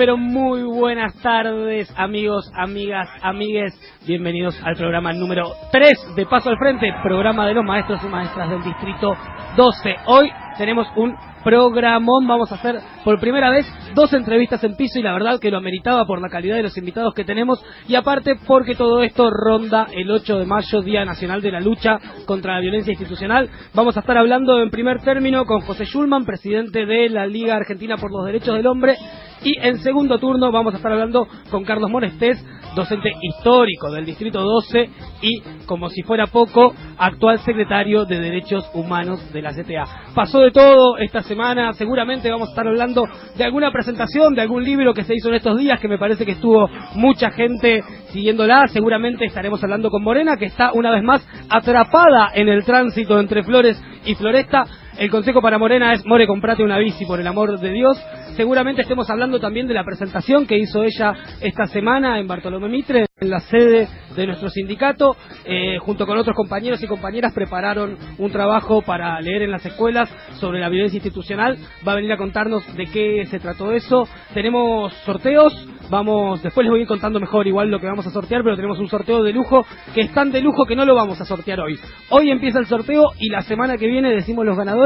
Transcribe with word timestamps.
pero 0.00 0.16
muy 0.16 0.62
buenas 0.62 1.14
tardes, 1.20 1.92
amigos, 1.94 2.50
amigas, 2.54 3.06
amigues. 3.20 3.78
Bienvenidos 4.06 4.58
al 4.64 4.74
programa 4.74 5.12
número 5.12 5.52
3 5.70 6.16
de 6.16 6.24
Paso 6.24 6.48
al 6.48 6.56
Frente, 6.56 6.90
programa 7.02 7.46
de 7.46 7.52
los 7.52 7.62
maestros 7.66 8.00
y 8.02 8.06
maestras 8.06 8.48
del 8.48 8.62
Distrito 8.62 9.14
12. 9.58 9.96
Hoy 10.06 10.30
tenemos 10.56 10.86
un 10.96 11.14
programón. 11.44 12.26
Vamos 12.26 12.50
a 12.50 12.54
hacer 12.54 12.80
por 13.04 13.20
primera 13.20 13.50
vez 13.50 13.66
dos 13.94 14.10
entrevistas 14.14 14.64
en 14.64 14.74
piso 14.74 14.98
y 14.98 15.02
la 15.02 15.12
verdad 15.12 15.38
que 15.38 15.50
lo 15.50 15.58
ameritaba 15.58 16.06
por 16.06 16.22
la 16.22 16.30
calidad 16.30 16.56
de 16.56 16.62
los 16.62 16.78
invitados 16.78 17.12
que 17.12 17.24
tenemos 17.24 17.62
y 17.86 17.94
aparte 17.94 18.36
porque 18.46 18.74
todo 18.74 19.02
esto 19.02 19.28
ronda 19.30 19.86
el 19.92 20.10
8 20.10 20.38
de 20.38 20.46
mayo, 20.46 20.80
Día 20.80 21.04
Nacional 21.04 21.42
de 21.42 21.52
la 21.52 21.60
Lucha 21.60 21.98
contra 22.24 22.54
la 22.54 22.60
Violencia 22.60 22.92
Institucional. 22.92 23.50
Vamos 23.74 23.98
a 23.98 24.00
estar 24.00 24.16
hablando 24.16 24.62
en 24.62 24.70
primer 24.70 25.02
término 25.02 25.44
con 25.44 25.60
José 25.60 25.84
Schulman, 25.84 26.24
presidente 26.24 26.86
de 26.86 27.10
la 27.10 27.26
Liga 27.26 27.56
Argentina 27.56 27.98
por 27.98 28.10
los 28.10 28.24
Derechos 28.24 28.54
del 28.54 28.66
Hombre. 28.66 28.96
Y 29.42 29.58
en 29.58 29.78
segundo 29.78 30.18
turno 30.18 30.52
vamos 30.52 30.74
a 30.74 30.76
estar 30.76 30.92
hablando 30.92 31.26
con 31.50 31.64
Carlos 31.64 31.90
Morestés, 31.90 32.44
docente 32.74 33.10
histórico 33.22 33.90
del 33.90 34.04
Distrito 34.04 34.40
12 34.42 34.90
y, 35.22 35.40
como 35.64 35.88
si 35.88 36.02
fuera 36.02 36.26
poco, 36.26 36.74
actual 36.98 37.38
secretario 37.40 38.04
de 38.04 38.20
Derechos 38.20 38.70
Humanos 38.74 39.32
de 39.32 39.40
la 39.40 39.52
CTA. 39.52 40.12
Pasó 40.14 40.40
de 40.40 40.50
todo 40.50 40.98
esta 40.98 41.22
semana, 41.22 41.72
seguramente 41.72 42.30
vamos 42.30 42.48
a 42.48 42.52
estar 42.52 42.68
hablando 42.68 43.06
de 43.36 43.44
alguna 43.44 43.72
presentación, 43.72 44.34
de 44.34 44.42
algún 44.42 44.62
libro 44.62 44.92
que 44.92 45.04
se 45.04 45.14
hizo 45.14 45.28
en 45.28 45.36
estos 45.36 45.58
días, 45.58 45.80
que 45.80 45.88
me 45.88 45.98
parece 45.98 46.26
que 46.26 46.32
estuvo 46.32 46.68
mucha 46.94 47.30
gente 47.30 47.82
siguiéndola. 48.10 48.68
Seguramente 48.68 49.24
estaremos 49.24 49.62
hablando 49.64 49.90
con 49.90 50.02
Morena, 50.02 50.36
que 50.36 50.46
está 50.46 50.72
una 50.72 50.90
vez 50.90 51.02
más 51.02 51.26
atrapada 51.48 52.30
en 52.34 52.48
el 52.48 52.64
tránsito 52.64 53.18
entre 53.18 53.42
Flores 53.42 53.82
y 54.04 54.14
Floresta. 54.14 54.66
El 54.98 55.10
consejo 55.10 55.40
para 55.40 55.58
Morena 55.58 55.92
es, 55.92 56.04
More, 56.04 56.26
comprate 56.26 56.62
una 56.62 56.78
bici, 56.78 57.06
por 57.06 57.20
el 57.20 57.26
amor 57.26 57.58
de 57.58 57.70
Dios. 57.70 57.96
Seguramente 58.36 58.82
estemos 58.82 59.08
hablando 59.08 59.38
también 59.38 59.66
de 59.66 59.74
la 59.74 59.84
presentación 59.84 60.46
que 60.46 60.58
hizo 60.58 60.82
ella 60.82 61.14
esta 61.40 61.66
semana 61.66 62.18
en 62.18 62.26
Bartolomé 62.26 62.68
Mitre, 62.68 63.06
en 63.20 63.30
la 63.30 63.40
sede 63.40 63.88
de 64.16 64.26
nuestro 64.26 64.50
sindicato. 64.50 65.16
Eh, 65.44 65.78
junto 65.78 66.06
con 66.06 66.18
otros 66.18 66.34
compañeros 66.34 66.82
y 66.82 66.86
compañeras 66.86 67.32
prepararon 67.32 67.96
un 68.18 68.30
trabajo 68.30 68.82
para 68.82 69.20
leer 69.20 69.42
en 69.42 69.50
las 69.52 69.64
escuelas 69.64 70.10
sobre 70.38 70.60
la 70.60 70.68
violencia 70.68 70.98
institucional. 70.98 71.56
Va 71.86 71.92
a 71.92 71.96
venir 71.96 72.12
a 72.12 72.16
contarnos 72.16 72.64
de 72.76 72.86
qué 72.86 73.26
se 73.26 73.40
trató 73.40 73.72
eso. 73.72 74.08
Tenemos 74.34 74.92
sorteos. 75.04 75.68
Vamos, 75.90 76.40
después 76.40 76.64
les 76.64 76.70
voy 76.70 76.80
a 76.80 76.82
ir 76.82 76.88
contando 76.88 77.18
mejor 77.18 77.48
igual 77.48 77.68
lo 77.68 77.80
que 77.80 77.86
vamos 77.86 78.06
a 78.06 78.10
sortear, 78.10 78.44
pero 78.44 78.54
tenemos 78.54 78.78
un 78.78 78.88
sorteo 78.88 79.24
de 79.24 79.32
lujo 79.32 79.66
que 79.92 80.02
es 80.02 80.14
tan 80.14 80.30
de 80.30 80.40
lujo 80.40 80.64
que 80.64 80.76
no 80.76 80.84
lo 80.84 80.94
vamos 80.94 81.20
a 81.20 81.24
sortear 81.24 81.58
hoy. 81.58 81.80
Hoy 82.10 82.30
empieza 82.30 82.60
el 82.60 82.66
sorteo 82.66 83.10
y 83.18 83.28
la 83.28 83.40
semana 83.40 83.76
que 83.76 83.88
viene 83.88 84.10
decimos 84.10 84.46
los 84.46 84.56
ganadores. 84.56 84.79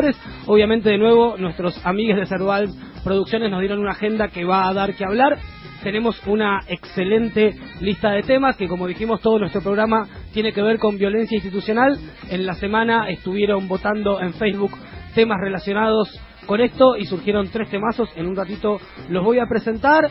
Obviamente 0.47 0.91
de 0.91 0.99
nuevo 0.99 1.37
nuestros 1.39 1.85
amigos 1.87 2.19
de 2.19 2.27
Cerval 2.27 2.69
Producciones 3.05 3.51
nos 3.51 3.61
dieron 3.61 3.81
una 3.81 3.93
agenda 3.93 4.29
que 4.29 4.45
va 4.45 4.67
a 4.67 4.73
dar 4.73 4.95
que 4.95 5.05
hablar. 5.05 5.39
Tenemos 5.83 6.21
una 6.27 6.61
excelente 6.67 7.55
lista 7.81 8.11
de 8.11 8.23
temas 8.23 8.57
que, 8.57 8.67
como 8.67 8.87
dijimos, 8.87 9.21
todo 9.21 9.39
nuestro 9.39 9.61
programa 9.61 10.09
tiene 10.33 10.55
que 10.55 10.63
ver 10.63 10.79
con 10.79 10.97
violencia 10.97 11.37
institucional. 11.37 11.99
En 12.31 12.47
la 12.47 12.55
semana 12.55 13.11
estuvieron 13.11 13.69
votando 13.69 14.21
en 14.23 14.33
Facebook 14.33 14.73
temas 15.15 15.37
relacionados 15.39 16.19
con 16.47 16.63
esto 16.63 16.97
y 16.97 17.05
surgieron 17.05 17.51
tres 17.51 17.69
temazos. 17.69 18.09
En 18.17 18.27
un 18.27 18.35
ratito 18.35 18.81
los 19.11 19.23
voy 19.23 19.39
a 19.39 19.47
presentar. 19.47 20.11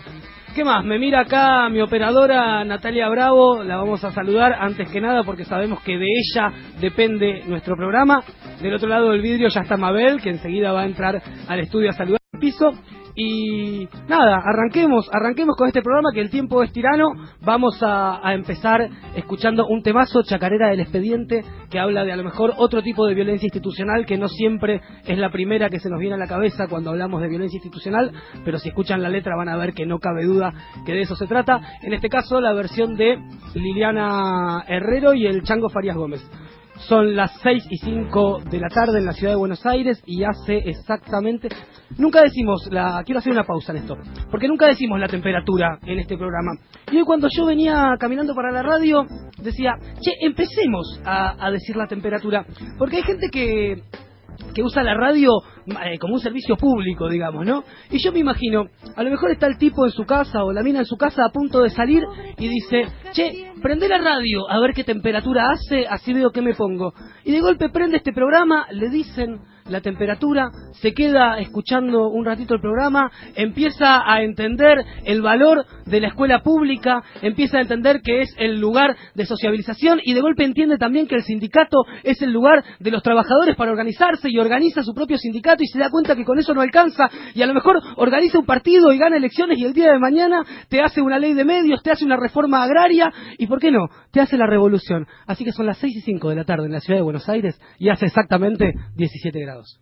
¿Qué 0.56 0.64
más? 0.64 0.86
Me 0.86 1.00
mira 1.00 1.22
acá 1.22 1.68
mi 1.70 1.82
operadora 1.82 2.64
Natalia 2.64 3.09
Bravo, 3.09 3.64
la 3.64 3.78
vamos 3.78 4.04
a 4.04 4.12
saludar 4.12 4.54
antes 4.59 4.88
que 4.92 5.02
nada 5.02 5.23
porque 5.23 5.46
sabemos 5.46 5.82
que 5.82 5.98
de 5.98 6.06
ella 6.06 6.54
depende 6.80 7.42
nuestro 7.48 7.76
programa. 7.76 8.23
Del 8.62 8.75
otro 8.75 8.88
lado 8.88 9.09
del 9.09 9.22
vidrio 9.22 9.47
ya 9.50 9.62
está 9.62 9.78
Mabel, 9.78 10.22
que 10.22 10.30
enseguida 10.30 10.72
va 10.72 10.81
a 10.81 10.86
entrar 10.86 11.19
al 11.47 11.59
estudio 11.59 11.90
a 11.90 11.94
saludar 11.94 12.19
el 12.34 12.40
piso. 12.40 12.72
Y 13.16 13.88
nada, 14.07 14.41
arranquemos, 14.44 15.07
arranquemos 15.13 15.56
con 15.56 15.68
este 15.68 15.84
programa 15.84 16.09
que 16.13 16.22
el 16.22 16.31
tiempo 16.31 16.63
es 16.63 16.72
tirano. 16.74 17.12
Vamos 17.41 17.78
a, 17.81 18.22
empezar 18.34 18.90
escuchando 19.16 19.68
un 19.68 19.84
temazo, 19.84 20.24
Chacarera 20.24 20.69
del 20.69 20.79
Expediente, 20.79 21.44
que 21.69 21.79
habla 21.79 22.03
de 22.03 22.12
a 22.12 22.16
lo 22.16 22.24
mejor 22.24 22.53
otro 22.57 22.81
tipo 22.81 23.06
de 23.06 23.13
violencia 23.13 23.46
institucional 23.46 24.07
que 24.07 24.18
no 24.18 24.28
siempre 24.28 24.81
es 25.06 25.18
la 25.18 25.29
primera 25.29 25.69
que 25.69 25.79
se 25.79 25.90
nos 25.90 26.00
viene 26.00 26.16
a 26.16 26.18
la 26.18 26.28
cabeza 26.28 26.68
cuando 26.68 26.90
hablamos 26.90 27.22
de 27.22 27.28
violencia 27.28 27.57
institucional, 27.57 28.12
pero 28.44 28.57
si 28.57 28.69
escuchan 28.69 29.03
la 29.03 29.09
letra 29.09 29.35
van 29.35 29.50
a 29.50 29.57
ver 29.57 29.74
que 29.74 29.85
no 29.85 30.00
cabe 30.00 30.25
duda 30.25 30.51
que 30.85 30.94
de 30.94 31.01
eso 31.01 31.16
se 31.16 31.28
trata. 31.28 31.62
En 31.84 31.94
este 31.94 32.09
caso, 32.09 32.41
la 32.41 32.53
versión 32.53 32.95
de 32.95 33.19
Liliana 33.53 34.63
Herrero 34.68 35.13
y 35.13 35.28
el 35.28 35.44
Chango 35.44 35.69
Farías 35.69 35.95
Gómez. 35.95 36.28
Son 36.88 37.16
las 37.16 37.31
6 37.41 37.68
y 37.69 37.78
5 37.78 38.41
de 38.50 38.59
la 38.59 38.68
tarde 38.68 38.97
en 38.97 39.06
la 39.06 39.13
ciudad 39.13 39.34
de 39.34 39.38
Buenos 39.38 39.63
Aires 39.66 40.01
y 40.06 40.24
hace 40.24 40.57
exactamente... 40.57 41.50
Nunca 41.97 42.21
decimos, 42.21 42.67
la 42.71 43.01
quiero 43.05 43.19
hacer 43.19 43.31
una 43.31 43.44
pausa 43.44 43.71
en 43.71 43.79
esto, 43.79 43.97
porque 44.31 44.47
nunca 44.47 44.67
decimos 44.67 44.99
la 44.99 45.07
temperatura 45.07 45.79
en 45.85 45.99
este 45.99 46.17
programa. 46.17 46.51
Y 46.91 46.97
hoy 46.97 47.03
cuando 47.03 47.27
yo 47.29 47.45
venía 47.45 47.95
caminando 47.99 48.33
para 48.33 48.51
la 48.51 48.63
radio, 48.63 49.05
decía, 49.41 49.75
che, 50.01 50.11
empecemos 50.21 50.99
a, 51.05 51.45
a 51.45 51.51
decir 51.51 51.75
la 51.75 51.88
temperatura, 51.88 52.45
porque 52.77 52.97
hay 52.97 53.03
gente 53.03 53.29
que 53.31 53.83
que 54.53 54.63
usa 54.63 54.83
la 54.83 54.94
radio 54.94 55.31
eh, 55.66 55.97
como 56.00 56.16
un 56.16 56.19
servicio 56.19 56.57
público, 56.57 57.09
digamos, 57.09 57.46
¿no? 57.46 57.63
Y 57.90 58.03
yo 58.03 58.12
me 58.12 58.19
imagino, 58.19 58.68
a 58.96 59.03
lo 59.03 59.09
mejor 59.09 59.31
está 59.31 59.47
el 59.47 59.57
tipo 59.57 59.85
en 59.85 59.91
su 59.91 60.06
casa 60.06 60.44
o 60.44 60.51
la 60.51 60.63
mina 60.63 60.79
en 60.79 60.85
su 60.85 60.97
casa 60.97 61.25
a 61.25 61.31
punto 61.31 61.62
de 61.62 61.69
salir 61.69 62.03
y 62.38 62.47
dice, 62.47 62.85
che, 63.13 63.51
prende 63.62 63.88
la 63.88 63.97
radio 63.97 64.50
a 64.50 64.59
ver 64.59 64.74
qué 64.74 64.84
temperatura 64.84 65.51
hace, 65.51 65.88
así 65.88 66.13
veo 66.13 66.31
qué 66.31 66.41
me 66.41 66.53
pongo. 66.53 66.94
Y 67.24 67.31
de 67.31 67.40
golpe 67.40 67.69
prende 67.69 67.97
este 67.97 68.13
programa, 68.13 68.68
le 68.72 68.90
dicen 68.90 69.40
la 69.69 69.81
temperatura, 69.81 70.51
se 70.74 70.94
queda 70.94 71.40
escuchando 71.40 72.09
un 72.09 72.25
ratito 72.25 72.56
el 72.56 72.62
programa, 72.62 73.09
empieza 73.35 74.01
a 74.06 74.22
entender 74.22 74.78
el 75.06 75.22
valor 75.22 75.66
de 75.85 76.01
la 76.01 76.09
escuela 76.09 76.41
pública, 76.44 77.01
empieza 77.22 77.57
a 77.57 77.62
entender 77.62 78.01
que 78.01 78.22
es 78.22 78.35
el 78.38 78.59
lugar 78.59 78.95
de 79.16 79.25
sociabilización 79.25 80.01
y 80.03 80.13
de 80.13 80.22
golpe 80.22 80.44
entiende 80.44 80.78
también 80.78 81.07
que 81.07 81.16
el 81.16 81.24
sindicato 81.24 81.78
es 82.03 82.22
el 82.22 82.31
lugar 82.31 82.63
de 82.80 82.91
los 82.91 83.03
trabajadores 83.03 83.56
para 83.56 83.72
organizarse 83.72 84.30
y 84.30 84.38
organiza 84.38 84.84
su 84.84 84.94
propio 84.94 85.18
sindicato 85.18 85.53
y 85.59 85.68
se 85.68 85.80
da 85.80 85.90
cuenta 85.90 86.16
que 86.16 86.25
con 86.25 86.40
eso 86.40 86.53
no 86.53 86.62
alcanza 86.62 87.09
y 87.34 87.41
a 87.41 87.47
lo 87.47 87.53
mejor 87.53 87.80
organiza 87.97 88.40
un 88.40 88.46
partido 88.46 88.91
y 88.91 88.97
gana 88.97 89.18
elecciones 89.18 89.58
y 89.58 89.66
el 89.66 89.74
día 89.74 89.91
de 89.91 90.00
mañana 90.00 90.44
te 90.69 90.81
hace 90.81 91.02
una 91.02 91.19
ley 91.19 91.34
de 91.34 91.46
medios, 91.46 91.81
te 91.84 91.91
hace 91.91 92.06
una 92.06 92.18
reforma 92.18 92.64
agraria 92.64 93.12
y, 93.38 93.47
¿por 93.47 93.59
qué 93.59 93.72
no?, 93.72 93.88
te 94.12 94.22
hace 94.22 94.38
la 94.38 94.47
revolución. 94.47 95.08
Así 95.28 95.44
que 95.44 95.52
son 95.52 95.66
las 95.66 95.78
6 95.78 95.97
y 95.97 96.02
5 96.02 96.30
de 96.30 96.36
la 96.36 96.46
tarde 96.46 96.66
en 96.66 96.72
la 96.72 96.80
ciudad 96.80 97.00
de 97.00 97.03
Buenos 97.03 97.28
Aires 97.30 97.59
y 97.80 97.90
hace 97.90 98.06
exactamente 98.06 98.74
17 98.96 99.40
grados. 99.40 99.80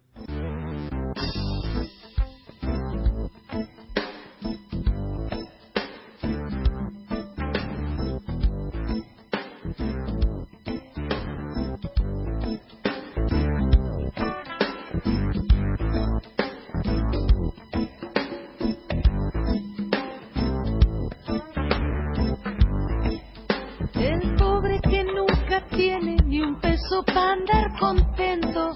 Para 26.99 27.31
andar 27.31 27.79
contento 27.79 28.71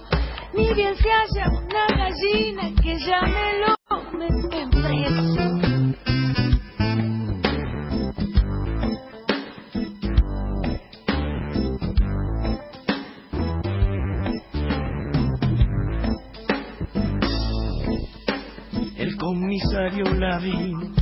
ni 0.54 0.74
bien 0.74 0.96
se 0.96 1.12
haya 1.12 1.50
una 1.50 1.86
gallina 1.98 2.72
que 2.82 2.98
ya 2.98 3.22
me 3.22 3.60
lo 3.60 4.18
meten 4.18 4.70
preso. 4.70 5.46
El 18.98 19.18
comisario 19.18 20.06
Lavín, 20.14 20.96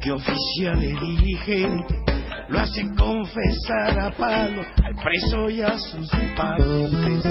que 0.00 0.12
oficial 0.12 0.82
y 0.84 1.16
dirigente, 1.16 2.03
lo 2.48 2.60
hace 2.60 2.82
confesar 2.96 3.98
a 3.98 4.10
palo 4.10 4.62
al 4.82 4.94
preso 5.02 5.48
y 5.50 5.62
a 5.62 5.78
sus 5.78 6.10
padres. 6.36 7.24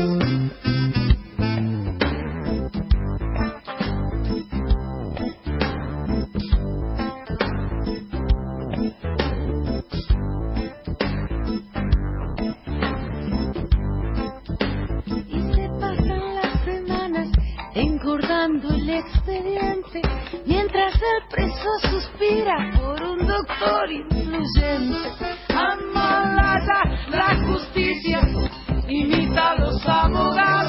Y 15.27 15.41
se 15.53 15.69
pasan 15.79 16.35
las 16.35 16.63
semanas 16.65 17.29
engordando 17.75 18.69
el 18.69 18.89
expediente, 18.89 20.01
mientras 20.45 20.93
el 20.95 21.27
preso 21.29 21.69
suspira 21.89 22.71
por 22.79 23.02
un 23.43 23.47
doctor 23.47 23.91
influyente. 23.91 25.13
Amalaya 25.49 26.81
la 27.09 27.35
justicia, 27.47 28.21
imita 28.87 29.51
a 29.51 29.55
los 29.55 29.85
abogados, 29.85 30.62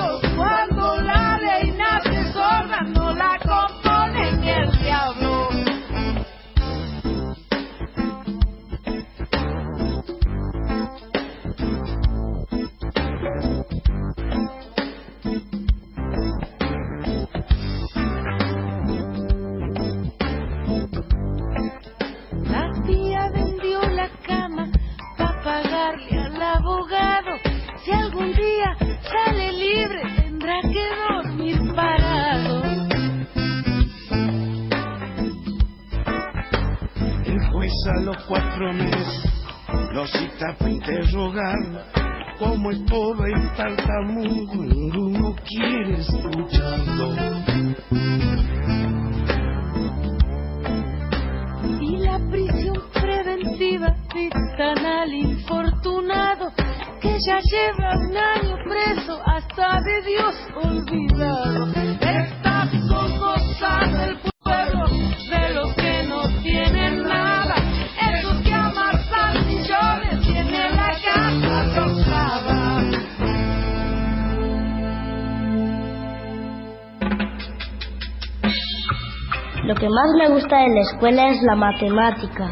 Lo 79.74 79.80
que 79.80 79.88
más 79.88 80.08
me 80.16 80.28
gusta 80.28 80.56
de 80.56 80.68
la 80.68 80.80
escuela 80.82 81.28
es 81.30 81.42
la 81.42 81.56
matemática. 81.56 82.48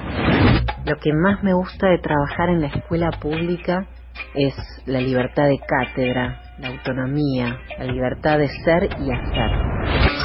Lo 0.84 0.96
que 0.96 1.12
más 1.12 1.40
me 1.44 1.54
gusta 1.54 1.86
de 1.86 1.98
trabajar 1.98 2.48
en 2.48 2.62
la 2.62 2.66
escuela 2.66 3.12
pública 3.12 3.86
es 4.34 4.52
la 4.86 4.98
libertad 4.98 5.44
de 5.44 5.60
cátedra, 5.60 6.42
la 6.58 6.70
autonomía, 6.70 7.60
la 7.78 7.84
libertad 7.84 8.38
de 8.38 8.48
ser 8.64 8.88
y 8.98 9.12
hacer. 9.12 9.50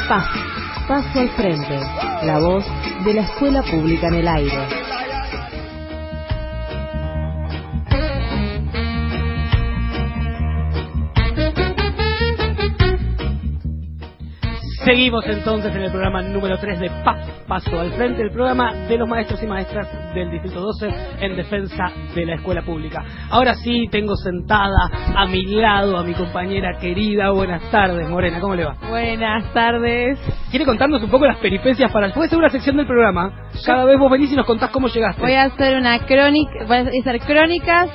Paso, 0.10 0.40
paso 0.88 1.20
al 1.20 1.30
frente, 1.30 1.80
la 2.24 2.40
voz 2.40 2.66
de 3.06 3.14
la 3.14 3.22
escuela 3.22 3.62
pública 3.62 4.08
en 4.08 4.16
el 4.16 4.28
aire. 4.28 4.58
Seguimos 14.88 15.26
entonces 15.28 15.76
en 15.76 15.82
el 15.82 15.92
programa 15.92 16.22
número 16.22 16.58
3 16.58 16.80
de 16.80 16.90
PAS, 17.04 17.30
Paso 17.46 17.78
al 17.78 17.92
Frente, 17.92 18.22
el 18.22 18.32
programa 18.32 18.74
de 18.88 18.98
los 18.98 19.06
maestros 19.06 19.44
y 19.44 19.46
maestras 19.46 19.86
del 20.16 20.32
Distrito 20.32 20.62
12 20.62 20.88
en 21.20 21.36
defensa 21.36 21.92
de 22.16 22.26
la 22.26 22.36
escuela 22.36 22.62
pública. 22.62 23.04
Ahora 23.30 23.54
sí, 23.56 23.90
tengo 23.92 24.16
sentada 24.16 24.90
a 25.14 25.26
mi 25.26 25.44
lado 25.44 25.98
a 25.98 26.06
mi 26.06 26.14
compañera 26.14 26.80
querida. 26.80 27.32
Buenas 27.32 27.70
tardes, 27.70 28.08
Morena, 28.08 28.40
¿cómo 28.40 28.56
le 28.56 28.64
va? 28.64 28.78
Buenas 28.88 29.52
tardes. 29.52 30.20
¿Quiere 30.52 30.64
contarnos 30.64 31.04
un 31.04 31.10
poco 31.10 31.26
las 31.26 31.40
peripecias 31.40 31.92
para... 31.92 32.14
Puede 32.14 32.30
ser 32.30 32.40
una 32.40 32.48
sección 32.48 32.78
del 32.78 32.88
programa. 32.88 33.50
Cada 33.66 33.84
vez 33.84 34.00
vos 34.00 34.10
venís 34.10 34.32
y 34.32 34.38
nos 34.38 34.46
contás 34.46 34.70
cómo 34.70 34.88
llegaste. 34.88 35.22
Voy 35.22 35.34
a 35.34 35.44
hacer 35.44 35.76
una 35.76 36.00
crónica, 36.06 36.64
voy 36.66 36.78
a 36.78 36.82
hacer 36.84 37.20
crónicas 37.20 37.90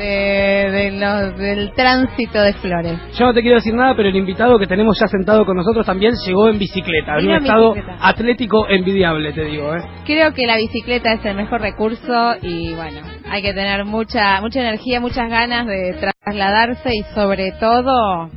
de, 0.00 0.70
de 0.70 0.90
los- 0.92 1.36
del 1.38 1.72
tránsito 1.74 2.40
de 2.42 2.52
flores. 2.54 2.98
Yo 3.18 3.26
no 3.26 3.34
te 3.34 3.42
quiero 3.42 3.56
decir 3.56 3.74
nada, 3.74 3.94
pero 3.94 4.08
el 4.08 4.16
invitado 4.16 4.58
que 4.58 4.66
tenemos 4.66 4.98
ya 4.98 5.06
sentado 5.06 5.44
con 5.44 5.56
nosotros 5.56 5.84
también 5.86 6.14
llegó 6.26 6.48
en 6.48 6.58
bicicleta, 6.58 7.18
en 7.18 7.28
un 7.28 7.34
estado 7.36 7.74
bicicleta. 7.74 7.98
atlético 8.08 8.68
envidiable, 8.68 9.32
te 9.32 9.44
digo. 9.44 9.74
¿eh? 9.74 9.80
Creo 10.06 10.32
que 10.32 10.46
la 10.46 10.56
bicicleta 10.56 11.12
es 11.12 11.24
el 11.24 11.36
mejor 11.36 11.60
recurso 11.60 12.34
y 12.42 12.74
bueno, 12.74 13.00
hay 13.30 13.42
que 13.42 13.52
tener 13.52 13.84
mucha 13.84 14.40
mucha 14.40 14.60
energía, 14.60 15.00
muchas 15.00 15.28
ganas 15.28 15.66
de 15.66 15.94
trasladarse 16.24 16.94
y 16.94 17.02
sobre 17.14 17.52
todo 17.52 18.30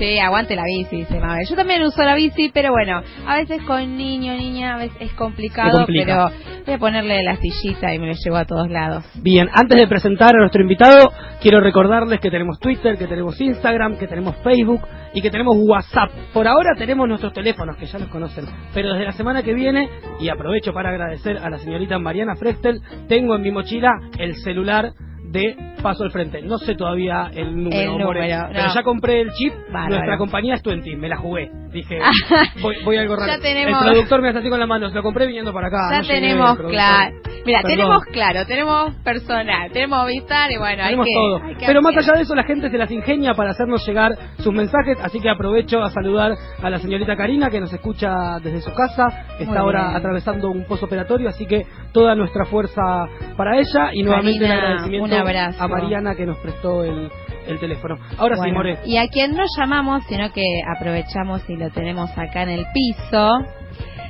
Sí, 0.00 0.18
aguante 0.18 0.56
la 0.56 0.64
bici, 0.64 0.96
dice 0.96 1.20
Mabel. 1.20 1.46
Yo 1.46 1.54
también 1.54 1.82
uso 1.82 2.02
la 2.02 2.14
bici, 2.14 2.50
pero 2.54 2.70
bueno, 2.70 3.02
a 3.26 3.36
veces 3.36 3.60
con 3.64 3.98
niño, 3.98 4.32
niña, 4.32 4.76
a 4.76 4.78
veces 4.78 4.96
es 4.98 5.12
complicado, 5.12 5.84
pero 5.86 6.30
voy 6.64 6.74
a 6.74 6.78
ponerle 6.78 7.22
la 7.22 7.36
sillita 7.36 7.92
y 7.92 7.98
me 7.98 8.06
lo 8.06 8.14
llevo 8.14 8.36
a 8.38 8.46
todos 8.46 8.70
lados. 8.70 9.04
Bien, 9.16 9.50
antes 9.52 9.78
de 9.78 9.86
presentar 9.86 10.34
a 10.34 10.38
nuestro 10.38 10.62
invitado, 10.62 11.12
quiero 11.42 11.60
recordarles 11.60 12.18
que 12.18 12.30
tenemos 12.30 12.58
Twitter, 12.58 12.96
que 12.96 13.08
tenemos 13.08 13.38
Instagram, 13.38 13.98
que 13.98 14.06
tenemos 14.06 14.36
Facebook 14.36 14.80
y 15.12 15.20
que 15.20 15.30
tenemos 15.30 15.54
WhatsApp. 15.58 16.10
Por 16.32 16.48
ahora 16.48 16.70
tenemos 16.78 17.06
nuestros 17.06 17.34
teléfonos, 17.34 17.76
que 17.76 17.84
ya 17.84 17.98
los 17.98 18.08
conocen, 18.08 18.46
pero 18.72 18.92
desde 18.92 19.04
la 19.04 19.12
semana 19.12 19.42
que 19.42 19.52
viene, 19.52 19.90
y 20.18 20.30
aprovecho 20.30 20.72
para 20.72 20.88
agradecer 20.88 21.36
a 21.36 21.50
la 21.50 21.58
señorita 21.58 21.98
Mariana 21.98 22.36
Frechtel, 22.36 22.80
tengo 23.06 23.36
en 23.36 23.42
mi 23.42 23.50
mochila 23.50 23.90
el 24.18 24.34
celular 24.36 24.94
de 25.30 25.56
Paso 25.82 26.04
al 26.04 26.10
Frente. 26.10 26.42
No 26.42 26.58
sé 26.58 26.74
todavía 26.74 27.30
el 27.34 27.56
número, 27.56 28.12
El 28.12 28.48
pero 28.52 28.74
ya 28.74 28.82
compré 28.82 29.20
el 29.22 29.30
chip. 29.32 29.52
Bárbaro. 29.72 29.88
Nuestra 29.94 30.18
compañía 30.18 30.54
es 30.54 30.62
Twenty, 30.62 30.96
me 30.96 31.08
la 31.08 31.16
jugué. 31.16 31.50
Dije, 31.72 31.98
voy, 32.62 32.76
voy 32.84 32.96
algo 32.96 33.14
raro. 33.16 33.32
Ya 33.32 33.38
tenemos- 33.40 33.80
El 33.82 33.90
productor 33.92 34.20
me 34.22 34.28
hace 34.30 34.38
así 34.40 34.50
con 34.50 34.58
las 34.58 34.68
manos, 34.68 34.92
lo 34.92 35.02
compré 35.02 35.26
viniendo 35.26 35.52
para 35.52 35.68
acá. 35.68 35.88
ya 35.92 36.02
no 36.02 36.08
tenemos 36.08 36.58
claro. 36.58 37.16
Mira, 37.46 37.60
Perdón. 37.62 37.76
tenemos 37.78 38.04
claro, 38.12 38.46
tenemos 38.46 38.94
personal, 38.96 39.70
tenemos 39.72 40.06
Vistar 40.06 40.50
y 40.50 40.58
bueno, 40.58 40.82
Tenemos 40.84 41.06
hay 41.06 41.10
que, 41.12 41.16
todo. 41.18 41.42
hay 41.42 41.54
que 41.56 41.66
Pero 41.66 41.80
más 41.80 41.96
allá 41.96 42.12
de 42.14 42.22
eso, 42.22 42.34
la 42.34 42.42
gente 42.42 42.68
se 42.68 42.76
las 42.76 42.90
ingenia 42.90 43.32
para 43.32 43.50
hacernos 43.52 43.86
llegar 43.86 44.12
sus 44.38 44.52
mensajes, 44.52 44.98
así 45.02 45.20
que 45.20 45.30
aprovecho 45.30 45.82
a 45.82 45.88
saludar 45.90 46.32
a 46.62 46.68
la 46.70 46.78
señorita 46.80 47.16
Karina, 47.16 47.48
que 47.48 47.60
nos 47.60 47.72
escucha 47.72 48.38
desde 48.42 48.60
su 48.60 48.74
casa, 48.74 49.06
está 49.38 49.52
Muy 49.52 49.56
ahora 49.58 49.84
bien. 49.84 49.96
atravesando 49.96 50.50
un 50.50 50.64
postoperatorio, 50.66 51.30
así 51.30 51.46
que 51.46 51.62
toda 51.92 52.14
nuestra 52.14 52.44
fuerza 52.44 53.06
para 53.38 53.56
ella 53.58 53.90
y 53.94 54.02
nuevamente 54.02 54.40
Karina, 54.46 54.58
agradecimiento 54.62 55.04
un 55.06 55.10
abrazo. 55.20 55.62
a 55.62 55.68
Mariana 55.68 56.14
que 56.14 56.26
nos 56.26 56.38
prestó 56.38 56.84
el, 56.84 57.10
el 57.46 57.58
teléfono. 57.58 57.98
Ahora 58.18 58.36
sí, 58.36 58.50
More. 58.52 58.78
Y 58.84 58.96
a 58.96 59.08
quien 59.08 59.34
no 59.34 59.44
llamamos, 59.56 60.04
sino 60.08 60.32
que 60.32 60.44
aprovechamos 60.76 61.42
y 61.48 61.56
lo 61.56 61.70
tenemos 61.70 62.10
acá 62.16 62.42
en 62.42 62.50
el 62.50 62.66
piso, 62.72 63.38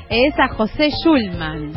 es 0.09 0.35
a 0.39 0.49
José 0.49 0.91
Schulman. 0.91 1.73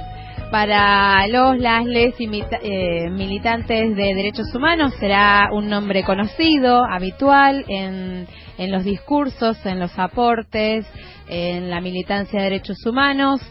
Para 0.51 1.25
los, 1.29 1.57
las, 1.57 1.83
les 1.85 2.13
eh, 2.19 3.09
militantes 3.09 3.95
de 3.95 4.13
derechos 4.13 4.53
humanos 4.53 4.93
será 4.99 5.49
un 5.51 5.67
nombre 5.67 6.03
conocido, 6.03 6.83
habitual 6.85 7.65
en, 7.67 8.27
en 8.59 8.71
los 8.71 8.83
discursos, 8.83 9.65
en 9.65 9.79
los 9.79 9.97
aportes, 9.97 10.85
en 11.27 11.71
la 11.71 11.81
militancia 11.81 12.39
de 12.39 12.43
derechos 12.51 12.77
humanos. 12.85 13.41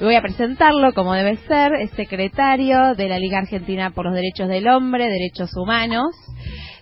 Voy 0.00 0.14
a 0.14 0.22
presentarlo 0.22 0.92
como 0.94 1.12
debe 1.12 1.36
ser, 1.48 1.72
es 1.74 1.90
secretario 1.90 2.94
de 2.94 3.08
la 3.08 3.18
Liga 3.18 3.38
Argentina 3.38 3.90
por 3.90 4.04
los 4.04 4.14
Derechos 4.14 4.48
del 4.48 4.68
Hombre, 4.68 5.10
Derechos 5.10 5.50
Humanos. 5.56 6.14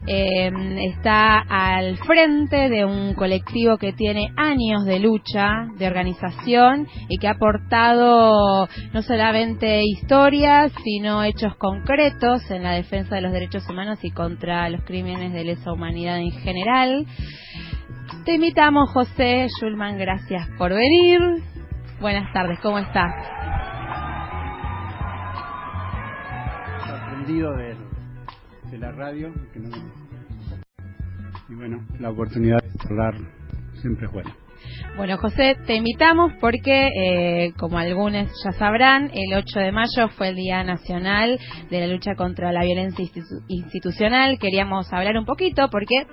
Eh, 0.07 0.51
está 0.91 1.39
al 1.49 1.97
frente 1.97 2.69
de 2.69 2.85
un 2.85 3.15
colectivo 3.15 3.79
que 3.79 3.95
tiene 3.95 4.29
años 4.37 4.85
de 4.85 5.01
lucha, 5.01 5.49
de 5.79 5.87
organización 5.87 6.87
y 7.09 7.17
que 7.17 7.27
ha 7.27 7.33
aportado 7.33 8.69
no 8.93 9.03
solamente 9.03 9.83
historias, 9.83 10.71
sino 10.85 11.25
hechos 11.25 11.57
concretos 11.57 12.51
en 12.51 12.65
la 12.65 12.73
defensa 12.73 13.15
de 13.15 13.23
los 13.23 13.33
derechos 13.33 13.67
humanos 13.67 13.99
y 14.03 14.11
contra 14.11 14.69
los 14.69 14.85
crímenes 14.85 15.33
de 15.33 15.43
lesa 15.43 15.73
humanidad 15.73 16.19
en 16.19 16.33
general. 16.33 17.07
Te 18.27 18.35
invitamos, 18.35 18.91
José 18.91 19.49
Schulman, 19.59 19.97
gracias 19.97 20.47
por 20.59 20.75
venir. 20.75 21.56
Buenas 22.01 22.31
tardes, 22.33 22.59
¿cómo 22.61 22.79
estás? 22.79 23.13
sorprendido 26.87 27.53
de, 27.57 27.77
de 28.71 28.79
la 28.79 28.93
radio 28.93 29.33
que 29.53 29.61
no- 29.61 29.71
y 31.49 31.55
bueno 31.55 31.81
la 31.99 32.11
oportunidad 32.11 32.59
de 32.63 32.89
hablar 32.91 33.15
siempre 33.81 34.07
es 34.07 34.13
buena 34.13 34.35
Bueno, 34.97 35.19
José, 35.19 35.57
te 35.67 35.75
invitamos 35.75 36.33
porque, 36.41 36.89
eh, 36.89 37.53
como 37.59 37.77
algunos 37.79 38.29
ya 38.43 38.53
sabrán, 38.53 39.11
el 39.13 39.35
8 39.35 39.61
de 39.61 39.71
mayo 39.71 40.09
fue 40.17 40.29
el 40.29 40.37
Día 40.37 40.65
Nacional 40.65 41.39
de 41.71 41.81
la 41.81 41.87
Lucha 41.87 42.15
contra 42.17 42.51
la 42.51 42.63
Violencia 42.65 43.05
Institu- 43.05 43.43
Institucional. 43.49 44.39
Queríamos 44.39 44.91
hablar 44.95 45.19
un 45.19 45.27
poquito 45.27 45.69
porque, 45.71 46.07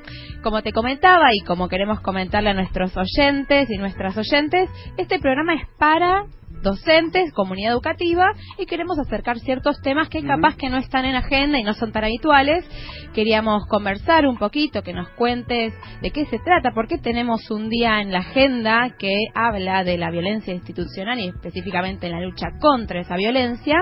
como 0.44 0.62
te 0.64 0.74
comentaba 0.74 1.34
y 1.34 1.40
como 1.46 1.70
queremos 1.70 2.02
comentarle 2.02 2.50
a 2.50 2.54
nuestros 2.54 2.92
oyentes 2.98 3.70
y 3.70 3.78
nuestras 3.78 4.18
oyentes, 4.18 4.70
este 4.98 5.18
programa 5.18 5.54
es 5.56 5.62
para 5.80 6.26
docentes, 6.64 7.32
comunidad 7.34 7.74
educativa 7.74 8.34
y 8.58 8.66
queremos 8.66 8.98
acercar 8.98 9.40
ciertos 9.40 9.80
temas 9.82 10.10
que 10.10 10.24
capaz 10.24 10.56
que 10.56 10.70
no 10.70 10.78
están 10.78 11.06
en 11.06 11.16
agenda 11.16 11.60
y 11.60 11.64
no 11.64 11.74
son 11.74 11.92
tan 11.92 12.06
habituales. 12.06 12.66
Queríamos 13.14 13.66
conversar 13.68 14.26
un 14.26 14.38
poquito, 14.38 14.82
que 14.82 14.94
nos 14.94 15.10
cuentes 15.10 15.74
de 16.02 16.12
qué 16.12 16.26
se 16.26 16.40
trata, 16.40 16.72
por 16.72 16.88
qué 16.88 16.98
tenemos 16.98 17.52
un 17.52 17.70
día 17.70 18.02
en 18.02 18.12
la 18.12 18.20
agenda 18.20 18.96
que 18.98 19.14
habla 19.36 19.84
de 19.84 19.98
la 19.98 20.10
violencia 20.10 20.54
institucional 20.54 21.20
y 21.20 21.28
específicamente 21.28 22.08
en 22.08 22.14
la 22.14 22.22
lucha 22.22 22.48
contra 22.60 23.02
esa 23.02 23.16
violencia. 23.16 23.76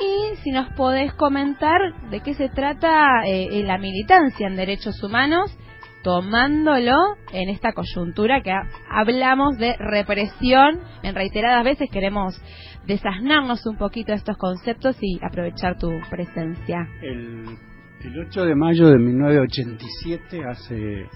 Y 0.00 0.36
si 0.36 0.50
nos 0.50 0.72
podés 0.72 1.12
comentar 1.14 1.78
de 2.10 2.20
qué 2.20 2.32
se 2.34 2.48
trata 2.48 3.22
eh, 3.26 3.62
la 3.64 3.76
militancia 3.76 4.46
en 4.46 4.56
derechos 4.56 5.02
humanos 5.02 5.54
tomándolo 6.02 6.92
en 7.32 7.48
esta 7.50 7.72
coyuntura 7.72 8.40
que 8.42 8.50
ha- 8.52 8.68
hablamos 8.90 9.56
de 9.58 9.76
represión. 9.78 10.80
En 11.02 11.14
reiteradas 11.14 11.64
veces 11.64 11.88
queremos 11.92 12.40
desasnarnos 12.86 13.64
un 13.66 13.76
poquito 13.76 14.12
de 14.12 14.16
estos 14.18 14.36
conceptos 14.36 14.96
y 15.00 15.18
aprovechar 15.24 15.76
tu 15.78 15.90
presencia. 16.10 16.88
el, 17.02 17.44
el 18.04 18.18
8 18.28 18.44
de 18.44 18.54
mayo 18.54 18.88
de 18.88 18.98
1987 18.98 20.44
hace 20.48 21.06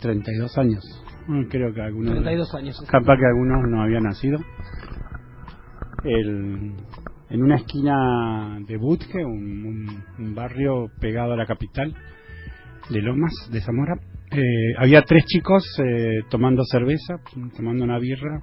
32 0.00 0.56
años 0.58 0.82
Mm, 1.26 1.44
creo 1.48 1.72
que 1.72 1.80
algunos 1.80 2.12
32 2.12 2.54
años. 2.54 2.76
capaz 2.90 3.16
que 3.16 3.26
algunos 3.26 3.62
no 3.70 3.82
habían 3.82 4.02
nacido 4.02 4.38
el 6.04 6.72
en 7.30 7.42
una 7.42 7.56
esquina 7.56 8.58
de 8.66 8.76
Butge, 8.76 9.24
un, 9.24 9.64
un- 9.66 10.04
un 10.18 10.34
barrio 10.34 10.88
pegado 11.00 11.32
a 11.32 11.36
la 11.36 11.46
capital 11.46 11.94
de 12.88 13.02
Lomas, 13.02 13.32
de 13.50 13.60
Zamora. 13.60 13.94
Eh, 14.30 14.74
había 14.78 15.02
tres 15.02 15.24
chicos 15.26 15.64
eh, 15.78 16.22
tomando 16.28 16.62
cerveza, 16.64 17.16
tomando 17.56 17.84
una 17.84 17.98
birra, 17.98 18.42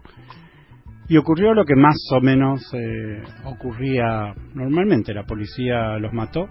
y 1.07 1.17
ocurrió 1.17 1.53
lo 1.53 1.65
que 1.65 1.75
más 1.75 1.97
o 2.15 2.21
menos 2.21 2.61
eh, 2.73 3.23
ocurría 3.45 4.33
normalmente. 4.53 5.13
La 5.13 5.25
policía 5.25 5.97
los 5.97 6.13
mató 6.13 6.47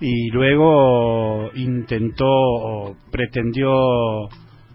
y 0.00 0.30
luego 0.30 1.50
intentó 1.54 2.26
o 2.26 2.96
pretendió 3.10 3.70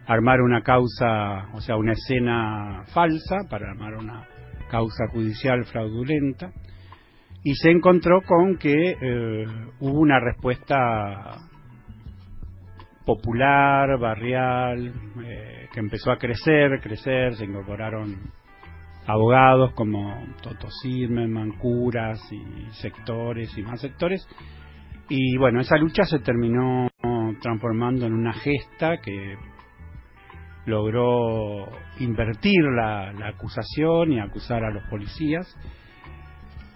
armar 0.08 0.42
una 0.42 0.62
causa, 0.62 1.50
o 1.54 1.62
sea, 1.62 1.78
una 1.78 1.94
escena 1.94 2.84
falsa 2.94 3.38
para 3.50 3.70
armar 3.72 3.96
una 3.96 4.28
causa 4.70 5.08
judicial 5.12 5.64
fraudulenta 5.66 6.52
y 7.44 7.54
se 7.54 7.70
encontró 7.70 8.22
con 8.24 8.58
que 8.58 8.74
eh, 8.74 9.46
hubo 9.80 10.00
una 10.00 10.20
respuesta 10.20 11.45
popular, 13.06 14.00
barrial, 14.00 14.94
eh, 15.24 15.68
que 15.72 15.80
empezó 15.80 16.12
a 16.12 16.18
crecer, 16.18 16.80
crecer, 16.82 17.36
se 17.36 17.46
incorporaron 17.46 18.16
abogados 19.08 19.74
como 19.74 20.26
Toto 20.42 20.68
Zimmerman, 20.82 21.52
curas 21.58 22.20
y 22.32 22.72
sectores 22.74 23.56
y 23.58 23.62
más 23.62 23.80
sectores. 23.80 24.28
Y 25.08 25.38
bueno, 25.38 25.62
esa 25.62 25.78
lucha 25.78 26.04
se 26.04 26.20
terminó 26.20 26.88
transformando 27.42 28.08
en 28.08 28.14
una 28.14 28.34
gesta 28.34 28.98
que 28.98 29.36
logró 30.66 31.68
invertir 32.00 32.64
la, 32.76 33.14
la 33.14 33.30
acusación 33.30 34.14
y 34.14 34.20
acusar 34.20 34.64
a 34.64 34.72
los 34.72 34.84
policías. 34.90 35.56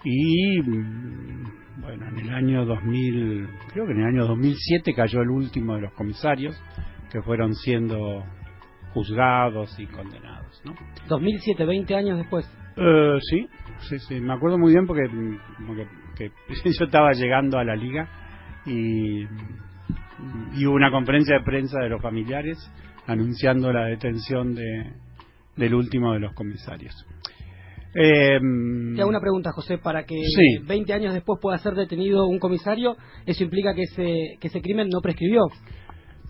Y 0.04 0.62
mm, 0.62 1.44
bueno, 1.80 2.06
en 2.08 2.18
el 2.18 2.30
año 2.30 2.64
2000, 2.64 3.48
creo 3.72 3.86
que 3.86 3.92
en 3.92 4.00
el 4.00 4.06
año 4.06 4.26
2007 4.26 4.94
cayó 4.94 5.22
el 5.22 5.30
último 5.30 5.74
de 5.76 5.82
los 5.82 5.92
comisarios 5.94 6.60
que 7.10 7.22
fueron 7.22 7.54
siendo 7.54 8.24
juzgados 8.92 9.78
y 9.78 9.86
condenados, 9.86 10.60
¿no? 10.64 10.74
2007, 11.08 11.64
20 11.64 11.94
años 11.94 12.18
después. 12.18 12.50
Eh, 12.76 13.18
sí, 13.30 13.48
sí, 13.88 13.98
sí, 13.98 14.20
me 14.20 14.32
acuerdo 14.32 14.58
muy 14.58 14.72
bien 14.72 14.86
porque, 14.86 15.02
como 15.56 15.74
que, 15.74 15.86
que 16.16 16.30
yo 16.78 16.84
estaba 16.84 17.12
llegando 17.12 17.58
a 17.58 17.64
la 17.64 17.76
liga 17.76 18.08
y, 18.66 19.22
y 20.54 20.66
hubo 20.66 20.74
una 20.74 20.90
conferencia 20.90 21.38
de 21.38 21.44
prensa 21.44 21.80
de 21.80 21.88
los 21.88 22.02
familiares 22.02 22.58
anunciando 23.06 23.72
la 23.72 23.86
detención 23.86 24.54
de, 24.54 24.92
del 25.56 25.74
último 25.74 26.12
de 26.12 26.20
los 26.20 26.32
comisarios. 26.34 26.94
Eh, 27.94 28.38
Te 28.94 29.00
hago 29.00 29.10
una 29.10 29.20
pregunta, 29.20 29.50
José, 29.52 29.78
para 29.78 30.04
que 30.04 30.14
Sí. 30.14 30.58
20 30.66 30.92
años 30.92 31.14
después 31.14 31.38
pueda 31.42 31.58
ser 31.58 31.74
detenido 31.74 32.26
un 32.26 32.38
comisario, 32.38 32.96
eso 33.26 33.42
implica 33.42 33.74
que 33.74 33.82
ese, 33.82 34.36
que 34.40 34.48
ese 34.48 34.60
crimen 34.60 34.88
no 34.88 35.00
prescribió. 35.00 35.42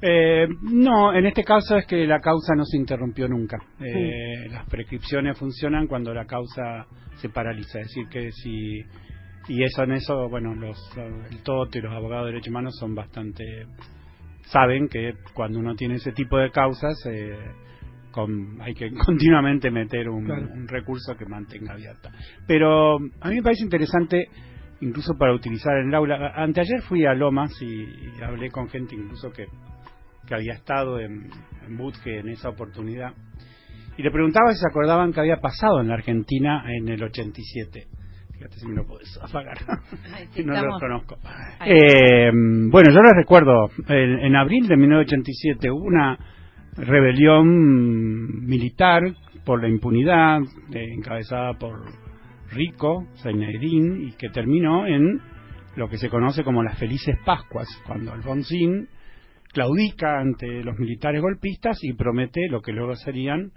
Eh, 0.02 0.47
no, 0.62 1.12
en 1.14 1.26
este 1.26 1.45
caso 1.45 1.76
es 1.76 1.87
que 1.87 2.07
la 2.07 2.21
causa 2.21 2.55
no 2.57 2.64
se 2.64 2.79
interrumpió 2.79 3.29
nunca. 3.29 3.59
Eh, 3.81 4.49
Las 4.50 4.67
prescripciones 4.67 5.38
funcionan 5.38 5.87
cuando 5.87 6.14
la 6.14 6.25
causa 6.25 6.87
se 7.17 7.29
paraliza. 7.29 7.81
Es 7.81 7.88
decir, 7.88 8.09
que 8.09 8.33
si. 8.33 8.81
Y 9.49 9.62
eso 9.62 9.83
en 9.83 9.93
eso, 9.93 10.29
bueno, 10.29 10.55
los, 10.55 10.79
el 11.31 11.43
TOT 11.43 11.76
y 11.76 11.81
los 11.81 11.93
abogados 11.93 12.26
de 12.26 12.33
derechos 12.33 12.49
humanos 12.50 12.76
son 12.79 12.95
bastante. 12.95 13.45
Saben 14.47 14.88
que 14.88 15.12
cuando 15.35 15.59
uno 15.59 15.75
tiene 15.75 15.97
ese 15.97 16.12
tipo 16.12 16.38
de 16.38 16.50
causas, 16.50 16.97
eh, 17.07 17.37
con- 18.11 18.61
hay 18.61 18.75
que 18.75 18.90
continuamente 19.07 19.71
meter 19.71 20.09
un, 20.09 20.25
Claro. 20.25 20.49
un 20.52 20.67
recurso 20.69 21.17
que 21.17 21.26
mantenga 21.26 21.73
abierta. 21.75 22.11
Pero 22.47 22.97
a 22.97 23.29
mí 23.29 23.37
me 23.37 23.43
parece 23.43 23.64
interesante 23.64 24.26
incluso 24.81 25.14
para 25.19 25.35
utilizar 25.35 25.76
en 25.79 25.88
el 25.88 25.95
aula. 25.95 26.33
Anteayer 26.37 26.81
fui 26.83 27.05
a 27.05 27.14
Lomas 27.14 27.50
y, 27.61 27.67
y 27.67 28.23
hablé 28.23 28.50
con 28.50 28.69
gente 28.69 28.95
incluso 28.95 29.31
que, 29.31 29.47
que 30.26 30.35
había 30.35 30.55
estado 30.55 30.99
en, 31.00 31.29
en 31.67 31.76
Butke 31.76 32.19
en 32.21 32.29
esa 32.31 32.49
oportunidad. 32.49 33.12
Y 33.99 34.02
le 34.02 34.11
preguntaba 34.11 34.50
si 34.52 34.59
se 34.61 34.69
acordaban 34.71 35.12
que 35.12 35.21
había 35.21 35.37
pasado 35.40 35.81
en 35.81 35.88
la 35.88 35.95
Argentina 35.95 36.64
en 36.73 36.88
el 36.88 37.02
87. 37.02 37.87
Fíjate 38.33 38.57
si 38.59 38.67
me 38.67 38.75
lo 38.76 38.87
podés 38.87 39.19
apagar. 39.23 39.59
sí, 40.31 40.43
no 40.45 40.52
lo 40.52 40.59
estamos- 40.59 40.81
conozco. 40.81 41.17
Ahí. 41.59 41.73
Eh, 41.73 42.31
bueno, 42.71 42.90
yo 42.90 43.02
les 43.02 43.12
recuerdo, 43.14 43.69
en, 43.88 44.19
en 44.21 44.37
abril 44.37 44.67
de 44.67 44.76
1987 44.79 45.71
hubo 45.71 45.85
una 45.85 46.17
rebelión 46.77 48.47
militar 48.47 49.03
por 49.45 49.62
la 49.62 49.69
impunidad, 49.69 50.41
eh, 50.73 50.95
encabezada 50.95 51.55
por 51.55 51.81
Rico, 52.50 53.07
Zaineddin, 53.23 54.09
y 54.09 54.12
que 54.12 54.29
terminó 54.29 54.87
en 54.87 55.21
lo 55.77 55.89
que 55.89 55.99
se 55.99 56.09
conoce 56.09 56.43
como 56.43 56.62
las 56.62 56.79
Felices 56.79 57.17
Pascuas, 57.25 57.69
cuando 57.87 58.12
Alfonsín 58.12 58.89
claudica 59.53 60.21
ante 60.21 60.62
los 60.62 60.79
militares 60.79 61.21
golpistas 61.21 61.79
y 61.83 61.93
promete 61.93 62.49
lo 62.49 62.61
que 62.61 62.73
luego 62.73 62.95
serían 62.97 63.53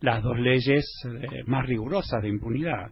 las 0.00 0.22
dos 0.22 0.38
leyes 0.38 0.84
eh, 1.06 1.42
más 1.46 1.66
rigurosas 1.66 2.22
de 2.22 2.28
impunidad, 2.28 2.90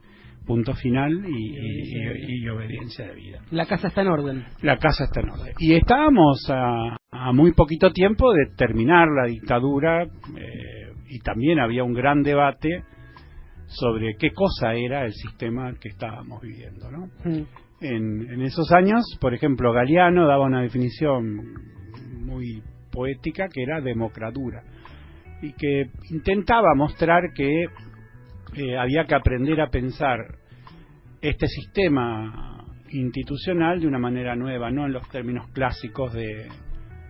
punto 0.48 0.72
final 0.74 1.12
y, 1.28 1.56
y- 1.58 2.42
y 2.44 2.48
obediencia 2.48 3.06
de 3.06 3.14
vida. 3.14 3.38
La 3.50 3.66
casa 3.66 3.88
está 3.88 4.00
en 4.00 4.08
orden. 4.08 4.44
La 4.62 4.78
casa 4.78 5.04
está 5.04 5.20
en 5.20 5.28
orden. 5.30 5.52
Y 5.58 5.74
estábamos 5.74 6.44
a, 6.48 6.96
a 7.12 7.32
muy 7.32 7.52
poquito 7.52 7.92
tiempo 7.92 8.32
de 8.32 8.46
terminar 8.56 9.06
la 9.08 9.28
dictadura 9.28 10.02
eh, 10.04 10.92
y 11.10 11.18
también 11.20 11.60
había 11.60 11.84
un 11.84 11.92
gran 11.92 12.22
debate 12.22 12.82
sobre 13.66 14.16
qué 14.18 14.30
cosa 14.32 14.74
era 14.74 15.04
el 15.04 15.12
sistema 15.12 15.74
que 15.78 15.90
estábamos 15.90 16.40
viviendo. 16.40 16.90
¿no? 16.90 17.06
Mm. 17.24 17.44
En, 17.82 18.30
en 18.32 18.42
esos 18.42 18.72
años, 18.72 19.04
por 19.20 19.34
ejemplo, 19.34 19.72
Galeano 19.72 20.26
daba 20.26 20.46
una 20.46 20.62
definición 20.62 21.36
muy 22.24 22.62
poética 22.90 23.48
que 23.52 23.62
era 23.62 23.80
democratura 23.82 24.62
y 25.42 25.52
que 25.52 25.90
intentaba 26.10 26.74
mostrar 26.74 27.22
que 27.34 27.64
eh, 28.54 28.76
había 28.78 29.04
que 29.04 29.14
aprender 29.14 29.60
a 29.60 29.68
pensar 29.68 30.37
este 31.20 31.46
sistema 31.46 32.64
institucional 32.90 33.80
de 33.80 33.86
una 33.86 33.98
manera 33.98 34.34
nueva, 34.36 34.70
no 34.70 34.86
en 34.86 34.92
los 34.92 35.08
términos 35.08 35.48
clásicos 35.52 36.12
de, 36.12 36.48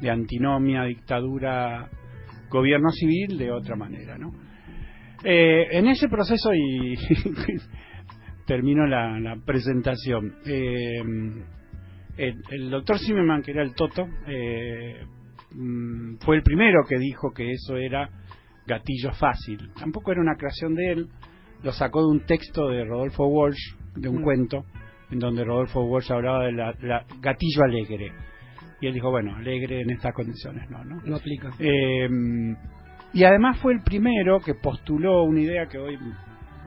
antinomia, 0.09 0.85
dictadura, 0.85 1.89
gobierno 2.51 2.91
civil, 2.91 3.39
de 3.39 3.51
otra 3.51 3.77
manera. 3.77 4.17
¿no? 4.19 4.33
Eh, 5.25 5.67
en 5.73 5.89
ese 5.89 6.09
proceso, 6.09 6.51
y 6.55 6.97
termino 8.47 8.87
la, 8.87 9.37
presentación, 9.45 10.35
eh, 10.47 11.03
el, 12.17 12.43
el 12.51 12.71
doctor 12.71 12.99
Zimmerman, 12.99 13.43
que 13.43 13.53
era 13.53 13.63
el 13.63 13.75
Toto, 13.75 14.09
eh, 14.27 15.05
mm, 15.53 16.17
fue 16.19 16.37
el 16.37 16.43
primero 16.43 16.81
que 16.89 16.99
dijo 16.99 17.33
que 17.33 17.53
eso 17.53 17.77
era 17.77 18.09
gatillo 18.67 19.13
fácil. 19.13 19.71
Tampoco 19.79 20.13
era 20.13 20.21
una 20.21 20.37
creación 20.37 20.75
de 20.75 20.93
él, 20.93 21.09
lo 21.63 21.73
sacó 21.73 22.01
de 22.01 22.09
un 22.09 22.27
texto 22.27 22.69
de 22.69 22.85
Rodolfo 22.85 23.27
Walsh, 23.27 23.75
de 23.97 24.09
un 24.09 24.21
Mm. 24.21 24.23
cuento, 24.23 24.65
en 25.11 25.19
donde 25.19 25.45
Rodolfo 25.45 25.83
Walsh 25.83 26.13
hablaba 26.13 26.45
de 26.45 26.53
la, 26.53 26.75
la 26.83 27.05
gatillo 27.21 27.65
alegre. 27.65 28.13
Y 28.81 28.87
él 28.87 28.95
dijo, 28.95 29.11
bueno, 29.11 29.35
alegre 29.35 29.81
en 29.81 29.91
estas 29.91 30.15
condiciones 30.15 30.71
no, 30.71 30.85
¿no? 30.85 31.01
No 31.05 31.17
aplica. 31.17 31.51
Eh, 31.59 32.09
y 33.13 33.25
además 33.25 33.59
fue 33.59 33.73
el 33.73 33.83
primero 33.83 34.39
que 34.41 34.55
postuló 34.55 35.25
una 35.25 35.41
idea 35.41 35.67
que 35.67 35.79
hoy, 35.79 35.99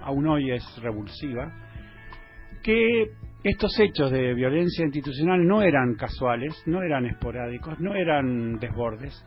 aún 0.02 0.28
hoy 0.28 0.52
es 0.52 0.64
revulsiva, 0.82 1.54
que 2.64 3.12
estos 3.44 3.80
hechos 3.80 4.12
de 4.12 4.34
violencia 4.34 4.84
institucional 4.86 5.46
no 5.48 5.62
eran 5.62 5.96
casuales, 5.96 6.62
no 6.66 6.82
eran 6.84 7.06
esporádicos, 7.06 7.80
no 7.80 7.96
eran 7.96 8.60
desbordes, 8.60 9.24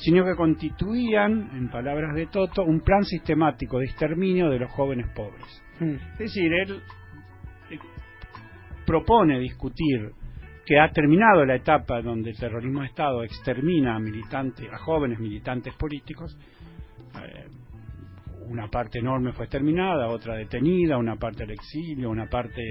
sino 0.00 0.24
que 0.24 0.34
constituían, 0.34 1.50
en 1.54 1.68
palabras 1.68 2.14
de 2.14 2.26
Toto, 2.26 2.64
un 2.64 2.80
plan 2.80 3.04
sistemático 3.04 3.78
de 3.78 3.84
exterminio 3.84 4.48
de 4.48 4.58
los 4.58 4.72
jóvenes 4.72 5.06
pobres. 5.14 5.62
Mm. 5.78 5.94
Es 6.12 6.18
decir, 6.18 6.52
él 6.52 6.80
eh, 7.70 7.78
propone 8.86 9.38
discutir 9.38 10.12
que 10.64 10.78
ha 10.78 10.90
terminado 10.90 11.44
la 11.44 11.56
etapa 11.56 12.00
donde 12.00 12.30
el 12.30 12.38
terrorismo 12.38 12.80
de 12.80 12.86
Estado 12.86 13.22
extermina 13.24 13.96
a 13.96 13.98
militantes, 13.98 14.66
a 14.72 14.78
jóvenes 14.78 15.18
militantes 15.18 15.74
políticos. 15.74 16.38
Eh, 17.22 17.46
una 18.48 18.68
parte 18.68 19.00
enorme 19.00 19.32
fue 19.32 19.44
exterminada, 19.44 20.08
otra 20.08 20.34
detenida, 20.34 20.96
una 20.96 21.16
parte 21.16 21.44
al 21.44 21.50
exilio, 21.50 22.10
una 22.10 22.26
parte 22.26 22.62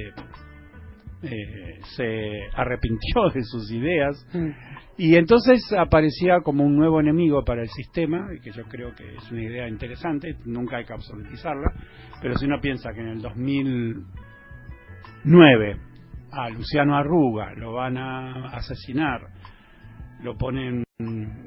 eh, 1.21 1.79
se 1.95 2.47
arrepintió 2.53 3.29
de 3.33 3.43
sus 3.43 3.71
ideas. 3.71 4.27
Mm. 4.33 4.49
Y 4.97 5.15
entonces 5.15 5.71
aparecía 5.77 6.41
como 6.41 6.65
un 6.65 6.75
nuevo 6.75 6.99
enemigo 6.99 7.45
para 7.45 7.61
el 7.61 7.69
sistema, 7.69 8.27
y 8.35 8.41
que 8.41 8.51
yo 8.51 8.63
creo 8.63 8.93
que 8.95 9.15
es 9.15 9.31
una 9.31 9.43
idea 9.43 9.67
interesante, 9.67 10.35
nunca 10.45 10.77
hay 10.77 10.85
que 10.85 10.93
absolutizarla, 10.93 11.71
pero 12.21 12.35
si 12.35 12.45
uno 12.45 12.59
piensa 12.59 12.91
que 12.93 12.99
en 12.99 13.07
el 13.07 13.21
2009 13.21 15.77
a 16.31 16.49
Luciano 16.49 16.97
Arruga 16.97 17.53
lo 17.55 17.73
van 17.73 17.97
a 17.97 18.49
asesinar, 18.49 19.21
lo 20.21 20.37
ponen 20.37 20.83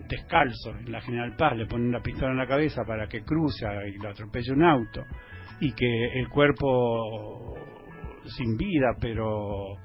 descalzo 0.09 0.71
en 0.79 0.91
la 0.91 1.03
General 1.03 1.37
Paz, 1.37 1.55
le 1.57 1.67
ponen 1.67 1.89
una 1.89 2.01
pistola 2.01 2.33
en 2.33 2.39
la 2.39 2.47
cabeza 2.47 2.85
para 2.87 3.07
que 3.07 3.23
cruce 3.23 3.67
y 3.95 3.99
lo 4.03 4.09
atropelle 4.09 4.53
un 4.53 4.65
auto, 4.65 5.05
y 5.61 5.73
que 5.73 6.19
el 6.19 6.31
cuerpo 6.31 7.52
sin 8.27 8.57
vida, 8.57 8.97
pero 9.01 9.77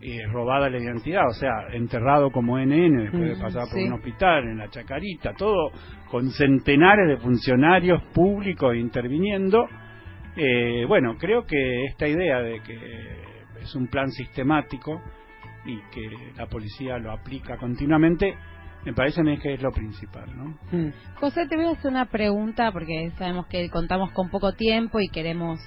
eh, 0.00 0.26
robada 0.30 0.68
la 0.68 0.78
identidad, 0.78 1.26
o 1.28 1.32
sea, 1.34 1.68
enterrado 1.72 2.30
como 2.30 2.58
NN 2.58 3.02
después 3.04 3.22
de 3.22 3.36
Mm, 3.36 3.40
pasar 3.40 3.62
por 3.70 3.78
sí. 3.78 3.84
un 3.84 3.94
hospital, 3.94 4.44
en 4.44 4.58
la 4.58 4.68
Chacarita, 4.68 5.32
todo 5.34 5.70
con 6.10 6.30
centenares 6.30 7.08
de 7.08 7.16
funcionarios 7.16 8.02
públicos 8.14 8.74
interviniendo. 8.76 9.66
Eh, 10.36 10.84
bueno, 10.86 11.16
creo 11.18 11.44
que 11.46 11.84
esta 11.86 12.06
idea 12.06 12.40
de 12.40 12.60
que 12.60 12.76
es 13.62 13.74
un 13.74 13.86
plan 13.88 14.10
sistemático 14.10 15.00
y 15.64 15.80
que 15.90 16.32
la 16.36 16.46
policía 16.46 16.98
lo 16.98 17.10
aplica 17.10 17.56
continuamente, 17.56 18.34
me 18.84 18.92
parece 18.92 19.20
a 19.20 19.24
mí 19.24 19.38
que 19.38 19.54
es 19.54 19.62
lo 19.62 19.72
principal, 19.72 20.26
¿no? 20.36 20.58
Mm. 20.70 20.92
José, 21.16 21.46
te 21.48 21.56
voy 21.56 21.64
a 21.66 21.70
hacer 21.70 21.90
una 21.90 22.04
pregunta 22.04 22.70
porque 22.70 23.10
sabemos 23.18 23.46
que 23.46 23.68
contamos 23.70 24.12
con 24.12 24.28
poco 24.28 24.52
tiempo 24.52 25.00
y 25.00 25.08
queremos 25.08 25.58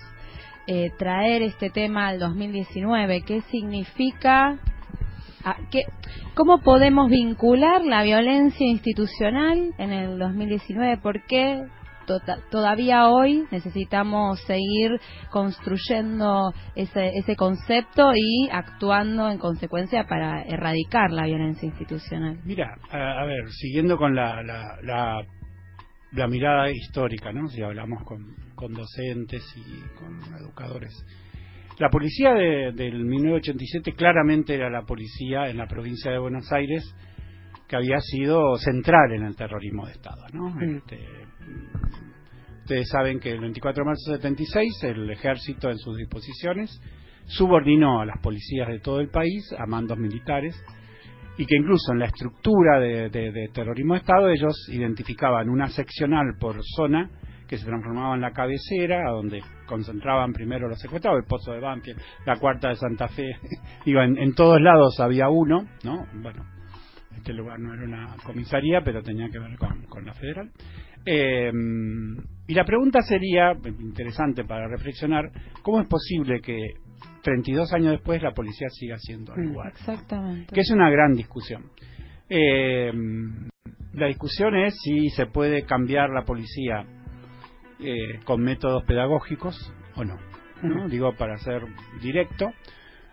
eh, 0.71 0.91
traer 0.99 1.41
este 1.41 1.71
tema 1.71 2.07
al 2.09 2.19
2019. 2.19 3.21
¿Qué 3.23 3.41
significa? 3.49 4.59
ah, 5.43 5.57
qué- 5.71 5.85
¿Cómo 6.35 6.59
podemos 6.61 7.09
vincular 7.09 7.83
la 7.83 8.03
violencia 8.03 8.67
institucional 8.67 9.73
en 9.79 9.91
el 9.91 10.19
2019? 10.19 10.97
¿Por 10.97 11.25
qué 11.25 11.65
tota- 12.05 12.37
todavía 12.51 13.07
hoy 13.09 13.45
necesitamos 13.51 14.39
seguir 14.43 14.99
construyendo 15.31 16.53
ese, 16.75 17.17
ese 17.17 17.35
concepto 17.35 18.11
y 18.15 18.47
actuando 18.51 19.29
en 19.29 19.37
consecuencia 19.37 20.05
para 20.07 20.43
erradicar 20.43 21.11
la 21.11 21.25
violencia 21.25 21.65
institucional? 21.67 22.37
Mira, 22.45 22.75
a, 22.91 23.21
a 23.21 23.25
ver, 23.25 23.49
siguiendo 23.49 23.97
con 23.97 24.15
la, 24.15 24.41
la, 24.43 24.77
la, 24.83 25.25
la 26.11 26.27
mirada 26.27 26.69
histórica, 26.71 27.31
¿no? 27.33 27.47
Si 27.49 27.61
hablamos 27.61 28.03
con, 28.03 28.25
con 28.59 28.73
docentes 28.73 29.41
y 29.55 29.97
con 29.97 30.19
educadores. 30.37 30.93
La 31.79 31.89
policía 31.89 32.33
de- 32.33 32.73
del 32.73 33.05
1987 33.05 33.93
claramente 33.93 34.53
era 34.53 34.69
la 34.69 34.81
policía 34.81 35.49
en 35.49 35.55
la 35.57 35.65
provincia 35.65 36.11
de 36.11 36.17
Buenos 36.19 36.51
Aires 36.51 36.83
que 37.69 37.77
había 37.77 37.99
sido 38.01 38.57
central 38.57 39.13
en 39.13 39.23
el 39.23 39.35
terrorismo 39.37 39.85
de 39.85 39.93
Estado, 39.93 40.25
¿no? 40.33 40.49
Mm. 40.49 40.75
Este, 40.77 40.99
ustedes 42.63 42.89
saben 42.89 43.19
que 43.21 43.31
el 43.31 43.39
24 43.39 43.81
de 43.83 43.87
marzo 43.87 44.11
de 44.11 44.17
76 44.17 44.83
el 44.83 45.09
ejército 45.09 45.69
en 45.69 45.77
sus 45.77 45.95
disposiciones 45.95 46.81
subordinó 47.27 48.01
a 48.01 48.05
las 48.05 48.19
policías 48.21 48.67
de 48.67 48.79
todo 48.79 48.99
el 48.99 49.09
país 49.09 49.49
a 49.57 49.65
mandos 49.65 49.97
militares 49.97 50.61
y 51.37 51.45
que 51.45 51.55
incluso 51.55 51.93
en 51.93 51.99
la 51.99 52.07
estructura 52.07 52.79
de, 52.81 53.09
de- 53.09 53.31
de 53.31 53.47
terrorismo 53.53 53.93
de 53.93 53.99
Estado 54.01 54.27
ellos 54.29 54.67
identificaban 54.69 55.47
una 55.49 55.69
seccional 55.69 56.35
por 56.39 56.57
zona 56.75 57.09
que 57.49 57.57
se 57.57 57.65
transformaba 57.65 58.13
en 58.15 58.21
la 58.21 58.31
cabecera, 58.31 59.09
a 59.09 59.11
donde 59.11 59.41
concentraban 59.65 60.31
primero 60.33 60.69
los 60.69 60.79
secuestrados, 60.79 61.19
el 61.21 61.25
Pozo 61.27 61.51
de 61.51 61.59
Banfield, 61.59 61.99
la 62.25 62.37
Cuarta 62.37 62.69
de 62.69 62.75
Santa 62.75 63.07
Fe, 63.07 63.31
digo, 63.85 64.01
en, 64.01 64.17
en 64.19 64.35
todos 64.35 64.61
lados 64.61 64.99
había 64.99 65.29
uno, 65.29 65.63
¿no? 65.83 66.05
Bueno, 66.21 66.45
este 67.17 67.33
lugar 67.33 67.59
no 67.59 67.73
era 67.73 67.83
una 67.83 68.15
comisaría, 68.23 68.81
pero 68.83 69.01
tenía 69.01 69.27
que 69.29 69.39
ver 69.39 69.57
con, 69.57 69.81
con 69.87 70.05
la 70.05 70.13
federal. 70.13 70.51
Eh, 71.05 71.51
y 72.47 72.53
la 72.53 72.65
pregunta 72.65 73.01
sería, 73.01 73.53
interesante 73.79 74.43
para 74.43 74.67
reflexionar, 74.67 75.31
¿cómo 75.63 75.81
es 75.81 75.87
posible 75.87 76.41
que 76.41 76.59
32 77.23 77.73
años 77.73 77.91
después 77.93 78.21
la 78.21 78.31
policía 78.33 78.67
siga 78.69 78.97
siendo 78.99 79.33
Mm, 79.35 79.43
igual? 79.51 79.69
Exactamente. 79.69 80.53
que 80.53 80.61
es 80.61 80.69
una 80.71 80.89
gran 80.91 81.13
discusión. 81.13 81.63
Eh, 82.29 82.91
la 83.93 84.07
discusión 84.07 84.55
es 84.55 84.75
si 84.83 85.09
se 85.09 85.25
puede 85.25 85.63
cambiar 85.63 86.09
la 86.11 86.23
policía 86.23 86.85
eh, 87.79 88.19
con 88.25 88.41
métodos 88.41 88.83
pedagógicos 88.85 89.73
o 89.95 90.03
no. 90.03 90.17
¿no? 90.61 90.87
Digo, 90.89 91.13
para 91.17 91.37
ser 91.37 91.61
directo, 92.01 92.51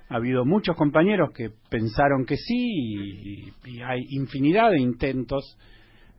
ha 0.08 0.16
habido 0.16 0.44
muchos 0.44 0.76
compañeros 0.76 1.30
que 1.34 1.50
pensaron 1.70 2.24
que 2.26 2.36
sí 2.36 2.54
y, 2.70 3.52
y 3.64 3.82
hay 3.82 4.04
infinidad 4.10 4.70
de 4.70 4.80
intentos 4.80 5.56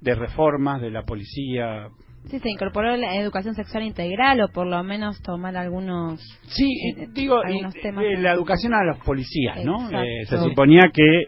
de 0.02 0.16
reformas 0.16 0.82
de 0.82 0.92
la 0.92 1.04
policía. 1.04 1.90
Sí, 2.30 2.40
se 2.40 2.50
incorporó 2.50 2.96
la 2.98 3.16
educación 3.16 3.56
sexual 3.56 3.84
integral 3.84 4.42
o 4.42 4.50
por 4.50 4.68
lo 4.68 4.84
menos 4.84 5.22
tomar 5.22 5.56
algunos... 5.56 6.20
Sí, 6.48 6.66
eh, 6.98 7.08
digo, 7.14 7.38
algunos 7.44 7.76
y- 7.76 7.82
temas. 7.82 8.04
eh, 8.04 8.18
la 8.18 8.34
educación 8.34 8.74
a 8.74 8.84
los 8.84 8.98
policías, 9.00 9.64
¿no? 9.64 9.86
Exacto. 9.86 10.04
Eh, 10.06 10.26
se 10.28 10.38
suponía 10.40 10.90
que... 10.94 11.24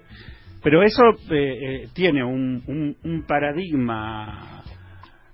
Pero 0.62 0.84
eso 0.84 1.02
eh, 1.32 1.84
eh, 1.84 1.88
tiene 1.94 2.22
un, 2.24 2.62
un- 2.68 2.98
un 3.06 3.26
paradigma 3.26 4.59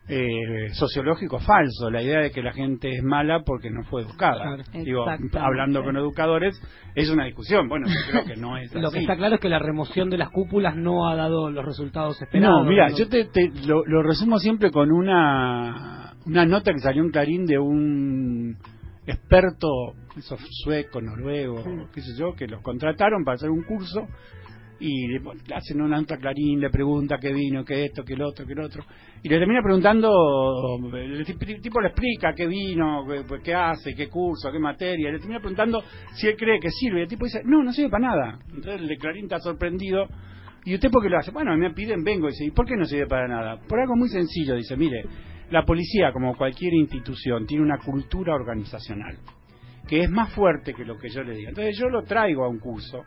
eh, 0.08 0.70
sociológico 0.74 1.39
falso, 1.39 1.89
la 1.89 2.02
idea 2.04 2.20
de 2.20 2.32
que 2.32 2.44
la 2.44 2.54
gente 2.54 2.89
es 2.96 3.04
mala 3.04 3.41
porque 3.46 3.72
no 3.72 3.84
fue 3.86 4.04
educada. 4.04 4.44
Claro. 4.44 4.63
Digo, 4.84 5.06
hablando 5.39 5.84
con 5.84 5.98
educadores, 5.98 6.56
es 6.94 7.10
una 7.10 7.26
discusión. 7.26 7.68
Bueno, 7.68 7.88
yo 7.88 8.12
creo 8.12 8.26
que 8.26 8.36
no 8.39 8.58
es 8.58 8.72
Lo 8.76 8.91
que 8.91 8.98
así. 8.98 9.06
está 9.06 9.15
claro 9.15 9.36
es 9.36 9.41
que 9.41 9.50
la 9.50 9.60
remoción 9.60 10.10
de 10.10 10.18
las 10.20 10.30
cúpulas 10.30 10.76
no 10.76 11.10
ha 11.10 11.15
dado 11.15 11.50
los 11.50 11.65
resultados 11.65 12.22
esperados. 12.22 12.63
No, 12.63 12.70
mira, 12.70 12.89
¿no? 12.89 12.98
yo 12.98 13.10
te, 13.10 13.26
te- 13.26 13.52
lo, 13.65 13.84
lo 13.86 14.04
resumo 14.04 14.38
siempre 14.38 14.70
con 14.72 14.91
una, 14.91 16.13
una 16.28 16.46
nota 16.46 16.72
que 16.72 16.80
salió 16.80 17.02
en 17.04 17.10
Clarín 17.12 17.46
de 17.46 17.58
un 17.58 18.58
experto, 19.08 19.68
eso 20.18 20.38
sueco, 20.63 21.02
noruego, 21.02 21.63
qué 21.94 22.02
sé 22.02 22.18
yo, 22.18 22.34
que 22.36 22.48
los 22.48 22.62
contrataron 22.62 23.24
para 23.24 23.36
hacer 23.36 23.50
un 23.50 23.63
curso 23.63 24.08
y 24.80 25.08
le, 25.08 25.22
hacen 25.56 25.82
una 25.82 25.98
nota 25.98 26.18
Clarín, 26.18 26.60
le 26.60 26.70
pregunta 26.70 27.18
qué 27.20 27.32
vino, 27.34 27.64
qué 27.64 27.86
esto, 27.86 28.04
qué 28.04 28.14
el 28.14 28.22
otro, 28.22 28.46
qué 28.46 28.54
el 28.54 28.60
otro, 28.60 28.84
y 29.24 29.30
le 29.30 29.40
termina 29.40 29.62
preguntando, 29.62 30.10
el 30.94 31.26
tip- 31.26 31.62
tipo 31.62 31.80
le 31.82 31.88
explica 31.88 32.34
qué 32.34 32.48
vino, 32.48 33.06
qué, 33.08 33.24
pues, 33.28 33.42
qué 33.42 33.54
hace, 33.54 33.94
qué 33.96 34.08
curso, 34.10 34.52
qué 34.52 34.60
materia, 34.60 35.12
le 35.12 35.20
termina 35.20 35.40
preguntando 35.40 35.84
si 36.14 36.28
él 36.28 36.36
cree 36.36 36.60
que 36.60 36.70
sirve, 36.70 37.00
y 37.00 37.04
el 37.04 37.08
tipo 37.08 37.26
dice, 37.26 37.42
no, 37.46 37.64
no 37.64 37.72
sirve 37.72 37.90
para 37.90 38.08
nada. 38.08 38.40
Entonces 38.50 38.82
el 38.90 38.98
Clarín 38.98 39.24
está 39.26 39.40
sorprendido 39.40 40.08
¿Y 40.68 40.74
usted 40.74 40.90
por 40.90 41.04
qué 41.04 41.10
lo 41.10 41.20
hace? 41.20 41.30
Bueno, 41.30 41.56
me 41.56 41.70
piden, 41.76 42.04
vengo. 42.04 42.28
Y 42.28 42.32
dice, 42.32 42.46
¿y 42.46 42.50
por 42.50 42.66
qué 42.66 42.76
no 42.76 42.86
sirve 42.86 43.06
para 43.06 43.28
nada? 43.28 43.60
Por 43.70 43.80
algo 43.80 43.96
muy 43.96 44.10
sencillo. 44.10 44.56
Dice, 44.56 44.76
mire, 44.76 45.04
la 45.52 45.64
policía, 45.64 46.12
como 46.12 46.36
cualquier 46.36 46.74
institución, 46.74 47.46
tiene 47.46 47.64
una 47.64 47.78
cultura 47.78 48.34
organizacional 48.34 49.16
que 49.88 50.02
es 50.02 50.10
más 50.10 50.34
fuerte 50.34 50.74
que 50.74 50.84
lo 50.84 50.98
que 50.98 51.10
yo 51.10 51.22
le 51.22 51.36
diga. 51.36 51.50
Entonces 51.50 51.78
yo 51.78 51.88
lo 51.88 52.02
traigo 52.02 52.44
a 52.44 52.50
un 52.50 52.58
curso. 52.58 53.04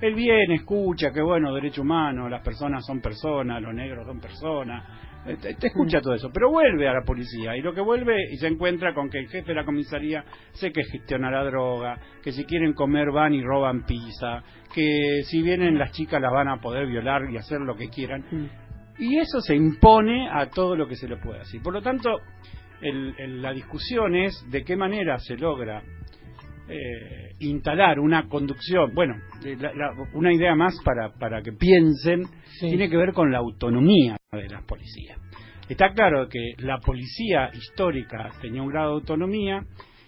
Él 0.00 0.14
viene, 0.14 0.54
escucha, 0.56 1.10
que 1.12 1.20
bueno, 1.20 1.54
derecho 1.54 1.82
humano, 1.82 2.28
las 2.28 2.42
personas 2.42 2.84
son 2.86 3.00
personas, 3.00 3.60
los 3.62 3.74
negros 3.74 4.06
son 4.06 4.18
personas. 4.20 4.84
Eh, 5.26 5.36
Te, 5.36 5.54
te 5.54 5.66
escucha 5.66 6.00
todo 6.00 6.14
eso, 6.14 6.30
pero 6.32 6.48
vuelve 6.50 6.88
a 6.88 6.94
la 6.94 7.02
policía 7.04 7.54
y 7.54 7.60
lo 7.60 7.74
que 7.74 7.82
vuelve 7.82 8.16
y 8.32 8.36
se 8.38 8.46
encuentra 8.46 8.94
con 8.94 9.10
que 9.10 9.18
el 9.18 9.28
jefe 9.28 9.48
de 9.48 9.54
la 9.54 9.66
comisaría 9.66 10.24
sé 10.52 10.72
que 10.72 10.82
gestiona 10.84 11.30
la 11.30 11.44
droga, 11.44 11.98
que 12.22 12.32
si 12.32 12.44
quieren 12.46 12.72
comer 12.72 13.10
van 13.10 13.34
y 13.34 13.42
roban 13.42 13.84
pizza, 13.84 14.42
que 14.74 15.20
si 15.24 15.42
vienen 15.42 15.78
las 15.78 15.92
chicas 15.92 16.22
las 16.22 16.32
van 16.32 16.48
a 16.48 16.56
poder 16.60 16.86
violar 16.86 17.30
y 17.30 17.36
hacer 17.36 17.60
lo 17.60 17.74
que 17.76 17.90
quieran. 17.90 18.24
Y 18.98 19.18
eso 19.18 19.40
se 19.42 19.54
impone 19.54 20.30
a 20.30 20.46
todo 20.48 20.74
lo 20.74 20.86
que 20.88 20.96
se 20.96 21.06
le 21.08 21.18
pueda 21.18 21.40
decir. 21.40 21.60
Por 21.62 21.74
lo 21.74 21.82
tanto, 21.82 22.08
el- 22.80 23.14
el- 23.18 23.42
la 23.42 23.52
discusión 23.52 24.14
es 24.16 24.42
de 24.50 24.64
qué 24.64 24.74
manera 24.76 25.18
se 25.18 25.36
logra 25.36 25.82
eh, 26.70 27.34
instalar 27.40 27.98
una 27.98 28.28
conducción, 28.28 28.94
bueno, 28.94 29.16
eh, 29.44 29.56
la- 29.58 29.72
la- 29.74 29.92
una 30.14 30.32
idea 30.32 30.54
más 30.54 30.74
para, 30.84 31.12
para 31.18 31.42
que 31.42 31.52
piensen, 31.52 32.24
Sí. 32.60 32.68
tiene 32.68 32.88
que 32.88 32.96
ver 32.96 33.12
con 33.12 33.30
la 33.32 33.38
autonomía 33.38 34.16
de 34.32 34.48
las 34.48 34.62
policías. 34.64 35.18
Está 35.68 35.92
claro 35.92 36.28
que 36.28 36.54
la 36.58 36.78
policía 36.78 37.50
histórica 37.54 38.30
tenía 38.40 38.62
un 38.62 38.68
grado 38.70 38.90
de 38.90 38.94
autonomía, 39.00 39.62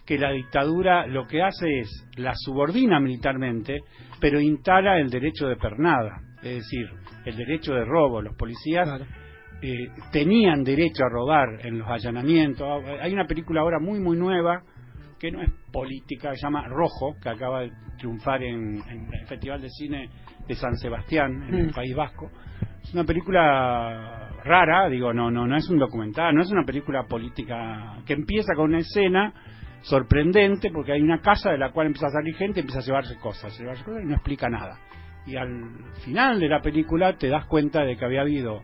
que 0.05 0.19
la 0.19 0.33
dictadura 0.33 1.07
lo 1.07 1.27
que 1.27 1.43
hace 1.43 1.81
es 1.81 1.89
la 2.17 2.33
subordina 2.35 2.99
militarmente, 2.99 3.81
pero 4.21 4.41
instala 4.41 4.99
el 4.99 5.09
derecho 5.11 5.47
de 5.49 5.57
pernada, 5.57 6.21
es 6.43 6.57
decir, 6.57 6.89
el 7.25 7.37
derecho 7.37 7.73
de 7.75 7.85
robo. 7.85 8.21
Los 8.21 8.37
policías 8.37 8.89
Claro. 8.89 9.05
eh, 9.63 9.89
tenían 10.11 10.65
derecho 10.65 11.05
a 11.05 11.09
robar 11.09 11.65
en 11.65 11.79
los 11.79 11.89
allanamientos. 11.89 12.67
Hay 13.01 13.13
una 13.13 13.27
película 13.29 13.61
ahora 13.61 13.79
muy, 13.79 14.01
muy 14.01 14.17
nueva 14.17 14.61
que 15.23 15.31
no 15.31 15.41
es 15.41 15.53
política, 15.73 16.35
se 16.35 16.43
llama 16.43 16.67
Rojo, 16.67 17.15
que 17.23 17.29
acaba 17.29 17.61
de 17.61 17.71
triunfar 17.97 18.43
en, 18.43 18.83
en 18.89 19.15
el 19.15 19.25
Festival 19.29 19.63
de 19.63 19.71
Cine 19.71 20.11
de 20.49 20.55
San 20.57 20.75
Sebastián, 20.75 21.45
en 21.49 21.55
el 21.55 21.67
Mm. 21.69 21.75
País 21.75 21.95
Vasco. 21.95 22.29
Es 22.83 22.93
una 22.93 23.05
película 23.05 24.31
rara, 24.45 24.89
digo, 24.89 25.13
no, 25.13 25.31
no, 25.31 25.47
no 25.47 25.57
es 25.57 25.71
un 25.71 25.79
documental, 25.79 26.35
no 26.35 26.43
es 26.43 26.51
una 26.51 26.65
película 26.65 27.05
política 27.05 27.99
que 28.05 28.15
empieza 28.15 28.55
con 28.57 28.71
una 28.71 28.81
escena 28.81 29.33
sorprendente 29.83 30.73
porque 30.73 30.91
hay 30.91 31.01
una 31.01 31.21
casa 31.21 31.51
de 31.51 31.59
la 31.59 31.71
cual 31.71 31.87
empieza 31.87 32.09
a 32.09 32.11
salir 32.21 32.35
gente 32.35 32.59
y 32.59 32.63
empieza 32.63 32.81
a 32.81 32.85
llevarse 32.85 33.17
cosas, 33.19 33.55
a 33.55 33.59
llevarse 33.63 33.85
cosas 33.85 34.03
y 34.03 34.07
no 34.07 34.15
explica 34.15 34.49
nada. 34.49 34.77
Y 35.25 35.37
al 35.37 35.93
final 36.05 36.41
de 36.41 36.49
la 36.49 36.61
película 36.61 37.17
te 37.17 37.29
das 37.29 37.47
cuenta 37.47 37.85
de 37.85 37.97
que 37.97 38.05
había 38.05 38.23
habido 38.23 38.63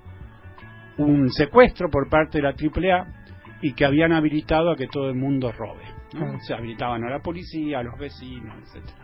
un 0.96 1.30
secuestro 1.30 1.88
por 1.88 2.08
parte 2.08 2.38
de 2.38 2.42
la 2.42 2.50
AAA 2.50 3.06
y 3.62 3.74
que 3.74 3.84
habían 3.84 4.10
habilitado 4.12 4.72
a 4.72 4.76
que 4.76 4.88
todo 4.88 5.08
el 5.08 5.14
mundo 5.14 5.52
robe. 5.52 5.97
¿No? 6.14 6.20
Claro. 6.20 6.38
Se 6.40 6.54
habilitaban 6.54 7.04
a 7.04 7.10
la 7.10 7.20
policía, 7.20 7.80
a 7.80 7.82
los 7.82 7.98
vecinos, 7.98 8.54
etcétera. 8.62 8.96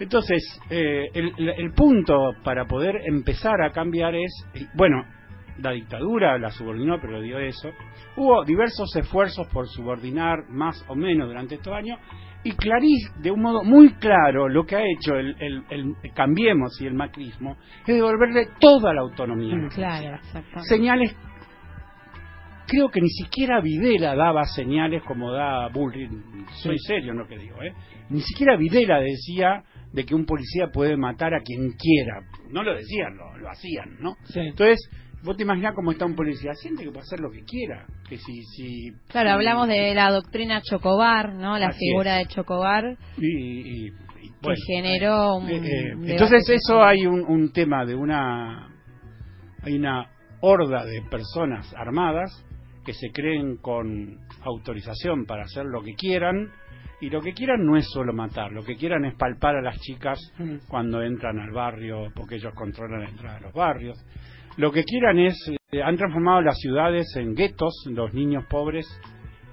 Entonces, 0.00 0.60
eh, 0.70 1.08
el, 1.14 1.32
el- 1.38 1.72
punto 1.72 2.32
para 2.42 2.66
poder 2.66 2.96
empezar 3.06 3.62
a 3.62 3.70
cambiar 3.70 4.14
es, 4.16 4.32
bueno, 4.74 5.04
la 5.58 5.70
dictadura 5.70 6.36
la 6.36 6.50
subordinó, 6.50 7.00
pero 7.00 7.20
dio 7.20 7.38
eso. 7.38 7.70
Hubo 8.16 8.44
diversos 8.44 8.94
esfuerzos 8.96 9.46
por 9.52 9.68
subordinar 9.68 10.48
más 10.48 10.84
o 10.88 10.96
menos 10.96 11.28
durante 11.28 11.54
estos 11.54 11.72
años, 11.72 11.98
y 12.42 12.52
clarís 12.56 13.08
de 13.22 13.30
un 13.30 13.40
modo 13.40 13.62
muy 13.62 13.94
claro 13.94 14.48
lo 14.48 14.66
que 14.66 14.76
ha 14.76 14.82
hecho 14.82 15.14
el, 15.14 15.34
el, 15.40 15.64
el 15.70 15.94
Cambiemos 16.12 16.78
y 16.80 16.86
el 16.86 16.92
macrismo 16.94 17.56
es 17.86 17.94
devolverle 17.94 18.48
toda 18.60 18.92
la 18.92 19.00
autonomía. 19.00 19.56
Claro. 19.74 20.18
Señales, 20.68 21.16
creo 22.66 22.88
que 22.88 23.00
ni 23.00 23.08
siquiera 23.10 23.60
Videla 23.60 24.14
daba 24.14 24.44
señales 24.44 25.02
como 25.04 25.32
da 25.32 25.68
Bullrich, 25.68 26.10
soy 26.62 26.78
serio 26.78 27.12
en 27.12 27.18
lo 27.18 27.26
que 27.26 27.38
digo, 27.38 27.62
¿eh? 27.62 27.72
ni 28.10 28.20
siquiera 28.20 28.56
Videla 28.56 29.00
decía 29.00 29.62
de 29.92 30.04
que 30.04 30.14
un 30.14 30.26
policía 30.26 30.68
puede 30.72 30.96
matar 30.96 31.34
a 31.34 31.40
quien 31.40 31.70
quiera, 31.72 32.20
no 32.50 32.62
lo 32.62 32.74
decían, 32.74 33.16
lo, 33.16 33.36
lo 33.38 33.48
hacían, 33.50 33.96
¿no? 34.00 34.16
Sí. 34.24 34.40
Entonces, 34.40 34.78
vos 35.22 35.36
te 35.36 35.44
imaginás 35.44 35.74
cómo 35.74 35.92
está 35.92 36.04
un 36.04 36.16
policía, 36.16 36.52
siente 36.54 36.82
que 36.84 36.90
puede 36.90 37.02
hacer 37.02 37.20
lo 37.20 37.30
que 37.30 37.44
quiera, 37.44 37.86
que 38.08 38.18
si... 38.18 38.42
si 38.42 38.90
Claro, 39.08 39.28
si- 39.30 39.34
hablamos 39.34 39.68
de 39.68 39.94
la 39.94 40.10
doctrina 40.10 40.60
Chocobar, 40.62 41.32
¿no? 41.34 41.56
La 41.58 41.70
figura 41.70 42.20
es. 42.20 42.28
de 42.28 42.34
Chocobar 42.34 42.96
y, 43.18 43.26
y- 43.26 43.86
y, 43.86 43.92
que 44.42 44.54
generó 44.66 45.36
un 45.36 45.48
Eh, 45.48 45.56
eh, 45.64 45.92
entonces 46.06 46.48
eso 46.50 46.82
hay 46.84 47.06
un, 47.06 47.20
un 47.20 47.52
tema 47.52 47.84
de 47.86 47.94
una 47.94 48.68
hay 49.62 49.74
una 49.76 50.06
horda 50.40 50.84
de 50.84 51.00
personas 51.02 51.72
armadas 51.74 52.44
que 52.84 52.92
se 52.92 53.10
creen 53.10 53.56
con 53.56 54.18
autorización 54.42 55.24
para 55.26 55.44
hacer 55.44 55.64
lo 55.64 55.82
que 55.82 55.94
quieran 55.94 56.50
y 57.00 57.10
lo 57.10 57.20
que 57.20 57.32
quieran 57.32 57.64
no 57.66 57.76
es 57.76 57.86
solo 57.90 58.12
matar, 58.12 58.52
lo 58.52 58.62
que 58.64 58.76
quieran 58.76 59.04
es 59.04 59.14
palpar 59.16 59.56
a 59.56 59.62
las 59.62 59.78
chicas 59.80 60.18
Mm. 60.38 60.56
cuando 60.68 61.02
entran 61.02 61.38
al 61.38 61.50
barrio 61.50 62.12
porque 62.14 62.36
ellos 62.36 62.54
controlan 62.54 63.02
la 63.02 63.08
entrada 63.10 63.36
de 63.36 63.42
los 63.42 63.52
barrios. 63.52 63.98
Lo 64.56 64.70
que 64.70 64.84
quieran 64.84 65.18
es, 65.18 65.36
eh, 65.72 65.82
han 65.82 65.96
transformado 65.96 66.40
las 66.42 66.58
ciudades 66.58 67.06
en 67.16 67.34
guetos, 67.34 67.74
los 67.90 68.14
niños 68.14 68.44
pobres 68.48 68.86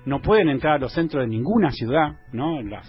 no 0.06 0.22
pueden 0.22 0.50
entrar 0.50 0.76
a 0.76 0.80
los 0.80 0.94
centros 0.94 1.24
de 1.24 1.28
ninguna 1.28 1.72
ciudad, 1.72 2.20
¿no? 2.34 2.62
Las, 2.62 2.88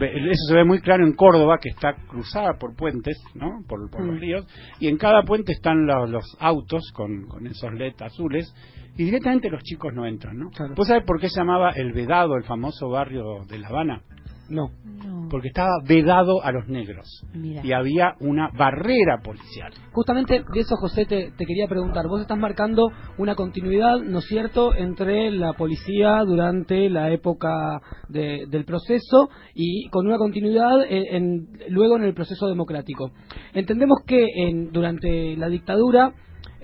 eso 0.00 0.44
se 0.48 0.54
ve 0.54 0.64
muy 0.64 0.80
claro 0.80 1.04
en 1.06 1.12
Córdoba, 1.14 1.58
que 1.60 1.68
está 1.68 1.94
cruzada 2.08 2.54
por 2.58 2.74
puentes, 2.74 3.22
¿no? 3.34 3.62
Por, 3.68 3.90
por 3.90 4.04
los 4.04 4.16
Mm. 4.16 4.20
ríos, 4.20 4.46
y 4.80 4.88
en 4.88 4.96
cada 4.96 5.22
puente 5.22 5.52
están 5.52 5.86
los, 5.86 6.08
los 6.10 6.24
autos 6.40 6.90
con, 6.94 7.26
con 7.26 7.46
esos 7.46 7.72
LED 7.74 7.94
azules, 8.00 8.52
y 8.96 9.04
directamente 9.04 9.48
los 9.50 9.62
chicos 9.62 9.92
no 9.94 10.06
entran, 10.06 10.38
¿no? 10.38 10.50
Claro. 10.50 10.74
¿Vos 10.76 10.88
sabés 10.88 11.04
por 11.04 11.20
qué 11.20 11.28
se 11.28 11.40
llamaba 11.40 11.70
El 11.70 11.92
Vedado, 11.92 12.36
el 12.36 12.44
famoso 12.44 12.88
barrio 12.90 13.44
de 13.48 13.58
La 13.58 13.68
Habana? 13.68 14.02
No. 14.48 14.70
No, 14.84 15.21
Porque 15.32 15.48
estaba 15.48 15.72
vedado 15.88 16.44
a 16.44 16.52
los 16.52 16.68
negros, 16.68 17.24
mira. 17.34 17.62
y 17.64 17.72
había 17.72 18.12
una 18.20 18.50
barrera 18.56 19.18
policial. 19.24 19.72
Justamente 19.92 20.44
de 20.54 20.60
eso, 20.60 20.76
José, 20.76 21.06
te, 21.06 21.32
te 21.36 21.46
quería 21.46 21.66
preguntar. 21.66 22.06
Vos 22.06 22.20
estás 22.20 22.38
marcando 22.38 22.88
una 23.18 23.34
continuidad, 23.34 23.96
¿no 24.02 24.18
es 24.18 24.26
cierto?, 24.26 24.74
entre 24.74 25.30
la 25.30 25.54
policía 25.54 26.22
durante 26.24 26.90
la 26.90 27.10
época 27.10 27.80
de- 28.10 28.44
del 28.50 28.64
proceso 28.66 29.30
y 29.54 29.88
con 29.88 30.06
una 30.06 30.18
continuidad 30.18 30.84
en- 30.88 31.16
en- 31.16 31.48
luego 31.70 31.96
en 31.96 32.04
el 32.04 32.12
proceso 32.14 32.46
democrático. 32.46 33.10
Entendemos 33.54 33.98
que 34.06 34.26
en- 34.36 34.70
durante 34.70 35.34
la 35.38 35.48
dictadura 35.48 36.12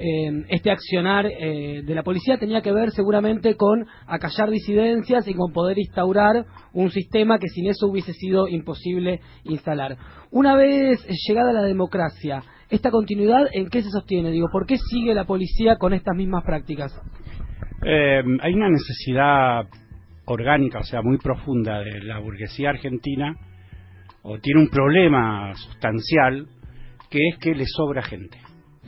eh, 0.00 0.44
este 0.48 0.70
accionar 0.70 1.26
eh, 1.26 1.82
de 1.84 1.94
la 1.94 2.04
policía 2.04 2.38
tenía 2.38 2.62
que 2.62 2.72
ver 2.72 2.92
seguramente 2.92 3.56
con 3.56 3.84
acallar 4.06 4.48
disidencias 4.48 5.26
y 5.26 5.34
con 5.34 5.52
poder 5.52 5.76
instaurar 5.76 6.46
un 6.72 6.90
sistema 6.90 7.38
que 7.40 7.48
sin 7.48 7.66
eso 7.66 7.88
hubiese 7.88 8.12
sido 8.12 8.46
imposible 8.46 9.20
instalar. 9.42 9.96
Una 10.30 10.54
vez 10.54 11.04
llegada 11.26 11.52
la 11.52 11.62
democracia, 11.62 12.44
¿esta 12.70 12.92
continuidad 12.92 13.48
en 13.52 13.68
qué 13.70 13.82
se 13.82 13.90
sostiene? 13.90 14.30
Digo, 14.30 14.46
¿por 14.52 14.66
qué 14.66 14.76
sigue 14.76 15.14
la 15.14 15.24
policía 15.24 15.76
con 15.76 15.92
estas 15.92 16.16
mismas 16.16 16.44
prácticas? 16.44 16.92
Eh, 17.84 18.22
hay 18.40 18.54
una 18.54 18.68
necesidad 18.68 19.66
orgánica, 20.26 20.78
o 20.78 20.84
sea, 20.84 21.02
muy 21.02 21.18
profunda 21.18 21.80
de 21.80 22.02
la 22.02 22.20
burguesía 22.20 22.70
argentina, 22.70 23.34
o 24.22 24.38
tiene 24.38 24.60
un 24.60 24.68
problema 24.68 25.52
sustancial, 25.54 26.46
que 27.10 27.18
es 27.28 27.38
que 27.38 27.54
le 27.54 27.64
sobra 27.66 28.02
gente. 28.02 28.38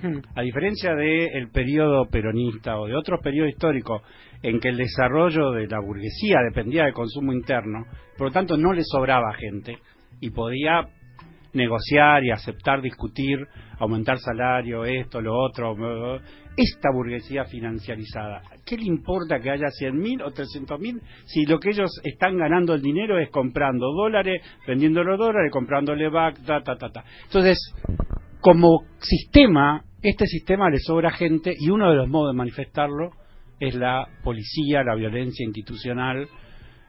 Hmm. 0.02 0.20
A 0.34 0.42
diferencia 0.42 0.94
del 0.94 1.50
periodo 1.50 2.06
peronista 2.06 2.78
o 2.78 2.86
de 2.86 2.96
otros 2.96 3.20
periodos 3.22 3.50
históricos 3.50 4.02
en 4.42 4.58
que 4.58 4.68
el 4.68 4.76
desarrollo 4.76 5.50
de 5.52 5.66
la 5.66 5.80
burguesía 5.80 6.38
dependía 6.48 6.84
del 6.84 6.94
consumo 6.94 7.32
interno, 7.32 7.84
por 8.16 8.28
lo 8.28 8.32
tanto 8.32 8.56
no 8.56 8.72
le 8.72 8.82
sobraba 8.82 9.34
gente 9.34 9.78
y 10.20 10.30
podía 10.30 10.86
negociar 11.52 12.24
y 12.24 12.30
aceptar, 12.30 12.80
discutir, 12.80 13.38
aumentar 13.78 14.18
salario, 14.18 14.84
esto, 14.84 15.20
lo 15.20 15.36
otro. 15.36 15.74
Esta 16.56 16.90
burguesía 16.92 17.44
financiarizada, 17.44 18.42
¿qué 18.66 18.76
le 18.76 18.84
importa 18.84 19.38
que 19.38 19.50
haya 19.50 19.68
100.000 19.68 20.22
o 20.24 20.30
300.000 20.30 21.00
si 21.24 21.46
lo 21.46 21.58
que 21.58 21.70
ellos 21.70 21.90
están 22.04 22.36
ganando 22.36 22.74
el 22.74 22.82
dinero 22.82 23.18
es 23.18 23.30
comprando 23.30 23.86
dólares, 23.92 24.42
vendiendo 24.66 25.02
los 25.02 25.18
dólares, 25.18 25.50
comprándole 25.52 26.08
back, 26.10 26.44
ta, 26.44 26.62
ta, 26.62 26.76
ta, 26.76 26.90
ta? 26.90 27.04
Entonces, 27.24 27.56
como 28.40 28.84
sistema, 28.98 29.84
este 30.02 30.26
sistema 30.26 30.70
le 30.70 30.78
sobra 30.78 31.10
gente 31.10 31.54
y 31.58 31.70
uno 31.70 31.90
de 31.90 31.96
los 31.96 32.08
modos 32.08 32.32
de 32.32 32.38
manifestarlo 32.38 33.10
es 33.58 33.74
la 33.74 34.06
policía, 34.24 34.82
la 34.82 34.94
violencia 34.94 35.44
institucional, 35.44 36.26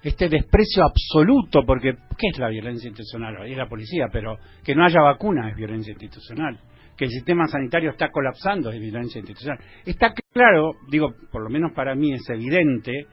este 0.01 0.29
desprecio 0.29 0.83
absoluto, 0.83 1.63
porque 1.65 1.93
¿qué 2.17 2.27
es 2.31 2.39
la 2.39 2.49
violencia 2.49 2.87
institucional? 2.87 3.45
Es 3.45 3.57
la 3.57 3.67
policía, 3.67 4.07
pero 4.11 4.37
que 4.63 4.73
no 4.73 4.85
haya 4.85 5.01
vacuna 5.01 5.49
es 5.49 5.55
violencia 5.55 5.91
institucional, 5.91 6.59
que 6.97 7.05
el 7.05 7.11
sistema 7.11 7.45
sanitario 7.47 7.91
está 7.91 8.09
colapsando 8.09 8.71
es 8.71 8.79
violencia 8.79 9.19
institucional. 9.19 9.59
Está 9.85 10.13
claro, 10.33 10.71
digo, 10.89 11.13
por 11.31 11.43
lo 11.43 11.49
menos 11.49 11.73
para 11.73 11.93
mí 11.93 12.13
es 12.13 12.27
evidente, 12.29 13.07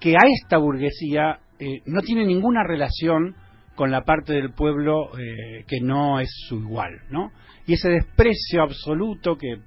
que 0.00 0.14
a 0.14 0.22
esta 0.42 0.58
burguesía 0.58 1.40
eh, 1.58 1.80
no 1.86 2.00
tiene 2.00 2.24
ninguna 2.24 2.64
relación 2.64 3.34
con 3.74 3.90
la 3.90 4.02
parte 4.02 4.34
del 4.34 4.52
pueblo 4.52 5.10
eh, 5.18 5.64
que 5.66 5.80
no 5.80 6.20
es 6.20 6.30
su 6.48 6.56
igual, 6.56 7.00
¿no? 7.10 7.32
Y 7.66 7.74
ese 7.74 7.88
desprecio 7.90 8.62
absoluto 8.62 9.36
que, 9.36 9.58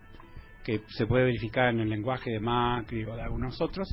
que 0.63 0.82
se 0.88 1.08
puede 1.08 1.26
verificar 1.26 1.70
en 1.70 1.80
el 1.80 1.89
lenguaje 1.89 2.32
de 2.32 2.39
Macri 2.39 3.04
o 3.06 3.15
de 3.15 3.22
algunos 3.22 3.60
otros, 3.62 3.88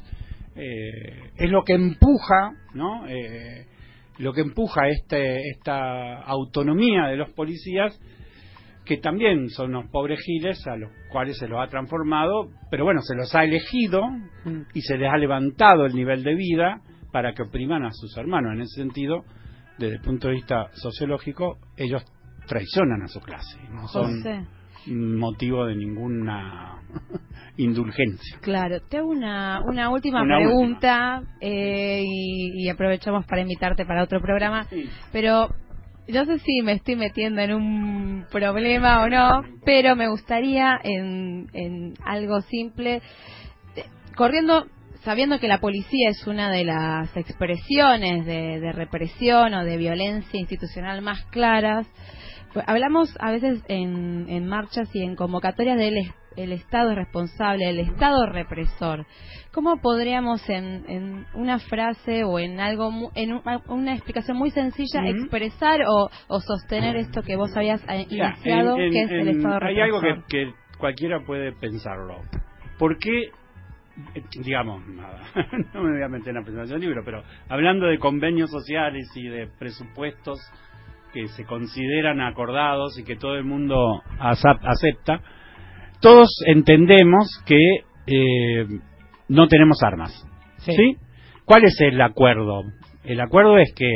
eh, 0.55 1.31
es 1.37 1.51
lo 1.51 1.63
que 1.63 1.75
empuja, 1.75 2.53
¿no? 2.75 3.07
Eh, 3.09 3.67
lo 4.19 4.33
que 4.33 4.43
empuja 4.43 4.89
este, 4.89 5.49
esta 5.51 6.21
autonomía 6.23 7.07
de 7.07 7.17
los 7.17 7.31
policías, 7.31 7.99
que 8.85 8.99
también 8.99 9.49
son 9.49 9.75
unos 9.75 9.91
pobres 9.91 10.21
giles 10.21 10.67
a 10.67 10.77
los 10.77 10.91
cuales 11.11 11.39
se 11.39 11.49
los 11.49 11.61
ha 11.61 11.69
transformado, 11.69 12.51
pero 12.71 12.85
bueno, 12.85 13.01
se 13.01 13.15
los 13.15 13.35
ha 13.35 13.45
elegido 13.45 14.03
Hmm. 14.45 14.63
y 14.75 14.81
se 14.83 14.99
les 14.99 15.09
ha 15.09 15.17
levantado 15.17 15.87
el 15.87 15.95
nivel 15.95 16.25
de 16.25 16.35
vida 16.35 16.81
para 17.13 17.33
que 17.33 17.43
opriman 17.43 17.85
a 17.85 17.93
sus 17.93 18.17
hermanos. 18.17 18.55
En 18.55 18.63
ese 18.63 18.81
sentido, 18.81 19.25
desde 19.83 19.97
el 19.97 20.03
punto 20.03 20.29
de 20.29 20.35
vista 20.35 20.69
sociológico, 20.75 21.59
ellos 21.77 22.03
traicionan 22.47 23.03
a 23.03 23.09
su 23.09 23.21
clase, 23.21 23.59
no 23.71 23.89
son 23.89 24.17
José. 24.23 24.47
motivo 24.87 25.67
de 25.67 25.77
ninguna 25.77 26.81
indulgencia. 27.57 28.39
Claro, 28.41 28.81
te 28.81 28.99
hago 28.99 29.09
una, 29.11 29.61
una 29.65 29.91
última 29.91 30.23
Una 30.23 30.39
pregunta 30.39 31.23
eh, 31.41 32.03
y, 32.05 32.65
y 32.65 32.69
aprovechamos 32.69 33.27
para 33.27 33.43
invitarte 33.43 33.85
para 33.85 34.05
otro 34.05 34.21
programa, 34.21 34.67
pero 35.13 35.49
no 36.09 36.25
sé 36.25 36.39
si 36.41 36.63
me 36.63 36.73
estoy 36.73 36.97
metiendo 36.97 37.41
en 37.41 37.53
un 37.55 38.27
problema 38.31 39.03
o 39.03 39.09
no, 39.09 39.43
pero 39.65 39.97
me 39.97 40.09
gustaría 40.09 40.79
en, 40.83 41.49
en 41.53 41.95
algo 42.05 42.41
simple, 42.43 43.03
eh, 43.77 43.85
corriendo, 44.17 44.67
sabiendo 45.05 45.39
que 45.39 45.49
la 45.49 45.59
policía 45.59 46.09
es 46.11 46.27
una 46.27 46.51
de 46.51 46.65
las 46.65 47.17
expresiones 47.17 48.25
de, 48.27 48.61
de 48.61 48.73
represión 48.73 49.55
o 49.55 49.65
de 49.65 49.77
violencia 49.77 50.39
institucional 50.41 51.03
más 51.03 51.25
claras, 51.27 51.87
pues, 52.53 52.65
hablamos 52.69 53.15
a 53.21 53.31
veces 53.31 53.63
en, 53.69 54.27
en 54.29 54.47
marchas 54.47 54.89
y 54.95 55.03
en 55.03 55.17
convocatorias 55.17 55.79
del 55.79 55.95
el 56.35 56.53
Estado 56.53 56.93
es 56.93 56.97
responsable, 56.97 57.69
el 57.69 57.79
Estado 57.81 58.25
represor. 58.25 59.05
¿Cómo 59.53 59.77
podríamos 59.83 60.41
en, 60.49 60.83
en 60.89 61.27
una 61.35 61.59
frase 61.59 62.25
o 62.25 62.39
en 62.39 62.59
algo, 62.59 62.91
en 63.15 63.35
un- 63.35 63.43
una 63.69 63.93
explicación 63.93 64.39
muy 64.39 64.51
sencilla 64.51 65.07
expresar 65.11 65.81
o, 65.87 66.09
o 66.29 66.41
sostener 66.41 66.97
esto 66.97 67.21
que 67.23 67.37
vos 67.37 67.55
habías 67.55 67.83
eh, 67.87 68.07
iniciado, 68.09 68.77
en- 68.77 68.83
en- 68.85 68.93
que 68.93 69.03
es 69.03 69.11
el 69.11 69.29
Estado 69.29 69.59
hay 69.63 69.75
represor? 69.75 69.83
algo 69.83 70.01
que, 70.01 70.47
que 70.47 70.55
cualquiera 70.79 71.21
puede 71.27 71.53
pensarlo. 71.53 72.17
¿Por 72.79 72.97
qué, 72.99 73.31
digamos, 74.45 74.87
nada, 74.89 75.23
no 75.75 75.83
me 75.83 75.93
voy 75.93 76.03
a 76.03 76.09
meter 76.09 76.29
en 76.31 76.35
la 76.37 76.43
presentación 76.43 76.81
del 76.81 76.89
libro, 76.89 77.03
pero 77.05 77.23
hablando 77.49 77.87
de 77.87 77.99
convenios 77.99 78.51
sociales 78.51 79.11
y 79.15 79.29
de 79.29 79.49
presupuestos 79.59 80.39
que 81.13 81.29
se 81.29 81.45
consideran 81.45 82.21
acordados 82.21 82.99
y 82.99 83.05
que 83.05 83.17
todo 83.17 83.37
el 83.37 83.45
mundo 83.45 84.03
acepta, 84.19 85.21
todos 86.01 86.29
entendemos 86.47 87.29
que 87.45 87.85
eh, 88.07 88.67
no 89.29 89.47
tenemos 89.47 89.83
armas. 89.83 90.27
Sí. 90.59 90.73
¿Sí? 90.73 90.97
¿Cuál 91.45 91.65
es 91.65 91.79
el 91.81 92.01
acuerdo? 92.01 92.63
El 93.05 93.21
acuerdo 93.21 93.59
es 93.59 93.73
que 93.75 93.91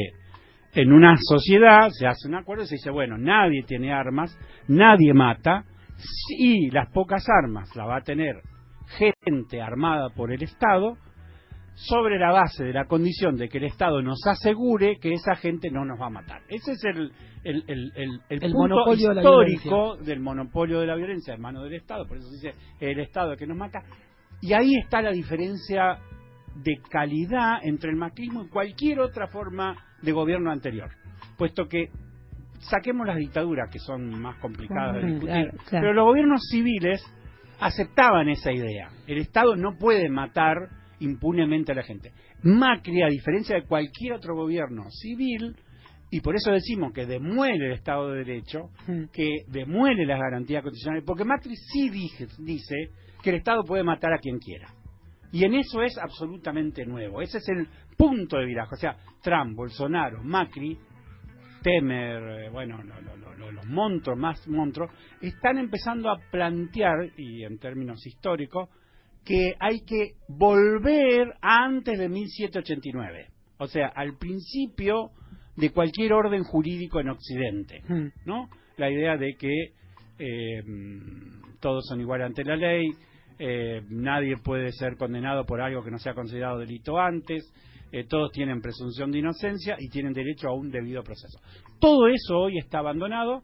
en 0.74 0.92
una 0.92 1.16
sociedad 1.18 1.88
se 1.90 2.06
hace 2.06 2.28
un 2.28 2.34
acuerdo 2.34 2.64
y 2.64 2.66
se 2.66 2.74
dice, 2.74 2.90
bueno, 2.90 3.16
nadie 3.16 3.62
tiene 3.62 3.92
armas, 3.92 4.38
nadie 4.68 5.14
mata, 5.14 5.64
y 6.38 6.70
las 6.70 6.90
pocas 6.90 7.24
armas 7.28 7.74
las 7.74 7.88
va 7.88 7.96
a 7.96 8.02
tener 8.02 8.36
gente 8.98 9.60
armada 9.60 10.10
por 10.10 10.32
el 10.32 10.42
Estado, 10.42 10.96
sobre 11.76 12.18
la 12.18 12.32
base 12.32 12.64
de 12.64 12.72
la 12.72 12.86
condición 12.86 13.36
de 13.36 13.48
que 13.48 13.58
el 13.58 13.64
Estado 13.64 14.00
nos 14.00 14.18
asegure 14.26 14.96
que 14.98 15.12
esa 15.12 15.34
gente 15.36 15.70
no 15.70 15.84
nos 15.84 16.00
va 16.00 16.06
a 16.06 16.10
matar. 16.10 16.40
Ese 16.48 16.72
es 16.72 16.84
el, 16.84 17.12
el, 17.44 17.64
el, 17.66 17.92
el, 17.94 18.20
el 18.30 18.40
punto 18.40 18.76
monopolio 18.76 19.12
de 19.12 19.20
histórico 19.20 19.96
del 19.96 20.20
monopolio 20.20 20.80
de 20.80 20.86
la 20.86 20.96
violencia 20.96 21.34
en 21.34 21.40
manos 21.42 21.64
del 21.64 21.74
Estado, 21.74 22.06
por 22.06 22.16
eso 22.16 22.26
se 22.28 22.48
dice 22.48 22.58
el 22.80 22.98
Estado 23.00 23.36
que 23.36 23.46
nos 23.46 23.58
mata. 23.58 23.82
Y 24.40 24.54
ahí 24.54 24.74
está 24.82 25.02
la 25.02 25.10
diferencia 25.10 25.98
de 26.54 26.78
calidad 26.90 27.58
entre 27.62 27.90
el 27.90 27.96
macrismo 27.96 28.44
y 28.44 28.48
cualquier 28.48 29.00
otra 29.00 29.28
forma 29.28 29.76
de 30.00 30.12
gobierno 30.12 30.50
anterior, 30.50 30.88
puesto 31.36 31.68
que 31.68 31.90
saquemos 32.58 33.06
las 33.06 33.18
dictaduras 33.18 33.68
que 33.70 33.78
son 33.78 34.18
más 34.18 34.38
complicadas 34.38 34.94
de 34.94 35.06
discutir, 35.06 35.28
claro, 35.28 35.50
claro. 35.50 35.82
pero 35.82 35.92
los 35.92 36.04
gobiernos 36.06 36.40
civiles 36.50 37.04
aceptaban 37.60 38.28
esa 38.28 38.52
idea. 38.52 38.88
El 39.06 39.18
Estado 39.18 39.56
no 39.56 39.76
puede 39.78 40.08
matar 40.08 40.56
impunemente 41.00 41.72
a 41.72 41.74
la 41.74 41.82
gente. 41.82 42.12
Macri, 42.42 43.02
a 43.02 43.08
diferencia 43.08 43.56
de 43.56 43.64
cualquier 43.66 44.14
otro 44.14 44.34
gobierno 44.34 44.84
civil, 44.90 45.56
y 46.10 46.20
por 46.20 46.36
eso 46.36 46.52
decimos 46.52 46.92
que 46.92 47.04
demuele 47.06 47.66
el 47.66 47.72
Estado 47.72 48.10
de 48.12 48.18
Derecho, 48.24 48.70
que 49.12 49.44
demuele 49.48 50.06
las 50.06 50.20
garantías 50.20 50.62
constitucionales, 50.62 51.04
porque 51.06 51.24
Macri 51.24 51.56
sí 51.56 51.90
dije- 51.90 52.28
dice 52.38 52.74
que 53.22 53.30
el 53.30 53.36
Estado 53.36 53.64
puede 53.64 53.82
matar 53.82 54.12
a 54.12 54.18
quien 54.18 54.38
quiera. 54.38 54.68
Y 55.32 55.44
en 55.44 55.54
eso 55.54 55.82
es 55.82 55.98
absolutamente 55.98 56.86
nuevo. 56.86 57.20
Ese 57.20 57.38
es 57.38 57.48
el 57.48 57.66
punto 57.96 58.38
de 58.38 58.46
viraje. 58.46 58.74
O 58.74 58.78
sea, 58.78 58.96
Trump, 59.22 59.56
Bolsonaro, 59.56 60.22
Macri, 60.22 60.78
Temer, 61.62 62.44
eh, 62.44 62.50
bueno, 62.50 62.80
lo- 62.82 63.00
los 63.00 63.15
monstruos, 63.66 64.18
más 64.18 64.46
monstruos, 64.48 64.90
están 65.20 65.58
empezando 65.58 66.10
a 66.10 66.18
plantear, 66.30 67.10
y 67.16 67.44
en 67.44 67.58
términos 67.58 68.06
históricos, 68.06 68.68
que 69.24 69.54
hay 69.58 69.80
que 69.80 70.12
volver 70.28 71.34
a 71.42 71.64
antes 71.64 71.98
de 71.98 72.08
1789. 72.08 73.28
O 73.58 73.66
sea, 73.66 73.88
al 73.88 74.16
principio 74.16 75.10
de 75.56 75.70
cualquier 75.70 76.12
orden 76.12 76.44
jurídico 76.44 77.00
en 77.00 77.08
Occidente. 77.08 77.82
Mm. 77.88 78.08
¿no? 78.26 78.48
La 78.76 78.90
idea 78.90 79.16
de 79.16 79.34
que 79.34 79.72
eh, 80.18 80.62
mm, 80.62 81.58
todos 81.60 81.86
son 81.88 82.00
iguales 82.00 82.26
ante 82.26 82.44
la 82.44 82.56
ley, 82.56 82.90
eh, 83.38 83.82
nadie 83.90 84.36
puede 84.38 84.72
ser 84.72 84.96
condenado 84.96 85.44
por 85.44 85.60
algo 85.60 85.82
que 85.82 85.90
no 85.90 85.98
sea 85.98 86.14
considerado 86.14 86.58
delito 86.58 86.98
antes, 86.98 87.52
eh, 87.92 88.04
todos 88.04 88.32
tienen 88.32 88.60
presunción 88.60 89.10
de 89.10 89.18
inocencia 89.18 89.76
y 89.78 89.88
tienen 89.88 90.12
derecho 90.12 90.48
a 90.48 90.54
un 90.54 90.70
debido 90.70 91.02
proceso. 91.02 91.40
Todo 91.78 92.08
eso 92.08 92.38
hoy 92.38 92.58
está 92.58 92.78
abandonado 92.78 93.42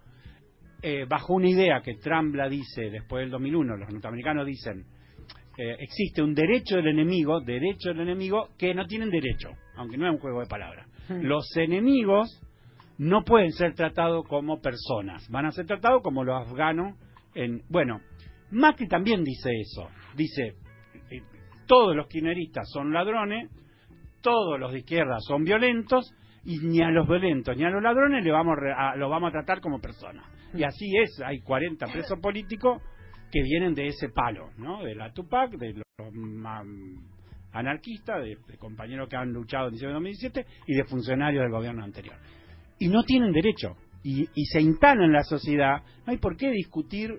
eh, 0.82 1.06
bajo 1.08 1.34
una 1.34 1.48
idea 1.48 1.80
que 1.80 1.94
Trump 1.94 2.34
la 2.34 2.48
dice 2.48 2.90
después 2.90 3.22
del 3.22 3.30
2001, 3.30 3.76
los 3.76 3.88
norteamericanos 3.88 4.46
dicen, 4.46 4.84
eh, 5.56 5.76
existe 5.78 6.22
un 6.22 6.34
derecho 6.34 6.76
del 6.76 6.88
enemigo, 6.88 7.40
derecho 7.40 7.90
del 7.90 8.00
enemigo, 8.00 8.48
que 8.58 8.74
no 8.74 8.86
tienen 8.86 9.10
derecho, 9.10 9.50
aunque 9.76 9.96
no 9.96 10.06
es 10.06 10.14
un 10.14 10.18
juego 10.18 10.40
de 10.40 10.46
palabras. 10.46 10.88
Los 11.08 11.56
enemigos 11.56 12.40
no 12.98 13.22
pueden 13.22 13.52
ser 13.52 13.74
tratados 13.74 14.26
como 14.26 14.60
personas, 14.60 15.28
van 15.28 15.46
a 15.46 15.52
ser 15.52 15.66
tratados 15.66 16.02
como 16.02 16.24
los 16.24 16.48
afganos. 16.48 16.96
En, 17.34 17.62
bueno, 17.68 18.00
Macri 18.50 18.88
también 18.88 19.24
dice 19.24 19.50
eso, 19.60 19.88
dice, 20.16 20.54
eh, 21.10 21.22
todos 21.66 21.94
los 21.94 22.06
kirchneristas 22.08 22.68
son 22.72 22.92
ladrones, 22.92 23.50
todos 24.20 24.58
los 24.58 24.72
de 24.72 24.78
izquierda 24.78 25.18
son 25.20 25.44
violentos, 25.44 26.14
y 26.44 26.58
ni 26.58 26.80
a 26.80 26.90
los 26.90 27.06
violentos 27.06 27.56
ni 27.56 27.64
a 27.64 27.70
los 27.70 27.82
ladrones 27.82 28.24
le 28.24 28.32
vamos 28.32 28.56
a, 28.76 28.96
los 28.96 29.10
vamos 29.10 29.28
a 29.28 29.32
tratar 29.32 29.60
como 29.60 29.80
personas. 29.80 30.26
Y 30.54 30.64
así 30.64 30.86
es, 30.98 31.20
hay 31.24 31.40
40 31.40 31.86
presos 31.86 32.18
políticos 32.20 32.82
que 33.30 33.42
vienen 33.42 33.74
de 33.74 33.86
ese 33.86 34.08
palo, 34.10 34.50
¿no? 34.58 34.82
De 34.82 34.94
la 34.94 35.12
Tupac, 35.12 35.50
de 35.52 35.74
los 35.74 35.86
anarquistas, 37.52 38.22
de, 38.22 38.36
de 38.46 38.58
compañeros 38.58 39.08
que 39.08 39.16
han 39.16 39.32
luchado 39.32 39.66
en 39.68 39.72
diciembre 39.72 39.92
de 39.94 40.10
2017 40.10 40.46
y 40.66 40.74
de 40.74 40.84
funcionarios 40.84 41.42
del 41.42 41.52
gobierno 41.52 41.84
anterior. 41.84 42.16
Y 42.78 42.88
no 42.88 43.02
tienen 43.04 43.32
derecho. 43.32 43.76
Y, 44.02 44.22
y 44.34 44.44
se 44.46 44.60
instalan 44.60 45.04
en 45.04 45.12
la 45.12 45.22
sociedad. 45.22 45.82
No 46.06 46.12
hay 46.12 46.18
por 46.18 46.36
qué 46.36 46.50
discutir 46.50 47.10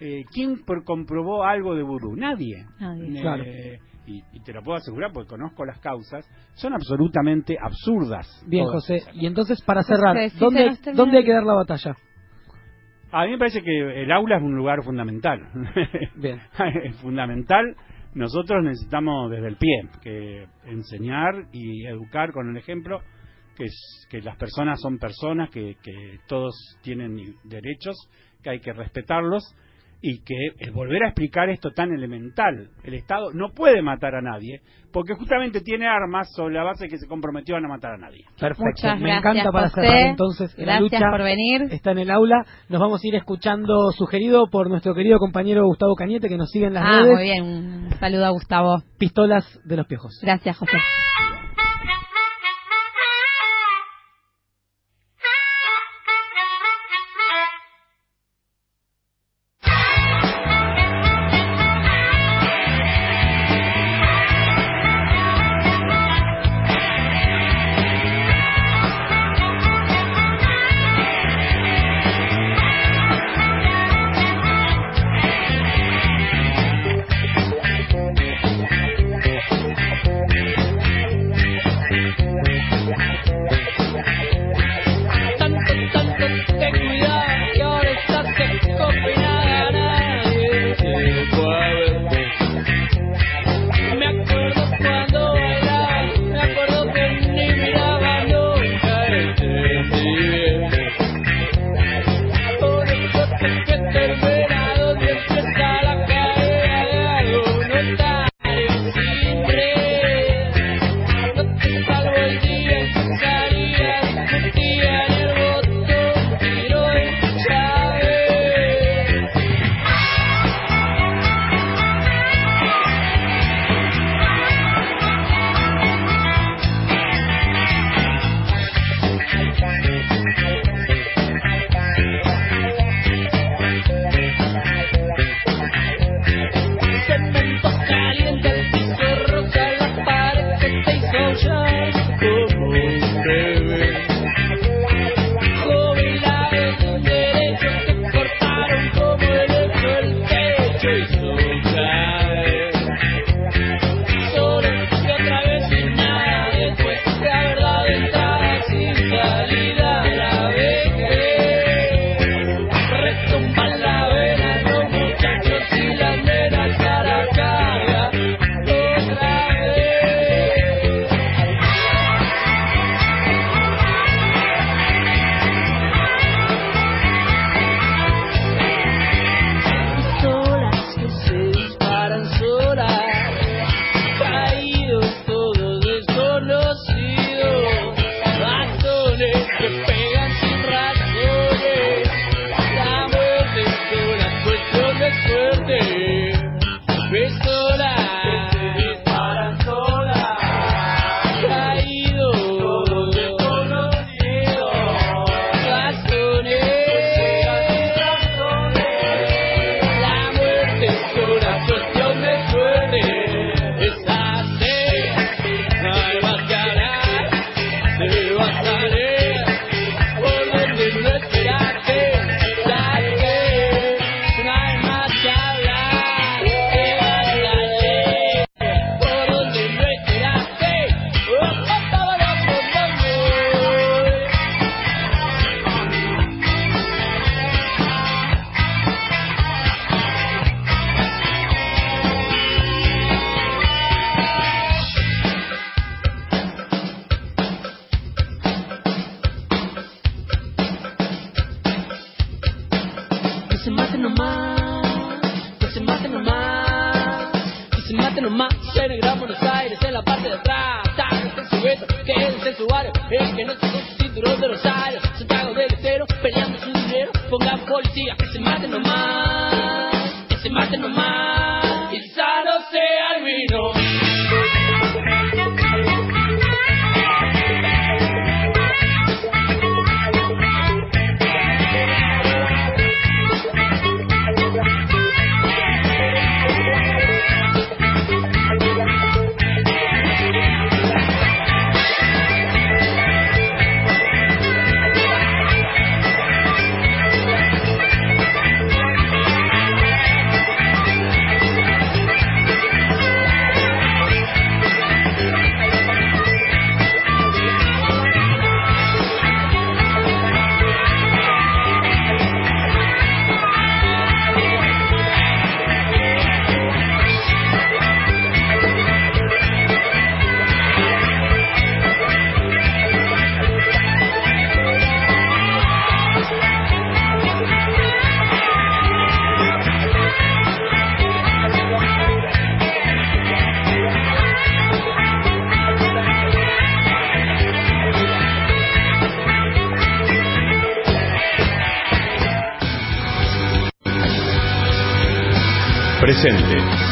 eh, 0.00 0.24
quién 0.32 0.64
por- 0.64 0.84
comprobó 0.84 1.44
algo 1.44 1.74
de 1.74 1.82
vudú. 1.82 2.16
Nadie. 2.16 2.64
Nadie. 2.80 3.18
Eh, 3.18 3.20
Claro. 3.20 3.44
y, 4.06 4.22
y 4.32 4.40
te 4.42 4.52
lo 4.52 4.62
puedo 4.62 4.78
asegurar 4.78 5.12
porque 5.12 5.28
conozco 5.30 5.64
las 5.64 5.78
causas. 5.80 6.26
Son 6.54 6.72
absolutamente 6.72 7.56
absurdas. 7.60 8.26
Bien, 8.48 8.64
José. 8.66 9.02
Y 9.14 9.26
entonces, 9.26 9.60
para 9.62 9.82
cerrar, 9.82 10.16
¿dónde, 10.38 10.76
¿dónde 10.94 11.18
hay 11.18 11.24
que 11.24 11.32
dar 11.32 11.44
la 11.44 11.54
batalla? 11.54 11.94
A 13.12 13.24
mí 13.26 13.32
me 13.32 13.38
parece 13.38 13.62
que 13.62 14.02
el 14.02 14.10
aula 14.10 14.36
es 14.38 14.42
un 14.42 14.56
lugar 14.56 14.82
fundamental. 14.82 15.40
Bien. 16.16 16.40
es 16.84 16.96
fundamental. 16.96 17.76
Nosotros 18.14 18.62
necesitamos 18.64 19.30
desde 19.30 19.48
el 19.48 19.56
pie 19.56 19.82
que 20.02 20.46
enseñar 20.64 21.46
y 21.52 21.86
educar 21.86 22.32
con 22.32 22.50
el 22.50 22.56
ejemplo 22.56 23.00
que, 23.56 23.64
es- 23.64 24.06
que 24.10 24.20
las 24.22 24.36
personas 24.36 24.80
son 24.80 24.98
personas, 24.98 25.50
que, 25.50 25.76
que 25.82 26.18
todos 26.26 26.54
tienen 26.82 27.16
derechos, 27.44 27.96
que 28.42 28.50
hay 28.50 28.60
que 28.60 28.72
respetarlos 28.72 29.42
y 30.04 30.18
que 30.24 30.34
el 30.58 30.72
volver 30.72 31.04
a 31.04 31.08
explicar 31.08 31.48
esto 31.48 31.70
tan 31.70 31.92
elemental. 31.92 32.68
El 32.82 32.94
Estado 32.94 33.32
no 33.32 33.50
puede 33.54 33.80
matar 33.82 34.16
a 34.16 34.20
nadie 34.20 34.60
porque 34.92 35.14
justamente 35.14 35.60
tiene 35.60 35.86
armas 35.86 36.28
sobre 36.34 36.54
la 36.56 36.64
base 36.64 36.88
que 36.88 36.98
se 36.98 37.06
comprometió 37.06 37.56
a 37.56 37.60
no 37.60 37.68
matar 37.68 37.92
a 37.92 37.98
nadie. 37.98 38.24
Perfecto. 38.38 38.64
Muchas 38.66 39.00
Me 39.00 39.10
gracias, 39.10 39.32
encanta 39.36 39.52
para 39.52 39.68
José. 39.70 39.80
cerrar 39.80 40.06
entonces 40.08 40.54
la 40.58 40.64
Gracias 40.64 40.82
lucha. 41.00 41.10
por 41.10 41.22
venir. 41.22 41.62
Está 41.70 41.92
en 41.92 41.98
el 42.00 42.10
aula. 42.10 42.44
Nos 42.68 42.80
vamos 42.80 43.02
a 43.02 43.06
ir 43.08 43.14
escuchando, 43.14 43.90
sugerido 43.92 44.48
por 44.50 44.68
nuestro 44.68 44.92
querido 44.94 45.18
compañero 45.18 45.64
Gustavo 45.64 45.94
Cañete, 45.94 46.28
que 46.28 46.36
nos 46.36 46.50
sigue 46.50 46.66
en 46.66 46.74
las 46.74 46.84
Ah, 46.84 46.98
redes. 47.02 47.12
muy 47.14 47.22
bien. 47.22 47.42
Un 47.44 47.90
saludo 48.00 48.26
a 48.26 48.30
Gustavo. 48.30 48.82
Pistolas 48.98 49.60
de 49.64 49.76
los 49.76 49.86
piojos. 49.86 50.18
Gracias, 50.20 50.56
José. 50.58 50.76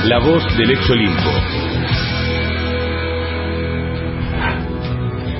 La 0.04 0.18
voz 0.18 0.42
del 0.56 0.70
ex 0.70 0.90
Olimpo. 0.90 1.30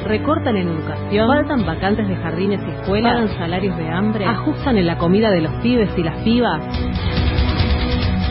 Recortan 0.07 0.57
en 0.57 0.69
educación, 0.69 1.29
faltan 1.29 1.65
vacantes 1.65 2.09
de 2.09 2.17
jardines 2.17 2.61
y 2.67 2.71
escuelas, 2.73 3.13
pagan 3.15 3.39
salarios 3.39 3.77
de 3.79 3.89
hambre, 3.89 4.25
ajustan 4.27 4.77
en 4.77 4.87
la 4.87 4.99
comida 4.99 5.31
de 5.31 5.41
los 5.41 5.53
pibes 5.63 5.91
y 5.97 6.03
las 6.03 6.23
pibas, 6.23 6.63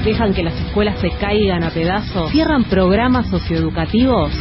dejan 0.03 0.33
que 0.33 0.43
las 0.43 0.59
escuelas 0.59 0.99
se 0.99 1.09
caigan 1.11 1.63
a 1.63 1.71
pedazos, 1.71 2.31
cierran 2.31 2.65
programas 2.65 3.27
socioeducativos. 3.29 4.31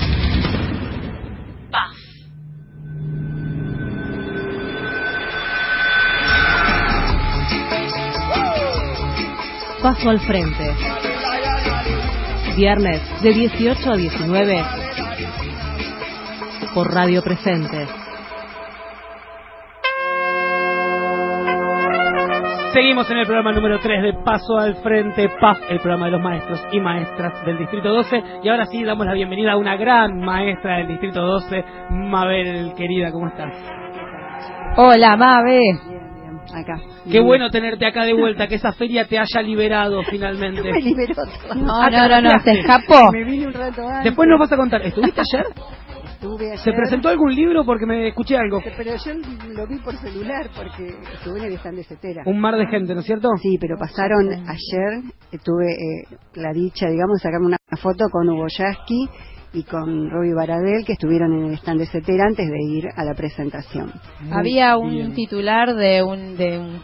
Paso 9.81 10.11
al 10.11 10.18
frente. 10.20 10.98
Viernes 12.59 13.01
de 13.23 13.33
18 13.33 13.88
a 13.88 13.97
19 13.97 14.65
por 16.75 16.92
Radio 16.92 17.23
Presente. 17.23 17.87
Seguimos 22.73 23.09
en 23.13 23.19
el 23.19 23.27
programa 23.27 23.52
número 23.52 23.79
3 23.79 24.02
de 24.02 24.13
Paso 24.25 24.59
al 24.59 24.75
Frente, 24.83 25.29
PAF, 25.40 25.59
el 25.71 25.79
programa 25.79 26.06
de 26.06 26.11
los 26.11 26.21
maestros 26.21 26.67
y 26.73 26.81
maestras 26.81 27.46
del 27.46 27.59
Distrito 27.59 27.90
12. 27.90 28.25
Y 28.42 28.48
ahora 28.48 28.67
sí 28.67 28.83
damos 28.83 29.06
la 29.06 29.15
bienvenida 29.15 29.52
a 29.52 29.56
una 29.56 29.77
gran 29.77 30.19
maestra 30.19 30.79
del 30.79 30.88
Distrito 30.88 31.23
12, 31.23 31.65
Mabel, 31.90 32.73
querida, 32.77 33.13
¿cómo 33.13 33.29
estás? 33.29 33.54
Hola, 34.77 35.17
Mabe. 35.17 35.98
Acá. 36.55 36.81
Qué 37.11 37.21
bueno 37.21 37.51
tenerte 37.51 37.87
acá 37.87 38.05
de 38.05 38.15
vuelta, 38.15 38.46
que 38.46 38.57
esa 38.57 38.73
feria 38.73 39.07
te 39.07 39.19
haya 39.19 39.42
liberado 39.42 40.03
finalmente. 40.11 40.63
Me 40.63 40.81
liberó 40.81 41.15
todo. 41.15 41.55
No, 41.55 41.90
no, 41.90 42.09
no, 42.09 42.21
no, 42.23 42.40
se 42.40 42.61
escapó. 42.61 43.13
Me 43.13 43.25
vine 43.25 43.46
un 43.46 43.53
rato 43.53 43.83
antes. 43.87 44.05
Después 44.05 44.29
nos 44.29 44.38
vas 44.38 44.53
a 44.53 44.57
contar, 44.57 44.83
¿estuviste 44.83 45.21
ayer? 45.21 45.46
Estuve 46.05 46.46
ayer. 46.46 46.59
¿Se 46.59 46.73
presentó 46.73 47.09
algún 47.09 47.35
libro? 47.35 47.65
Porque 47.65 47.87
me 47.87 48.09
escuché 48.09 48.37
algo. 48.37 48.61
Pero 48.65 48.96
yo 48.96 49.13
lo 49.53 49.67
vi 49.67 49.79
por 49.79 49.96
celular 49.96 50.49
porque 50.57 50.88
estuve 51.15 51.38
en 51.38 51.44
el 51.44 51.53
stand 51.55 51.77
de 51.77 51.85
Cetera. 51.85 52.23
Un 52.27 52.40
mar 52.40 52.57
de 52.57 52.67
gente, 52.67 52.94
¿no 52.94 53.01
es 53.01 53.07
cierto? 53.07 53.29
Sí, 53.40 53.57
pero 53.61 53.77
pasaron 53.79 54.29
ayer, 54.33 55.03
tuve 55.44 55.73
eh, 55.73 56.17
la 56.35 56.53
dicha, 56.53 56.87
digamos, 56.88 57.19
de 57.19 57.23
sacarme 57.23 57.46
una 57.46 57.59
foto 57.81 58.07
con 58.11 58.29
Hugo 58.29 58.46
Yasky 58.49 59.09
y 59.53 59.63
con 59.63 60.11
Robbie 60.11 60.35
Baradel 60.35 60.85
que 60.85 60.92
estuvieron 60.92 61.33
en 61.33 61.46
el 61.46 61.55
stand 61.55 61.81
de 61.81 61.87
Cetera 61.87 62.25
antes 62.27 62.49
de 62.49 62.63
ir 62.63 62.88
a 62.94 63.05
la 63.05 63.15
presentación. 63.15 63.92
Había 64.31 64.77
un 64.77 64.90
bien. 64.90 65.15
titular 65.15 65.75
de 65.75 66.03
un 66.03 66.37
de 66.37 66.59
un 66.59 66.83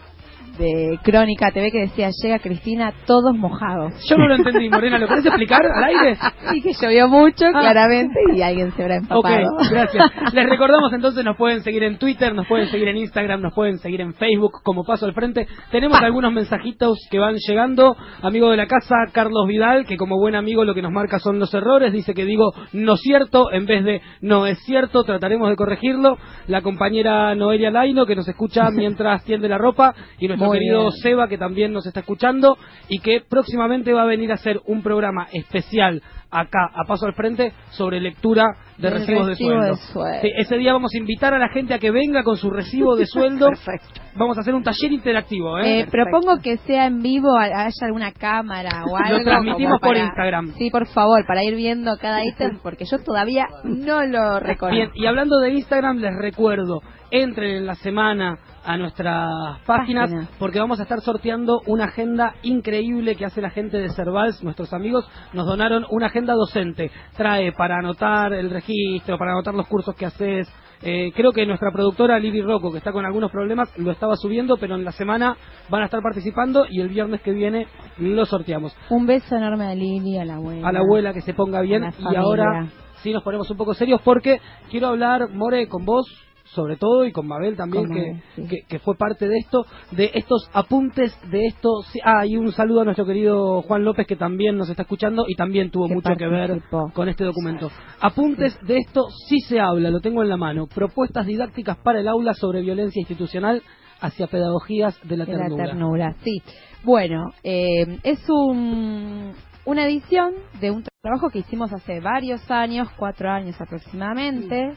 de 0.58 0.98
Crónica 1.02 1.50
TV 1.52 1.70
que 1.70 1.80
decía 1.80 2.10
llega 2.22 2.38
Cristina 2.38 2.92
todos 3.06 3.34
mojados. 3.36 3.92
Yo 4.08 4.16
no 4.16 4.28
lo 4.28 4.36
entendí, 4.36 4.68
Morena, 4.68 4.98
¿lo 4.98 5.06
podés 5.08 5.26
explicar 5.26 5.62
al 5.66 5.84
aire? 5.84 6.16
Sí 6.50 6.60
que 6.62 6.72
llovió 6.72 7.08
mucho, 7.08 7.46
Ah. 7.54 7.60
claramente, 7.60 8.18
y 8.34 8.42
alguien 8.42 8.72
se 8.72 8.82
habrá 8.82 8.96
Ok, 9.10 9.26
empapado. 9.26 9.56
gracias. 9.70 10.10
Les 10.32 10.48
recordamos 10.48 10.92
entonces, 10.92 11.24
nos 11.24 11.36
pueden 11.36 11.62
seguir 11.62 11.82
en 11.82 11.98
Twitter, 11.98 12.34
nos 12.34 12.46
pueden 12.46 12.68
seguir 12.68 12.88
en 12.88 12.96
Instagram, 12.98 13.40
nos 13.40 13.54
pueden 13.54 13.78
seguir 13.78 14.00
en 14.00 14.14
Facebook 14.14 14.60
como 14.62 14.84
Paso 14.84 15.06
al 15.06 15.14
Frente. 15.14 15.46
Tenemos 15.70 16.00
algunos 16.00 16.32
mensajitos 16.32 16.98
que 17.10 17.18
van 17.18 17.34
llegando. 17.36 17.96
Amigo 18.22 18.50
de 18.50 18.56
la 18.56 18.66
casa, 18.66 18.94
Carlos 19.12 19.46
Vidal, 19.48 19.84
que 19.86 19.96
como 19.96 20.16
buen 20.18 20.34
amigo 20.34 20.64
lo 20.64 20.74
que 20.74 20.82
nos 20.82 20.92
marca 20.92 21.18
son 21.18 21.38
los 21.38 21.52
errores. 21.54 21.92
Dice 21.92 22.14
que 22.14 22.24
digo 22.24 22.52
no 22.72 22.96
cierto 22.96 23.50
en 23.52 23.66
vez 23.66 23.84
de 23.84 24.00
no 24.20 24.46
es 24.46 24.58
cierto. 24.64 25.04
Trataremos 25.04 25.48
de 25.50 25.56
corregirlo. 25.56 26.16
La 26.46 26.62
compañera 26.62 27.34
Noelia 27.34 27.70
Laino, 27.70 28.06
que 28.06 28.16
nos 28.16 28.28
escucha 28.28 28.70
mientras 28.72 29.24
tiende 29.24 29.48
la 29.48 29.58
ropa. 29.58 29.94
Y 30.18 30.28
nuestro 30.44 30.48
Muy 30.48 30.58
querido 30.58 30.80
bien. 30.80 30.92
Seba, 31.02 31.28
que 31.28 31.38
también 31.38 31.72
nos 31.72 31.86
está 31.86 32.00
escuchando. 32.00 32.56
Y 32.88 32.98
que 33.00 33.20
próximamente 33.28 33.92
va 33.92 34.02
a 34.02 34.06
venir 34.06 34.30
a 34.30 34.34
hacer 34.34 34.60
un 34.66 34.82
programa 34.82 35.26
especial 35.32 36.02
acá, 36.30 36.68
a 36.74 36.84
Paso 36.84 37.06
al 37.06 37.14
Frente, 37.14 37.52
sobre 37.70 38.00
lectura 38.00 38.44
de 38.76 38.90
Del 38.90 38.98
recibos 38.98 39.26
de 39.26 39.32
recibo 39.32 39.50
sueldo. 39.50 39.66
de 39.66 39.76
sueldo. 39.76 40.20
Sí, 40.20 40.28
ese 40.36 40.56
día 40.56 40.72
vamos 40.72 40.92
a 40.94 40.98
invitar 40.98 41.32
a 41.32 41.38
la 41.38 41.48
gente 41.48 41.74
a 41.74 41.78
que 41.78 41.92
venga 41.92 42.24
con 42.24 42.36
su 42.36 42.50
recibo 42.50 42.96
de 42.96 43.06
sueldo. 43.06 43.46
Perfecto. 43.50 44.00
Vamos 44.16 44.36
a 44.36 44.40
hacer 44.40 44.52
un 44.54 44.62
taller 44.64 44.92
interactivo, 44.92 45.58
¿eh? 45.58 45.80
Eh, 45.80 45.86
propongo 45.90 46.38
que 46.42 46.56
sea 46.58 46.86
en 46.86 47.02
vivo, 47.02 47.36
haya 47.38 47.68
alguna 47.82 48.12
cámara 48.12 48.84
o 48.84 48.96
algo. 48.96 49.24
transmitimos 49.24 49.78
como 49.80 49.92
por 49.92 49.96
Instagram. 49.96 50.54
Sí, 50.58 50.70
por 50.70 50.86
favor, 50.88 51.24
para 51.26 51.44
ir 51.44 51.54
viendo 51.54 51.96
cada 52.00 52.24
ítem, 52.24 52.58
porque 52.62 52.84
yo 52.84 52.98
todavía 52.98 53.46
no 53.62 54.04
lo 54.04 54.40
reconozco. 54.40 54.74
Bien, 54.76 54.90
y 54.94 55.06
hablando 55.06 55.38
de 55.38 55.50
Instagram, 55.50 55.98
les 55.98 56.14
recuerdo, 56.16 56.80
entren 57.10 57.50
en 57.58 57.66
la 57.66 57.74
semana 57.76 58.38
a 58.64 58.76
nuestras 58.76 59.60
páginas 59.66 60.10
porque 60.38 60.58
vamos 60.58 60.80
a 60.80 60.84
estar 60.84 61.00
sorteando 61.00 61.60
una 61.66 61.84
agenda 61.84 62.34
increíble 62.42 63.16
que 63.16 63.24
hace 63.24 63.40
la 63.40 63.50
gente 63.50 63.78
de 63.78 63.90
Cervals, 63.90 64.42
nuestros 64.42 64.72
amigos 64.72 65.08
nos 65.32 65.46
donaron 65.46 65.84
una 65.90 66.06
agenda 66.06 66.34
docente, 66.34 66.90
trae 67.16 67.52
para 67.52 67.78
anotar 67.78 68.32
el 68.32 68.50
registro, 68.50 69.18
para 69.18 69.32
anotar 69.32 69.54
los 69.54 69.66
cursos 69.66 69.94
que 69.94 70.06
haces, 70.06 70.48
eh, 70.82 71.12
creo 71.14 71.32
que 71.32 71.46
nuestra 71.46 71.70
productora 71.72 72.18
Lili 72.18 72.42
Rocco, 72.42 72.70
que 72.70 72.78
está 72.78 72.92
con 72.92 73.06
algunos 73.06 73.30
problemas, 73.30 73.72
lo 73.78 73.90
estaba 73.90 74.16
subiendo, 74.16 74.56
pero 74.58 74.74
en 74.74 74.84
la 74.84 74.92
semana 74.92 75.36
van 75.70 75.82
a 75.82 75.84
estar 75.86 76.02
participando 76.02 76.66
y 76.68 76.80
el 76.80 76.88
viernes 76.88 77.22
que 77.22 77.32
viene 77.32 77.66
lo 77.98 78.24
sorteamos. 78.26 78.76
Un 78.90 79.06
beso 79.06 79.36
enorme 79.36 79.64
a 79.64 79.74
Lili, 79.74 80.18
a 80.18 80.24
la 80.24 80.34
abuela. 80.34 80.68
a 80.68 80.72
la 80.72 80.80
abuela 80.80 81.12
que 81.12 81.22
se 81.22 81.34
ponga 81.34 81.60
bien. 81.60 81.84
y 81.98 82.16
ahora 82.16 82.66
sí 82.96 83.12
nos 83.12 83.22
ponemos 83.22 83.50
un 83.50 83.56
poco 83.56 83.74
serios 83.74 84.00
porque 84.02 84.40
quiero 84.70 84.88
hablar, 84.88 85.28
More, 85.30 85.68
con 85.68 85.84
vos 85.84 86.06
sobre 86.54 86.76
todo 86.76 87.04
y 87.04 87.12
con 87.12 87.26
Mabel 87.26 87.56
también 87.56 87.86
Con 87.86 87.96
que, 87.96 88.22
sí. 88.36 88.46
que, 88.48 88.56
que 88.68 88.78
fue 88.78 88.96
parte 88.96 89.28
de 89.28 89.38
esto, 89.38 89.66
de 89.90 90.10
estos 90.14 90.48
apuntes 90.52 91.16
de 91.30 91.46
esto. 91.46 91.82
sí, 91.92 92.00
ah, 92.04 92.24
y 92.26 92.36
un 92.36 92.52
saludo 92.52 92.80
a 92.82 92.84
nuestro 92.84 93.04
querido 93.04 93.62
Juan 93.62 93.84
López 93.84 94.06
que 94.06 94.16
también 94.16 94.56
nos 94.56 94.68
está 94.70 94.82
escuchando 94.82 95.24
y 95.28 95.34
también 95.34 95.70
tuvo 95.70 95.88
Que 95.88 95.94
mucho 95.94 96.14
que 96.16 96.26
ver 96.28 96.62
con 96.92 97.08
este 97.08 97.24
documento. 97.24 97.70
Apuntes 98.00 98.58
de 98.62 98.78
esto 98.78 99.06
sí 99.28 99.40
se 99.40 99.60
habla, 99.60 99.90
lo 99.90 100.00
tengo 100.00 100.22
en 100.22 100.28
la 100.28 100.36
mano. 100.36 100.66
Propuestas 100.66 101.26
didácticas 101.26 101.76
para 101.78 102.00
el 102.00 102.08
aula 102.08 102.34
sobre 102.34 102.62
violencia 102.62 103.00
institucional 103.00 103.62
hacia 104.00 104.26
pedagogías 104.26 104.98
de 105.02 105.16
la 105.16 105.24
de 105.24 105.32
la 105.32 105.38
ternura. 105.38 105.64
ternura, 105.64 106.16
sí. 106.22 106.42
Bueno, 106.82 107.30
eh, 107.42 107.98
es 108.02 108.22
un, 108.28 109.32
una 109.64 109.86
edición 109.86 110.34
de 110.60 110.70
un 110.70 110.84
trabajo 111.00 111.30
que 111.30 111.38
hicimos 111.38 111.72
hace 111.72 112.00
varios 112.00 112.50
años, 112.50 112.88
cuatro 112.96 113.30
años 113.30 113.56
aproximadamente, 113.60 114.74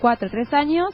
cuatro, 0.00 0.28
tres 0.30 0.52
años, 0.54 0.88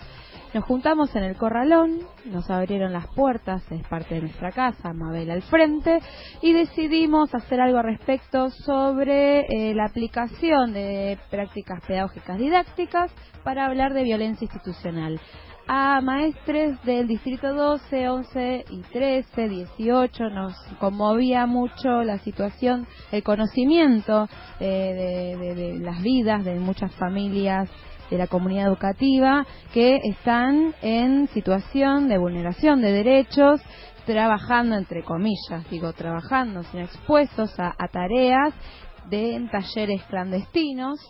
Nos 0.56 0.64
juntamos 0.64 1.14
en 1.14 1.22
el 1.22 1.36
corralón, 1.36 1.98
nos 2.24 2.48
abrieron 2.48 2.90
las 2.90 3.06
puertas, 3.08 3.62
es 3.70 3.86
parte 3.88 4.14
de 4.14 4.22
nuestra 4.22 4.52
casa, 4.52 4.94
Mabel 4.94 5.30
al 5.30 5.42
frente, 5.42 5.98
y 6.40 6.54
decidimos 6.54 7.34
hacer 7.34 7.60
algo 7.60 7.76
al 7.76 7.84
respecto 7.84 8.48
sobre 8.48 9.40
eh, 9.40 9.74
la 9.74 9.84
aplicación 9.84 10.72
de 10.72 11.18
prácticas 11.30 11.84
pedagógicas 11.86 12.38
didácticas 12.38 13.12
para 13.44 13.66
hablar 13.66 13.92
de 13.92 14.04
violencia 14.04 14.46
institucional 14.46 15.20
a 15.66 16.00
maestres 16.00 16.80
del 16.84 17.08
distrito 17.08 17.52
12, 17.52 18.08
11 18.08 18.64
y 18.70 18.80
13, 18.82 19.48
18. 19.48 20.30
Nos 20.30 20.54
conmovía 20.78 21.46
mucho 21.46 22.02
la 22.02 22.18
situación, 22.18 22.86
el 23.10 23.22
conocimiento 23.22 24.28
eh, 24.60 25.36
de, 25.38 25.78
las 25.80 26.02
vidas 26.02 26.44
de 26.44 26.54
muchas 26.60 26.94
familias 26.94 27.68
de 28.10 28.18
la 28.18 28.28
comunidad 28.28 28.68
educativa 28.68 29.44
que 29.74 29.96
están 30.04 30.74
en 30.82 31.26
situación 31.28 32.08
de 32.08 32.18
vulneración 32.18 32.80
de 32.80 32.92
derechos 32.92 33.60
trabajando 34.04 34.76
entre 34.76 35.02
comillas, 35.02 35.68
digo 35.68 35.92
trabajando, 35.92 36.62
sino 36.62 36.84
expuestos 36.84 37.52
a 37.58 37.88
tareas 37.88 38.54
de 39.08 39.48
talleres 39.50 40.02
clandestinos 40.04 41.00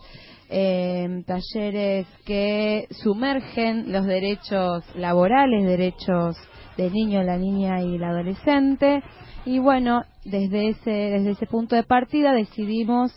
eh, 0.49 1.25
talleres 1.27 2.07
que 2.25 2.87
sumergen 2.91 3.93
los 3.93 4.07
derechos 4.07 4.85
laborales, 4.95 5.67
derechos 5.67 6.37
del 6.77 6.93
niño, 6.93 7.23
la 7.23 7.37
niña 7.37 7.83
y 7.83 7.99
la 7.99 8.11
adolescente. 8.11 9.03
Y 9.45 9.59
bueno, 9.59 10.03
desde 10.25 10.69
ese, 10.69 10.91
desde 10.91 11.31
ese 11.31 11.47
punto 11.47 11.75
de 11.75 11.83
partida 11.83 12.33
decidimos 12.33 13.13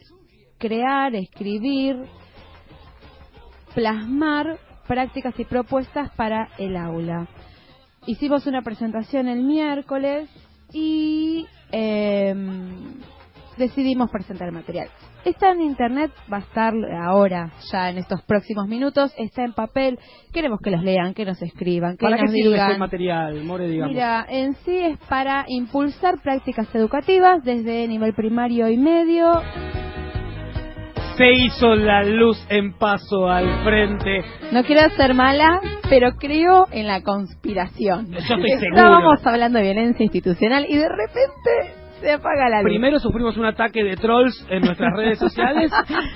crear, 0.58 1.16
escribir, 1.16 1.98
plasmar 3.74 4.58
prácticas 4.88 5.40
y 5.40 5.46
propuestas 5.46 6.12
para 6.16 6.50
el 6.58 6.76
aula. 6.76 7.28
Hicimos 8.08 8.48
una 8.48 8.62
presentación 8.62 9.28
el 9.28 9.44
miércoles 9.44 10.30
y 10.74 11.46
eh, 11.72 12.34
decidimos 13.60 14.10
presentar 14.10 14.48
el 14.48 14.54
material. 14.56 14.88
Está 15.24 15.52
en 15.52 15.62
internet, 15.62 16.12
va 16.32 16.38
a 16.38 16.40
estar 16.40 16.74
ahora, 17.06 17.52
ya 17.72 17.90
en 17.90 17.98
estos 18.00 18.24
próximos 18.24 18.68
minutos, 18.68 19.14
está 19.18 19.44
en 19.44 19.54
papel. 19.54 20.00
Queremos 20.34 20.60
que 20.64 20.72
los 20.72 20.82
lean, 20.84 21.14
que 21.14 21.26
nos 21.26 21.40
escriban, 21.42 21.98
que 21.98 22.06
¿Para 22.06 22.18
nos 22.18 22.32
qué 22.32 22.38
sirve 22.38 22.50
digan. 22.54 22.68
este 22.70 22.80
material, 22.80 23.44
More, 23.44 23.68
digamos? 23.68 23.94
Mira, 23.94 24.26
en 24.30 24.56
sí 24.66 24.78
es 24.78 24.98
para 25.10 25.46
impulsar 25.48 26.22
prácticas 26.24 26.74
educativas 26.74 27.44
desde 27.44 27.88
nivel 27.88 28.14
primario 28.14 28.70
y 28.70 28.78
medio. 28.78 29.30
Se 31.18 31.34
hizo 31.34 31.76
la 31.76 32.02
luz 32.04 32.38
en 32.50 32.72
paso 32.78 33.28
al 33.28 33.62
frente. 33.66 34.24
No 34.54 34.64
quiero 34.64 34.90
ser 34.96 35.14
mala, 35.14 35.60
pero 35.90 36.12
creo 36.18 36.66
en 36.72 36.88
la 36.88 37.02
conspiración. 37.02 38.10
Yo 38.10 38.20
estoy 38.20 38.42
seguro. 38.60 38.68
Estábamos 38.78 39.28
hablando 39.28 39.60
de 39.60 39.66
violencia 39.66 40.02
institucional 40.06 40.66
y 40.70 40.78
de 40.78 40.88
repente 40.88 41.79
se 42.00 42.12
apaga 42.12 42.50
la 42.50 42.62
luz. 42.62 42.70
Primero 42.70 43.00
sufrimos 43.00 43.38
un 43.38 43.46
ataque 43.46 43.84
de 43.84 43.96
trolls 43.96 44.46
en 44.50 44.62
nuestras 44.62 44.94
redes 44.96 45.20
sociales 45.20 45.72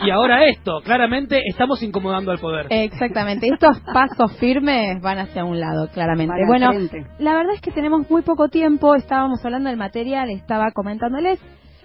y 0.06 0.10
ahora 0.10 0.46
esto. 0.46 0.82
Claramente 0.84 1.42
estamos 1.48 1.82
incomodando 1.84 2.32
al 2.32 2.40
poder. 2.40 2.68
Exactamente, 2.70 3.48
estos 3.48 3.80
pasos 3.94 4.38
firmes 4.40 5.02
van 5.02 5.20
hacia 5.20 5.44
un 5.46 5.60
lado, 5.60 5.90
claramente. 5.94 6.34
Van 6.40 6.48
bueno, 6.48 6.72
frente. 6.72 7.06
la 7.20 7.36
verdad 7.36 7.54
es 7.56 7.62
que 7.62 7.72
tenemos 7.72 8.10
muy 8.10 8.22
poco 8.22 8.50
tiempo, 8.50 8.96
estábamos 8.96 9.44
hablando 9.46 9.70
del 9.70 9.78
material, 9.78 10.30
estaba 10.30 10.72
comentándoles. 10.72 11.40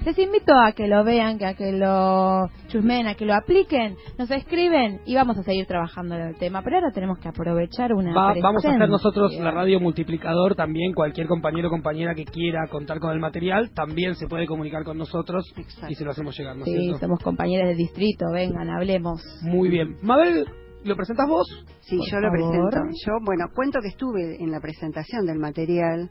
Les 0.04 0.16
invito 0.18 0.52
a 0.54 0.72
que 0.72 0.86
lo 0.86 1.02
vean, 1.04 1.38
que 1.38 1.44
a 1.46 1.54
que 1.54 1.72
lo 1.72 2.48
chusmen, 2.68 3.06
a 3.08 3.14
que 3.14 3.24
lo 3.26 3.34
apliquen, 3.34 3.96
nos 4.16 4.30
escriben 4.30 5.00
y 5.04 5.14
vamos 5.14 5.36
a 5.38 5.42
seguir 5.42 5.66
trabajando 5.66 6.14
en 6.14 6.22
el 6.28 6.36
tema. 6.36 6.62
Pero 6.62 6.76
ahora 6.76 6.92
tenemos 6.92 7.18
que 7.18 7.28
aprovechar 7.28 7.92
una 7.92 8.14
Va- 8.14 8.34
vamos 8.40 8.64
a 8.64 8.68
hacer 8.74 8.88
nosotros 8.88 9.32
la 9.40 9.50
radio 9.50 9.80
multiplicador 9.80 10.54
también. 10.54 10.94
Cualquier 10.94 11.26
compañero 11.26 11.68
o 11.68 11.70
compañera 11.70 12.14
que 12.14 12.24
quiera 12.24 12.66
contar 12.70 13.00
con 13.00 13.10
el 13.12 13.18
material 13.18 13.70
también 13.74 14.14
se 14.14 14.28
puede 14.28 14.46
comunicar 14.46 14.84
con 14.84 14.96
nosotros 14.98 15.44
y 15.88 15.94
se 15.94 16.04
lo 16.04 16.12
hacemos 16.12 16.38
llegar, 16.38 16.56
¿no 16.56 16.64
Sí, 16.64 16.72
cierto? 16.74 16.98
somos 17.00 17.20
compañeros 17.20 17.68
del 17.68 17.76
distrito, 17.76 18.24
vengan, 18.32 18.70
hablemos. 18.70 19.20
Muy 19.42 19.68
bien. 19.68 19.96
Mabel, 20.02 20.46
¿lo 20.84 20.96
presentas 20.96 21.26
vos? 21.28 21.46
Sí, 21.80 21.96
Por 21.98 22.06
yo 22.08 22.20
lo 22.20 22.30
presento. 22.30 22.78
Yo, 23.04 23.12
bueno, 23.24 23.46
cuento 23.54 23.80
que 23.82 23.88
estuve 23.88 24.36
en 24.42 24.50
la 24.52 24.60
presentación 24.60 25.26
del 25.26 25.38
material 25.38 26.08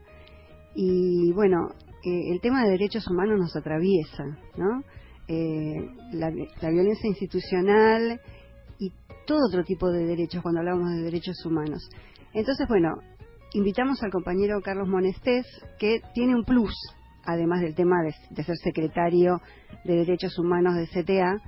y, 0.74 1.32
bueno, 1.32 1.56
eh, 2.04 2.32
el 2.32 2.40
tema 2.40 2.64
de 2.64 2.70
derechos 2.70 3.06
humanos 3.08 3.38
nos 3.38 3.56
atraviesa, 3.56 4.24
¿no? 4.56 4.82
Eh, 5.26 5.74
la, 6.12 6.30
la 6.30 6.70
violencia 6.70 7.06
institucional 7.08 8.20
y 8.78 8.92
todo 9.26 9.40
otro 9.48 9.64
tipo 9.64 9.90
de 9.90 10.06
derechos 10.06 10.42
cuando 10.42 10.60
hablamos 10.60 10.90
de 10.90 11.02
derechos 11.02 11.36
humanos. 11.44 11.88
Entonces, 12.32 12.66
bueno, 12.68 12.94
invitamos 13.52 14.02
al 14.02 14.10
compañero 14.10 14.60
Carlos 14.62 14.88
Monestés, 14.88 15.46
que 15.78 16.00
tiene 16.14 16.34
un 16.34 16.44
plus, 16.44 16.74
además 17.24 17.60
del 17.60 17.74
tema 17.74 17.96
de, 18.02 18.14
de 18.30 18.42
ser 18.42 18.56
secretario 18.56 19.40
de 19.84 19.96
Derechos 19.96 20.38
Humanos 20.38 20.74
de 20.76 20.86
CTA, 20.86 21.42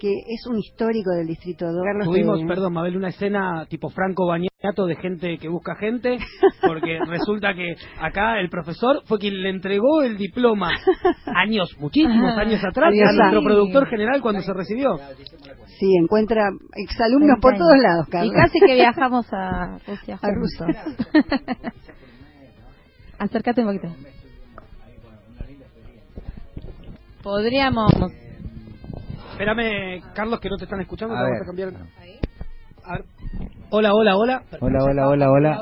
que 0.00 0.10
es 0.12 0.46
un 0.48 0.58
histórico 0.58 1.10
del 1.10 1.26
Distrito 1.26 1.66
2. 1.66 1.82
Carlos, 1.84 2.06
Tuvimos, 2.06 2.40
te- 2.40 2.46
perdón, 2.46 2.72
Mabel, 2.72 2.96
una 2.96 3.08
escena 3.08 3.66
tipo 3.68 3.90
Franco 3.90 4.26
Bañato 4.26 4.86
de 4.86 4.96
gente 4.96 5.38
que 5.38 5.48
busca 5.48 5.74
gente, 5.76 6.18
porque 6.66 6.98
resulta 7.06 7.54
que 7.54 7.74
acá 8.00 8.40
el 8.40 8.48
profesor 8.50 9.02
fue 9.04 9.18
quien 9.18 9.42
le 9.42 9.50
entregó 9.50 10.02
el 10.02 10.16
diploma 10.16 10.70
años, 11.36 11.68
muchísimos 11.78 12.36
años 12.36 12.60
atrás, 12.64 12.92
a 12.92 13.12
nuestro 13.12 13.42
productor 13.42 13.86
general 13.88 14.20
cuando 14.22 14.40
se 14.42 14.52
recibió. 14.54 14.96
Sí, 15.78 15.86
encuentra 16.02 16.48
exalumnos 16.74 17.38
por 17.40 17.56
todos 17.56 17.76
lados, 17.78 18.06
Carlos. 18.10 18.32
Y 18.32 18.36
casi 18.36 18.58
que 18.60 18.74
viajamos 18.74 19.26
a 19.32 19.78
Rusia. 19.86 20.18
A 20.22 20.28
Rusia. 20.30 20.84
Acércate 23.18 23.62
un 23.64 23.66
poquito. 23.78 23.94
Podríamos. 27.22 27.92
Espérame, 29.40 30.02
Carlos, 30.14 30.38
que 30.38 30.50
no 30.50 30.58
te 30.58 30.64
están 30.64 30.82
escuchando, 30.82 31.14
A 31.14 31.18
te 31.18 31.22
vamos 31.24 31.38
ver. 31.38 31.42
a 31.42 31.46
cambiar. 31.46 31.68
A 32.84 32.92
ver. 32.92 33.04
Hola, 33.70 33.94
hola, 33.94 34.16
hola. 34.18 34.42
Hola, 34.60 34.84
hola, 34.84 35.08
hola, 35.08 35.30
hola. 35.30 35.60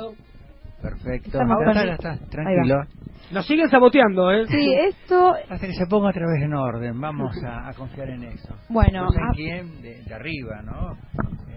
Perfecto. 0.83 1.29
Estamos 1.29 1.57
Ya 1.61 1.65
con- 1.65 1.77
está, 1.77 1.87
ya 1.87 1.95
está, 1.95 2.11
Ahí 2.13 2.29
tranquilo. 2.31 2.83
Nos 3.31 3.47
siguen 3.47 3.69
saboteando, 3.69 4.31
¿eh? 4.33 4.47
Sí, 4.49 4.75
esto. 4.89 5.35
Hasta 5.51 5.67
que 5.67 5.75
se 5.75 5.87
ponga 5.87 6.09
otra 6.09 6.27
vez 6.27 6.43
en 6.45 6.55
orden, 6.55 6.99
vamos 6.99 7.31
a, 7.45 7.69
a 7.69 7.75
confiar 7.75 8.09
en 8.11 8.23
eso. 8.25 8.55
Bueno, 8.71 9.05
No 9.05 9.11
sé 9.11 9.19
en 9.21 9.31
quién, 9.33 9.83
de, 9.83 10.03
de 10.03 10.15
arriba, 10.15 10.63
¿no? 10.63 10.97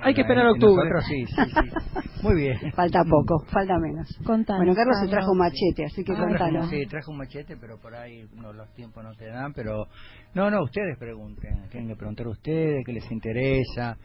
Hay 0.01 0.13
que 0.13 0.22
esperar 0.22 0.47
octubre. 0.47 0.89
Nosotros 0.89 1.05
sí, 1.07 1.26
sí, 1.28 1.41
sí. 1.53 2.01
Muy 2.24 2.36
bien. 2.36 2.57
Falta 2.74 3.03
poco, 3.09 3.45
falta 3.51 3.78
menos. 3.80 4.07
Contanos, 4.26 4.59
bueno, 4.65 4.76
Carlos 4.76 4.97
se 5.01 5.07
trajo 5.07 5.32
un 5.32 5.38
machete, 5.38 5.86
así 5.86 6.03
que 6.03 6.11
Ah, 6.13 6.17
contanos. 6.17 6.69
Sí, 6.69 6.86
trajo 6.88 7.11
un 7.11 7.17
machete, 7.19 7.55
pero 7.55 7.78
por 7.80 7.95
ahí 7.95 8.26
no, 8.36 8.51
los 8.51 8.67
tiempos 8.74 9.03
no 9.03 9.13
te 9.13 9.28
dan, 9.28 9.53
pero... 9.53 9.86
No, 10.34 10.49
no, 10.51 10.63
ustedes 10.63 10.97
pregunten, 10.97 11.69
tienen 11.69 11.88
que 11.89 11.95
preguntar 11.95 12.28
ustedes, 12.28 12.84
qué 12.86 12.93
les 12.93 13.09
interesa, 13.11 13.95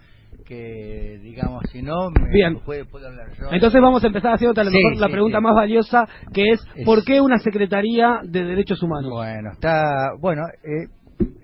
que 0.45 1.19
digamos, 1.23 1.63
si 1.71 1.83
no, 1.83 2.11
me 2.11 2.31
Bien. 2.33 2.59
puedo, 2.61 2.87
puedo 2.87 3.09
hablar 3.09 3.29
yo. 3.39 3.49
Entonces 3.53 3.81
vamos 3.81 4.03
a 4.05 4.07
empezar 4.07 4.35
haciendo 4.35 4.61
a 4.61 4.65
lo 4.65 4.71
Sí, 4.71 4.77
mejor 4.77 5.01
la 5.01 5.07
sí, 5.07 5.13
pregunta 5.13 5.39
sí. 5.39 5.43
más 5.43 5.55
valiosa, 5.55 6.09
que 6.33 6.45
es, 6.53 6.61
Es- 6.75 6.85
¿por 6.85 7.05
qué 7.05 7.21
una 7.21 7.39
Secretaría 7.39 8.21
de 8.23 8.45
Derechos 8.45 8.83
Humanos? 8.83 9.11
Bueno, 9.11 9.51
está, 9.53 10.11
bueno, 10.21 10.43
eh, 10.63 10.89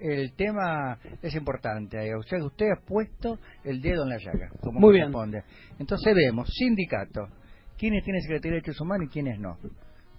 el 0.01 0.32
tema 0.34 0.99
es 1.22 1.34
importante. 1.34 1.97
eh, 2.07 2.14
O 2.14 2.22
sea, 2.22 2.45
usted 2.45 2.66
ha 2.70 2.84
puesto 2.86 3.38
el 3.64 3.80
dedo 3.80 4.03
en 4.05 4.11
la 4.11 4.18
llaga, 4.18 4.51
como 4.61 4.80
Muy 4.80 4.95
bien. 4.95 5.12
Entonces 5.78 6.14
vemos, 6.14 6.49
sindicatos, 6.53 7.30
quiénes 7.78 8.05
tienen 8.05 8.20
Secretaría 8.22 8.51
de 8.57 8.61
Derechos 8.61 8.80
Humanos 8.80 9.07
y 9.09 9.12
quiénes 9.12 9.38
no. 9.38 9.57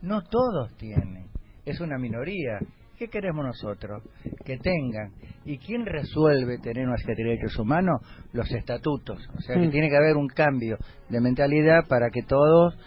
No 0.01 0.21
todos 0.23 0.75
tienen, 0.77 1.27
es 1.65 1.79
una 1.79 1.97
minoría. 1.97 2.59
¿Qué 3.03 3.09
queremos 3.09 3.43
nosotros? 3.45 4.01
Que 4.45 4.57
tengan. 4.59 5.11
¿Y 5.43 5.57
quién 5.57 5.85
resuelve 5.85 6.57
tener 6.59 6.87
una 6.87 6.95
Secretaría 6.95 7.31
de 7.33 7.37
Derechos 7.37 7.59
Humanos? 7.59 7.99
Los 8.31 8.49
estatutos. 8.49 9.27
O 9.35 9.41
sea, 9.41 9.55
que 9.59 9.67
Mm. 9.67 9.71
tiene 9.71 9.89
que 9.89 9.97
haber 9.97 10.15
un 10.15 10.27
cambio 10.29 10.77
de 11.09 11.19
mentalidad 11.19 11.85
para 11.89 12.09
que 12.11 12.21
todos 12.21 12.77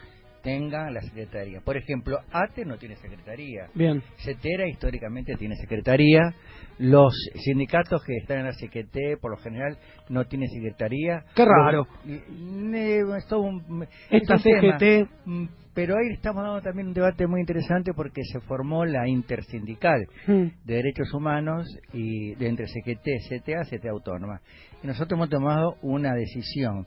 tengan 0.42 0.94
la 0.94 1.02
Secretaría. 1.02 1.60
Por 1.60 1.76
ejemplo, 1.76 2.18
ATE 2.32 2.64
no 2.64 2.78
tiene 2.78 2.96
Secretaría. 2.96 3.66
Bien. 3.74 4.02
CETERA 4.24 4.66
históricamente 4.68 5.34
tiene 5.36 5.54
secretaría. 5.56 6.32
Los 6.78 7.12
sindicatos 7.34 8.02
que 8.02 8.16
están 8.16 8.38
en 8.38 8.44
la 8.46 8.52
CGT, 8.54 9.18
por 9.20 9.32
lo 9.32 9.36
general, 9.36 9.76
no 10.08 10.24
tienen 10.24 10.48
secretaría. 10.48 11.24
Qué 11.34 11.44
raro. 11.44 11.86
Los- 12.06 12.10
eh, 12.10 13.00
es 13.00 14.22
Esta 14.22 14.36
un 14.36 14.42
tema. 14.42 15.08
Pero 15.76 15.94
ahí 15.98 16.14
estamos 16.14 16.42
dando 16.42 16.62
también 16.62 16.88
un 16.88 16.94
debate 16.94 17.26
muy 17.26 17.40
interesante 17.40 17.92
porque 17.94 18.22
se 18.24 18.40
formó 18.40 18.86
la 18.86 19.06
intersindical 19.06 20.06
Mm. 20.26 20.46
de 20.64 20.74
derechos 20.74 21.12
humanos 21.12 21.66
y 21.92 22.34
de 22.36 22.48
entre 22.48 22.66
CGT, 22.66 23.06
CTA, 23.28 23.62
CTA 23.68 23.90
autónoma. 23.90 24.40
Y 24.82 24.86
nosotros 24.86 25.18
hemos 25.18 25.28
tomado 25.28 25.76
una 25.82 26.14
decisión 26.14 26.86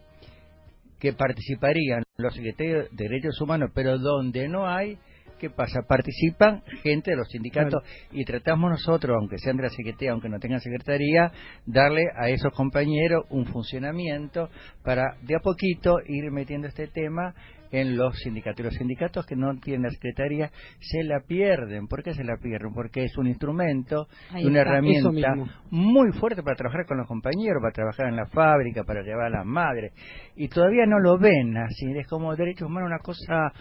que 0.99 1.13
participarían 1.13 2.01
los 2.17 2.33
secretarios 2.33 2.89
de 2.91 3.03
derechos 3.07 3.39
humanos, 3.39 3.69
pero 3.75 3.99
donde 3.99 4.47
no 4.47 4.67
hay 4.67 4.97
¿qué 5.39 5.49
pasa? 5.49 5.81
Participan 5.87 6.63
gente 6.83 7.11
de 7.11 7.17
los 7.17 7.29
sindicatos 7.29 7.81
y 8.11 8.25
tratamos 8.25 8.71
nosotros, 8.71 9.15
aunque 9.17 9.37
sean 9.37 9.55
de 9.55 9.63
la 9.63 9.69
Secretaría, 9.69 10.11
aunque 10.11 10.27
no 10.27 10.37
tengan 10.37 10.59
Secretaría, 10.59 11.31
darle 11.65 12.03
a 12.17 12.29
esos 12.29 12.51
compañeros 12.53 13.23
un 13.29 13.45
funcionamiento 13.45 14.49
para 14.83 15.15
de 15.21 15.35
a 15.35 15.39
poquito 15.39 15.99
ir 16.05 16.29
metiendo 16.31 16.67
este 16.67 16.87
tema 16.87 17.33
en 17.71 17.97
los 17.97 18.17
sindicatos. 18.19 18.59
Y 18.59 18.63
los 18.63 18.73
sindicatos 18.75 19.25
que 19.25 19.35
no 19.35 19.55
tienen 19.59 19.83
la 19.83 19.89
secretaría 19.89 20.51
se 20.79 21.03
la 21.03 21.21
pierden. 21.21 21.87
¿Por 21.87 22.03
qué 22.03 22.13
se 22.13 22.23
la 22.23 22.37
pierden? 22.37 22.73
Porque 22.73 23.03
es 23.03 23.17
un 23.17 23.27
instrumento 23.27 24.07
y 24.35 24.45
una 24.45 24.59
está, 24.59 24.71
herramienta 24.71 25.33
muy 25.69 26.11
fuerte 26.13 26.43
para 26.43 26.55
trabajar 26.55 26.85
con 26.85 26.97
los 26.97 27.07
compañeros, 27.07 27.61
para 27.61 27.73
trabajar 27.73 28.07
en 28.07 28.15
la 28.15 28.25
fábrica, 28.27 28.83
para 28.83 29.01
llevar 29.01 29.27
a 29.27 29.37
las 29.37 29.45
madres. 29.45 29.93
Y 30.35 30.47
todavía 30.47 30.85
no 30.85 30.99
lo 30.99 31.17
ven 31.17 31.57
así. 31.57 31.85
Es 31.97 32.07
como 32.07 32.35
derechos 32.35 32.67
humanos, 32.67 32.87
una 32.87 32.99
cosa 32.99 33.51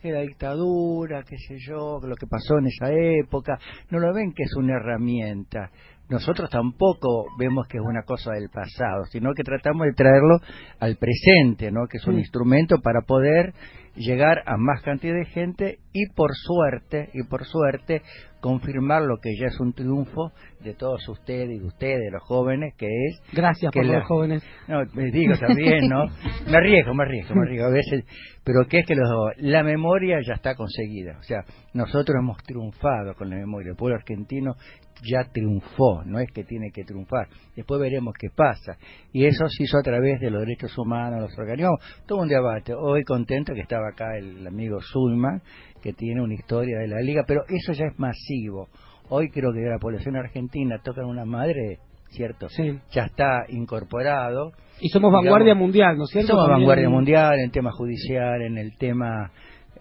que 0.00 0.12
la 0.12 0.20
dictadura, 0.20 1.22
qué 1.22 1.36
sé 1.38 1.56
yo, 1.58 2.00
lo 2.02 2.16
que 2.16 2.26
pasó 2.26 2.58
en 2.58 2.66
esa 2.66 2.92
época. 2.92 3.58
No 3.90 3.98
lo 3.98 4.12
ven 4.12 4.32
que 4.32 4.44
es 4.44 4.54
una 4.56 4.76
herramienta 4.76 5.70
nosotros 6.08 6.48
tampoco 6.48 7.26
vemos 7.38 7.66
que 7.68 7.76
es 7.76 7.84
una 7.84 8.02
cosa 8.02 8.32
del 8.32 8.48
pasado, 8.48 9.04
sino 9.12 9.34
que 9.34 9.42
tratamos 9.42 9.86
de 9.86 9.92
traerlo 9.92 10.40
al 10.80 10.96
presente, 10.96 11.70
¿no? 11.70 11.86
que 11.86 11.98
es 11.98 12.06
un 12.06 12.18
instrumento 12.18 12.80
para 12.80 13.02
poder 13.02 13.52
llegar 13.94 14.42
a 14.46 14.56
más 14.56 14.80
cantidad 14.82 15.14
de 15.14 15.26
gente 15.26 15.78
y 15.92 16.08
por 16.14 16.30
suerte, 16.34 17.10
y 17.12 17.24
por 17.24 17.44
suerte, 17.44 18.02
confirmar 18.40 19.02
lo 19.02 19.18
que 19.18 19.30
ya 19.38 19.46
es 19.46 19.58
un 19.60 19.72
triunfo 19.72 20.32
de 20.60 20.74
todos 20.74 21.06
ustedes 21.08 21.50
y 21.50 21.58
de 21.60 21.64
ustedes, 21.66 22.12
los 22.12 22.22
jóvenes, 22.22 22.74
que 22.76 22.86
es... 22.86 23.20
Gracias 23.32 23.72
que 23.72 23.80
por 23.80 23.86
la- 23.86 23.98
los 23.98 24.06
jóvenes. 24.06 24.42
No, 24.68 24.80
me 24.94 25.10
digo 25.10 25.34
también, 25.38 25.88
¿no? 25.88 26.06
Me 26.50 26.56
arriesgo, 26.56 26.94
me 26.94 27.04
arriesgo, 27.04 27.34
me 27.34 27.42
arriesgo 27.42 27.66
a 27.66 27.70
veces, 27.70 28.04
pero 28.44 28.64
que 28.68 28.78
es 28.80 28.86
que 28.86 28.94
los- 28.94 29.08
la 29.38 29.62
memoria 29.62 30.18
ya 30.26 30.34
está 30.34 30.54
conseguida. 30.54 31.16
O 31.18 31.22
sea, 31.22 31.44
nosotros 31.74 32.16
hemos 32.20 32.38
triunfado 32.44 33.14
con 33.14 33.28
la 33.30 33.36
memoria. 33.36 33.70
El 33.70 33.76
pueblo 33.76 33.96
argentino 33.96 34.54
ya 35.02 35.22
triunfó, 35.32 36.02
no 36.04 36.18
es 36.18 36.28
que 36.32 36.42
tiene 36.44 36.70
que 36.72 36.82
triunfar. 36.84 37.28
Después 37.54 37.80
veremos 37.80 38.14
qué 38.18 38.28
pasa. 38.34 38.76
Y 39.12 39.26
eso 39.26 39.46
se 39.48 39.62
hizo 39.64 39.78
a 39.78 39.82
través 39.82 40.18
de 40.20 40.30
los 40.30 40.40
derechos 40.40 40.76
humanos, 40.76 41.20
los 41.20 41.38
organismos. 41.38 41.78
Todo 42.06 42.22
un 42.22 42.28
debate. 42.28 42.72
Hoy 42.74 43.04
contento 43.04 43.54
que 43.54 43.60
estaba 43.60 43.88
acá 43.90 44.16
el 44.16 44.44
amigo 44.46 44.78
Zulman, 44.80 45.40
que 45.82 45.92
tiene 45.92 46.22
una 46.22 46.34
historia 46.34 46.78
de 46.78 46.88
la 46.88 47.00
liga, 47.00 47.24
pero 47.26 47.42
eso 47.48 47.72
ya 47.72 47.86
es 47.86 47.98
masivo. 47.98 48.68
Hoy 49.08 49.30
creo 49.30 49.52
que 49.52 49.60
la 49.60 49.78
población 49.78 50.16
argentina 50.16 50.80
toca 50.84 51.04
una 51.06 51.24
madre, 51.24 51.78
¿cierto? 52.10 52.48
Sí. 52.50 52.78
Ya 52.92 53.04
está 53.04 53.44
incorporado. 53.48 54.52
Y 54.80 54.88
somos 54.90 55.10
Digamos, 55.10 55.24
vanguardia 55.24 55.54
mundial, 55.54 55.96
¿no 55.96 56.04
es 56.04 56.10
cierto? 56.10 56.28
Somos 56.28 56.44
También- 56.46 56.60
vanguardia 56.68 56.88
mundial 56.88 57.40
en 57.40 57.50
tema 57.50 57.72
judicial, 57.72 58.42
en 58.42 58.58
el 58.58 58.76
tema... 58.76 59.30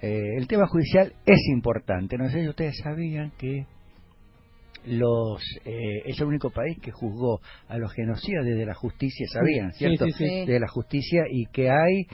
eh, 0.01 0.35
el 0.37 0.47
tema 0.47 0.67
judicial 0.67 1.13
es 1.25 1.39
importante. 1.53 2.17
No 2.17 2.29
sé 2.29 2.41
si 2.41 2.47
ustedes 2.49 2.77
sabían 2.83 3.31
que 3.37 3.65
los 4.87 5.41
eh, 5.65 6.01
es 6.05 6.19
el 6.19 6.27
único 6.27 6.49
país 6.49 6.77
que 6.81 6.91
juzgó 6.91 7.41
a 7.67 7.77
los 7.77 7.91
genocidas 7.93 8.45
desde 8.45 8.65
la 8.65 8.73
justicia, 8.73 9.27
sabían, 9.27 9.71
Sí, 9.73 9.79
¿cierto? 9.79 10.05
sí, 10.05 10.11
sí. 10.13 10.45
De 10.45 10.59
la 10.59 10.67
justicia 10.67 11.23
y 11.29 11.45
que 11.47 11.69
hay 11.69 12.07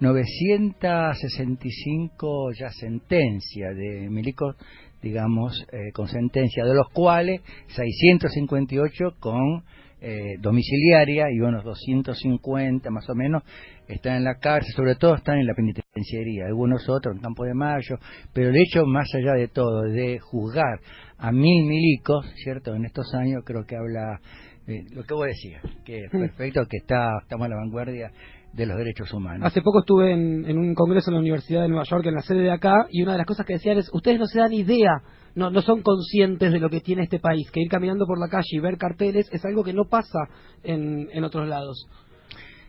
965 0.00 2.52
ya 2.58 2.70
sentencias 2.70 3.76
de 3.76 4.08
milicos, 4.10 4.56
digamos, 5.02 5.66
eh, 5.72 5.92
con 5.92 6.08
sentencia, 6.08 6.64
de 6.64 6.74
los 6.74 6.88
cuales 6.92 7.40
658 7.68 9.16
con 9.18 9.64
eh, 10.02 10.36
domiciliaria 10.40 11.26
y 11.30 11.40
unos 11.40 11.62
250 11.62 12.90
más 12.90 13.06
o 13.10 13.14
menos 13.14 13.42
están 13.86 14.16
en 14.16 14.24
la 14.24 14.38
cárcel, 14.38 14.72
sobre 14.74 14.94
todo 14.94 15.14
están 15.16 15.36
en 15.38 15.46
la 15.46 15.54
penitenciaría, 16.00 16.46
algunos 16.46 16.88
otros 16.88 17.16
en 17.16 17.22
Campo 17.22 17.44
de 17.44 17.54
Mayo, 17.54 17.96
pero 18.32 18.50
el 18.50 18.56
hecho 18.56 18.84
más 18.86 19.08
allá 19.14 19.34
de 19.34 19.48
todo 19.48 19.82
de 19.82 20.18
juzgar 20.18 20.80
a 21.18 21.32
mil 21.32 21.66
milicos, 21.66 22.26
¿cierto? 22.36 22.74
En 22.74 22.84
estos 22.84 23.12
años 23.14 23.42
creo 23.44 23.64
que 23.64 23.76
habla 23.76 24.20
eh, 24.66 24.84
lo 24.92 25.02
que 25.04 25.14
vos 25.14 25.26
decías, 25.26 25.62
que 25.84 26.04
es 26.04 26.10
perfecto, 26.10 26.62
que 26.68 26.78
está 26.78 27.10
estamos 27.22 27.46
en 27.46 27.50
la 27.50 27.56
vanguardia 27.56 28.10
de 28.52 28.66
los 28.66 28.76
derechos 28.76 29.12
humanos. 29.12 29.46
Hace 29.46 29.62
poco 29.62 29.80
estuve 29.80 30.12
en, 30.12 30.44
en 30.44 30.58
un 30.58 30.74
congreso 30.74 31.10
en 31.10 31.14
la 31.14 31.20
Universidad 31.20 31.62
de 31.62 31.68
Nueva 31.68 31.84
York, 31.84 32.06
en 32.06 32.14
la 32.14 32.22
sede 32.22 32.42
de 32.42 32.50
acá, 32.50 32.86
y 32.90 33.02
una 33.02 33.12
de 33.12 33.18
las 33.18 33.26
cosas 33.26 33.46
que 33.46 33.54
decían 33.54 33.78
es, 33.78 33.90
ustedes 33.92 34.18
no 34.18 34.26
se 34.26 34.40
dan 34.40 34.52
idea, 34.52 35.02
no, 35.34 35.50
no 35.50 35.62
son 35.62 35.82
conscientes 35.82 36.52
de 36.52 36.58
lo 36.58 36.68
que 36.68 36.80
tiene 36.80 37.02
este 37.02 37.20
país, 37.20 37.48
que 37.52 37.60
ir 37.60 37.68
caminando 37.68 38.06
por 38.06 38.18
la 38.18 38.28
calle 38.28 38.48
y 38.50 38.58
ver 38.58 38.76
carteles 38.76 39.28
es 39.32 39.44
algo 39.44 39.62
que 39.62 39.72
no 39.72 39.84
pasa 39.84 40.18
en, 40.64 41.08
en 41.12 41.24
otros 41.24 41.48
lados. 41.48 41.86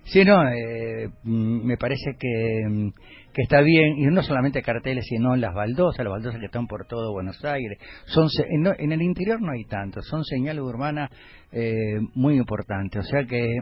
Sí, 0.03 0.25
no, 0.25 0.49
eh, 0.49 1.09
mm, 1.23 1.65
me 1.65 1.77
parece 1.77 2.15
que, 2.19 2.63
mm, 2.67 2.89
que 3.33 3.41
está 3.43 3.61
bien, 3.61 3.97
y 3.97 4.05
no 4.07 4.21
solamente 4.23 4.61
carteles, 4.61 5.05
sino 5.07 5.35
las 5.35 5.53
baldosas, 5.53 6.03
las 6.03 6.11
baldosas 6.11 6.39
que 6.39 6.47
están 6.47 6.67
por 6.67 6.85
todo 6.87 7.13
Buenos 7.13 7.43
Aires. 7.45 7.77
Son 8.05 8.27
en, 8.49 8.67
en 8.77 8.91
el 8.91 9.01
interior 9.01 9.41
no 9.41 9.51
hay 9.51 9.63
tanto, 9.65 10.01
son 10.01 10.23
señales 10.23 10.63
urbanas 10.63 11.09
eh, 11.51 11.99
muy 12.15 12.35
importantes. 12.37 13.05
O 13.05 13.09
sea 13.09 13.25
que, 13.25 13.57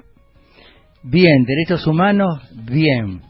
bien, 1.03 1.43
derechos 1.45 1.85
humanos, 1.85 2.41
bien. 2.65 3.21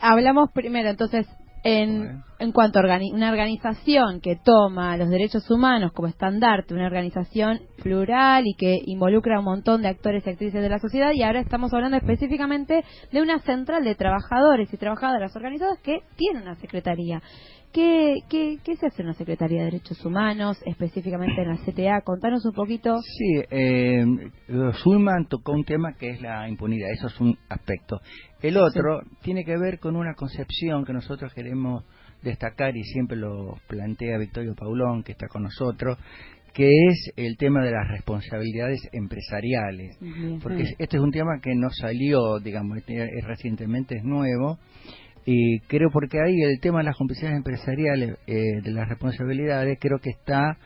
Hablamos 0.00 0.50
primero, 0.52 0.88
entonces, 0.88 1.26
en, 1.64 2.22
en 2.38 2.52
cuanto 2.52 2.78
a 2.78 2.82
organi- 2.82 3.12
una 3.12 3.30
organización 3.30 4.20
que 4.20 4.36
toma 4.36 4.96
los 4.96 5.08
derechos 5.08 5.48
humanos 5.50 5.92
como 5.92 6.08
estandarte, 6.08 6.74
una 6.74 6.86
organización 6.86 7.60
plural 7.82 8.44
y 8.46 8.54
que 8.54 8.78
involucra 8.86 9.36
a 9.36 9.38
un 9.38 9.44
montón 9.44 9.82
de 9.82 9.88
actores 9.88 10.26
y 10.26 10.30
actrices 10.30 10.60
de 10.60 10.68
la 10.68 10.78
sociedad, 10.78 11.12
y 11.12 11.22
ahora 11.22 11.40
estamos 11.40 11.72
hablando 11.72 11.96
específicamente 11.96 12.84
de 13.12 13.22
una 13.22 13.38
central 13.40 13.84
de 13.84 13.94
trabajadores 13.94 14.72
y 14.72 14.76
trabajadoras 14.76 15.34
organizadas 15.36 15.78
que 15.80 16.00
tiene 16.16 16.42
una 16.42 16.56
secretaría. 16.56 17.22
¿Qué, 17.72 18.18
qué, 18.28 18.58
qué 18.62 18.76
se 18.76 18.86
hace 18.86 19.00
en 19.00 19.08
una 19.08 19.14
Secretaría 19.16 19.60
de 19.60 19.64
Derechos 19.66 20.04
Humanos, 20.04 20.58
específicamente 20.66 21.40
en 21.40 21.48
la 21.48 21.56
CTA? 21.56 22.02
Contanos 22.04 22.44
un 22.44 22.52
poquito. 22.52 22.98
Sí, 23.00 23.42
eh, 23.50 24.04
Schulman 24.74 25.26
tocó 25.26 25.52
un 25.52 25.64
tema 25.64 25.94
que 25.98 26.10
es 26.10 26.20
la 26.20 26.46
impunidad, 26.50 26.90
eso 26.90 27.06
es 27.06 27.18
un 27.20 27.38
aspecto. 27.48 28.00
El 28.42 28.58
otro 28.58 29.00
tiene 29.22 29.44
que 29.44 29.56
ver 29.56 29.78
con 29.78 29.96
una 29.96 30.12
concepción 30.14 30.84
que 30.84 30.92
nosotros 30.92 31.32
queremos 31.32 31.84
destacar 32.22 32.76
y 32.76 32.84
siempre 32.84 33.16
lo 33.16 33.56
plantea 33.68 34.18
Victorio 34.18 34.54
Paulón, 34.54 35.02
que 35.02 35.12
está 35.12 35.26
con 35.28 35.44
nosotros, 35.44 35.96
que 36.52 36.68
es 36.68 37.12
el 37.16 37.38
tema 37.38 37.64
de 37.64 37.70
las 37.70 37.88
responsabilidades 37.88 38.80
empresariales. 38.92 39.96
Porque 40.42 40.64
este 40.78 40.96
es 40.98 41.02
un 41.02 41.10
tema 41.10 41.40
que 41.42 41.54
no 41.54 41.70
salió, 41.70 42.38
digamos, 42.38 42.76
este- 42.76 43.02
es 43.04 43.24
recientemente 43.24 43.96
es 43.96 44.04
nuevo, 44.04 44.58
y 45.24 45.60
creo 45.60 45.90
porque 45.92 46.18
ahí 46.20 46.42
el 46.42 46.60
tema 46.60 46.78
de 46.78 46.84
las 46.84 46.96
complicidades 46.96 47.36
empresariales, 47.36 48.18
eh, 48.26 48.60
de 48.62 48.70
las 48.70 48.88
responsabilidades, 48.88 49.78
creo 49.80 49.98
que 49.98 50.10
está 50.10 50.58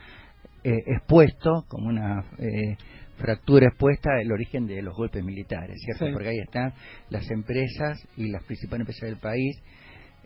eh, 0.63 0.83
expuesto 0.87 1.65
como 1.67 1.89
una 1.89 2.25
eh, 2.39 2.75
fractura 3.17 3.67
expuesta 3.67 4.19
el 4.19 4.31
origen 4.31 4.67
de 4.67 4.81
los 4.81 4.95
golpes 4.95 5.23
militares, 5.23 5.77
¿cierto? 5.83 6.07
Sí. 6.07 6.11
Porque 6.11 6.29
ahí 6.29 6.39
están 6.39 6.73
las 7.09 7.29
empresas 7.31 8.03
y 8.15 8.29
las 8.29 8.43
principales 8.43 8.81
empresas 8.81 9.09
del 9.09 9.19
país 9.19 9.61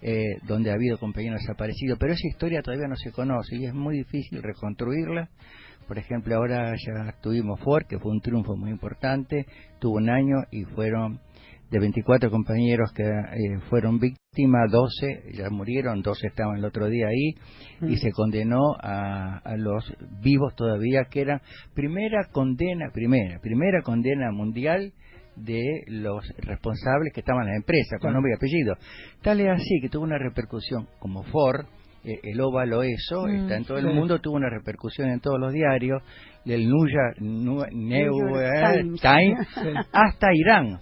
eh, 0.04 0.38
donde 0.48 0.72
ha 0.72 0.74
habido 0.74 0.98
compañeros 0.98 1.42
desaparecidos, 1.42 2.00
pero 2.00 2.14
esa 2.14 2.28
historia 2.28 2.64
todavía 2.64 2.88
no 2.88 2.96
se 2.96 3.12
conoce 3.12 3.56
y 3.56 3.66
es 3.66 3.74
muy 3.74 3.98
difícil 3.98 4.42
reconstruirla. 4.42 5.30
Por 5.88 6.00
ejemplo, 6.00 6.36
ahora 6.36 6.74
ya 6.74 7.14
tuvimos 7.22 7.60
Ford, 7.60 7.86
que 7.88 8.00
fue 8.00 8.12
un 8.12 8.22
triunfo 8.22 8.56
muy 8.56 8.72
importante, 8.72 9.46
tuvo 9.80 9.98
un 9.98 10.10
año 10.10 10.38
y 10.50 10.64
fueron 10.64 11.20
de 11.72 11.80
24 11.80 12.30
compañeros 12.30 12.92
que 12.94 13.04
eh, 13.04 13.60
fueron 13.70 13.98
víctimas, 13.98 14.70
12 14.72 15.24
ya 15.34 15.50
murieron, 15.50 16.02
12 16.02 16.28
estaban 16.28 16.58
el 16.58 16.66
otro 16.66 16.88
día 16.88 17.08
ahí, 17.08 17.34
y 17.90 17.94
Mm. 17.96 17.98
se 17.98 18.12
condenó 18.12 18.76
a, 18.82 19.38
a 19.38 19.58
los 19.58 19.92
vivos 20.22 20.54
todavía, 20.56 21.06
que 21.10 21.22
era 21.22 21.42
primera 21.74 22.28
condena, 22.32 22.92
primera, 22.94 23.40
primera 23.40 23.82
condena 23.82 24.32
mundial 24.32 24.92
de 25.38 25.64
los 25.88 26.28
responsables 26.40 27.14
que 27.14 27.22
estaban 27.22 27.44
en 27.48 27.52
la 27.54 27.58
empresa, 27.58 27.98
con 28.02 28.14
nombre 28.14 28.34
y 28.34 28.36
apellido. 28.36 28.76
Tal 29.22 29.40
es 29.40 29.48
así 29.50 29.80
que 29.82 29.88
tuvo 29.90 30.04
una 30.04 30.18
repercusión 30.18 30.88
como 31.00 31.24
Ford, 31.24 31.66
eh, 32.04 32.20
el 32.24 32.42
óvalo 32.42 32.84
eso, 32.84 33.28
Mm, 33.28 33.36
está 33.36 33.56
en 33.58 33.64
todo 33.64 33.80
sí. 33.80 33.88
el 33.88 33.94
mundo, 33.94 34.20
tuvo 34.20 34.36
una 34.36 34.50
repercusión 34.50 35.10
en 35.10 35.22
todos 35.22 35.40
los 35.40 35.54
diarios, 35.54 36.04
del 36.44 36.68
New 36.68 36.86
York, 36.88 37.18
New- 37.22 37.60
York 37.60 38.98
Sí. 39.00 39.70
hasta 39.94 40.28
Irán, 40.34 40.80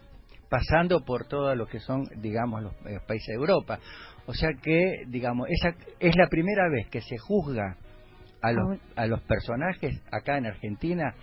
pasando 0.50 1.04
por 1.06 1.28
todos 1.28 1.56
los 1.56 1.70
que 1.70 1.80
son, 1.80 2.04
digamos, 2.18 2.64
los 2.64 2.74
eh, 2.86 3.00
países 3.08 3.28
de 3.28 3.36
Europa. 3.36 3.80
O 4.26 4.34
sea 4.34 4.50
que, 4.62 5.04
digamos, 5.08 5.48
esa 5.50 5.76
es 6.00 6.16
la 6.16 6.28
primera 6.28 6.70
vez 6.70 6.88
que 6.90 7.02
se 7.02 7.18
juzga 7.18 7.78
a 8.42 8.52
los, 8.52 8.80
a 8.96 9.06
los 9.06 9.22
personajes 9.22 10.02
acá 10.12 10.38
en 10.38 10.46
Argentina, 10.46 11.14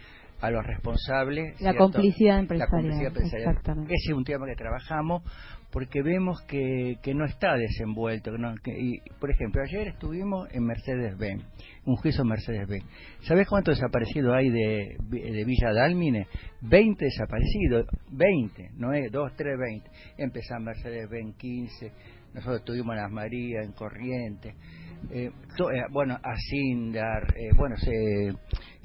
a 0.41 0.51
los 0.51 0.65
responsables. 0.65 1.53
La 1.61 1.71
¿cierto? 1.71 1.79
complicidad 1.79 2.35
La 2.35 2.41
empresarial, 2.41 2.71
complicidad 2.71 3.09
empresarial. 3.09 3.51
exactamente. 3.51 3.95
Ese 3.95 4.13
es 4.13 4.17
un 4.17 4.25
tema 4.25 4.47
que 4.47 4.57
trabajamos 4.57 5.23
porque 5.73 6.03
vemos 6.03 6.41
que, 6.49 6.97
que 7.03 7.15
no 7.15 7.25
está 7.27 7.55
desenvuelto. 7.57 8.33
que 8.33 8.39
no- 8.39 8.55
que- 8.63 8.79
y, 8.79 9.01
por 9.21 9.31
ejemplo, 9.31 9.63
ayer 9.63 9.89
estuvimos 9.89 10.49
en 10.53 10.65
Mercedes-Benz, 10.65 11.45
un 11.85 11.97
juicio 11.97 12.23
en 12.23 12.29
Mercedes-Benz. 12.29 12.85
¿Sabés 13.23 13.47
cuántos 13.49 13.77
desaparecidos 13.77 14.35
hay 14.35 14.49
de, 14.51 14.97
de 15.11 15.45
Villa 15.45 15.73
Dálmine? 15.73 16.27
20 16.63 17.05
desaparecidos, 17.05 17.87
20, 18.11 18.71
no 18.77 18.93
es 18.93 19.11
2, 19.13 19.33
3, 19.37 19.59
20. 19.59 19.91
Empezó 20.19 20.59
Mercedes-Benz 20.61 21.37
15, 21.37 21.93
nosotros 22.35 22.59
estuvimos 22.61 22.95
en 22.97 23.03
Las 23.03 23.11
Marías, 23.11 23.65
en 23.65 23.73
Corrientes. 23.73 24.55
eh, 25.11 25.31
to- 25.59 25.71
eh, 25.71 25.83
bueno, 25.91 26.19
Asindar, 26.23 27.35
eh, 27.37 27.51
bueno, 27.55 27.77
se, 27.77 28.33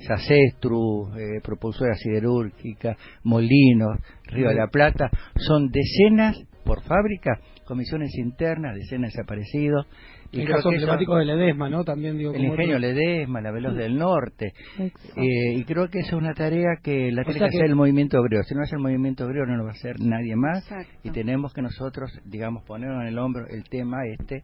Sacestru, 0.06 1.10
eh, 1.18 1.40
propulsora 1.42 1.96
siderúrgica, 1.96 2.98
Molinos, 3.24 3.98
Río 4.26 4.50
de 4.50 4.56
la 4.56 4.68
Plata, 4.68 5.10
son 5.38 5.70
decenas 5.72 6.38
por 6.64 6.82
fábrica, 6.84 7.40
comisiones 7.66 8.16
internas, 8.18 8.76
decenas 8.76 9.12
desaparecidos. 9.14 9.88
El 10.32 10.46
creo 10.46 10.56
caso 10.58 10.70
emblemático 10.72 11.18
de 11.18 11.26
Ledesma, 11.26 11.70
¿no? 11.70 11.84
También 11.84 12.18
digo 12.18 12.34
el 12.34 12.46
ingenio 12.46 12.78
otro- 12.78 12.80
Ledesma, 12.80 13.42
la 13.42 13.52
Veloz 13.52 13.76
del 13.76 13.98
Norte. 13.98 14.54
Eh, 14.80 15.54
y 15.56 15.64
creo 15.66 15.90
que 15.90 16.00
esa 16.00 16.10
es 16.10 16.14
una 16.14 16.34
tarea 16.34 16.78
que 16.82 17.12
la 17.12 17.22
O 17.22 17.26
tiene 17.26 17.40
sea 17.40 17.48
que 17.48 17.52
que- 17.52 17.58
hacer 17.58 17.70
el 17.70 17.76
movimiento 17.76 18.18
obrero. 18.20 18.42
Si 18.44 18.56
no 18.56 18.62
hace 18.62 18.76
el 18.76 18.82
movimiento 18.82 19.26
obrero, 19.26 19.46
no 19.46 19.58
lo 19.58 19.64
va 19.66 19.72
a 19.72 19.74
hacer 19.74 20.00
nadie 20.00 20.36
más. 20.38 20.64
Exacto. 20.64 20.94
Y 21.04 21.12
tenemos 21.12 21.54
que 21.54 21.62
nosotros, 21.62 22.12
digamos, 22.26 22.64
ponernos 22.64 23.02
en 23.02 23.08
el 23.10 23.20
hombro 23.20 23.46
el 23.50 23.64
tema 23.66 23.98
este. 24.18 24.44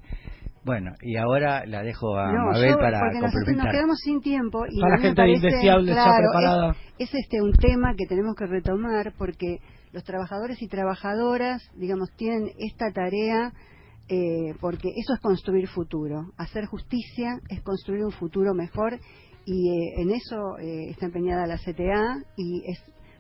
Bueno, 0.66 0.92
y 1.02 1.16
ahora 1.16 1.66
la 1.66 1.82
dejo 1.82 2.18
a 2.18 2.34
No, 2.34 2.52
Mabel 2.52 2.72
yo- 2.72 2.78
para 2.78 3.00
porque 3.00 3.14
nosotros 3.20 3.24
nos 3.24 3.34
complementar. 3.34 3.72
quedamos 3.72 3.98
sin 4.04 4.20
tiempo 4.20 4.66
y 4.70 4.76
Está 4.80 4.90
la 4.90 4.98
gente 4.98 5.16
parece, 5.16 5.48
indeseable 5.48 5.92
claro, 5.94 6.12
preparada. 6.34 6.72
Es, 7.00 7.10
es 7.10 7.16
este 7.16 7.42
un 7.42 7.54
tema 7.54 7.94
que 7.96 8.06
tenemos 8.06 8.36
que 8.36 8.46
retomar 8.48 9.14
porque 9.18 9.60
los 9.92 10.04
trabajadores 10.04 10.62
y 10.62 10.68
trabajadoras, 10.68 11.62
digamos, 11.76 12.12
tienen 12.16 12.52
esta 12.58 12.92
tarea 12.92 13.54
eh, 14.10 14.54
porque 14.62 14.90
eso 14.96 15.14
es 15.14 15.20
construir 15.20 15.68
futuro. 15.68 16.32
Hacer 16.38 16.66
justicia 16.66 17.42
es 17.50 17.62
construir 17.62 18.04
un 18.06 18.12
futuro 18.12 18.54
mejor 18.54 19.00
y 19.46 19.70
eh, 19.70 20.02
en 20.02 20.12
eso 20.12 20.58
eh, 20.60 20.90
está 20.90 21.06
empeñada 21.08 21.48
la 21.48 21.58
CTA 21.58 22.24
y 22.38 22.64
es 22.70 22.80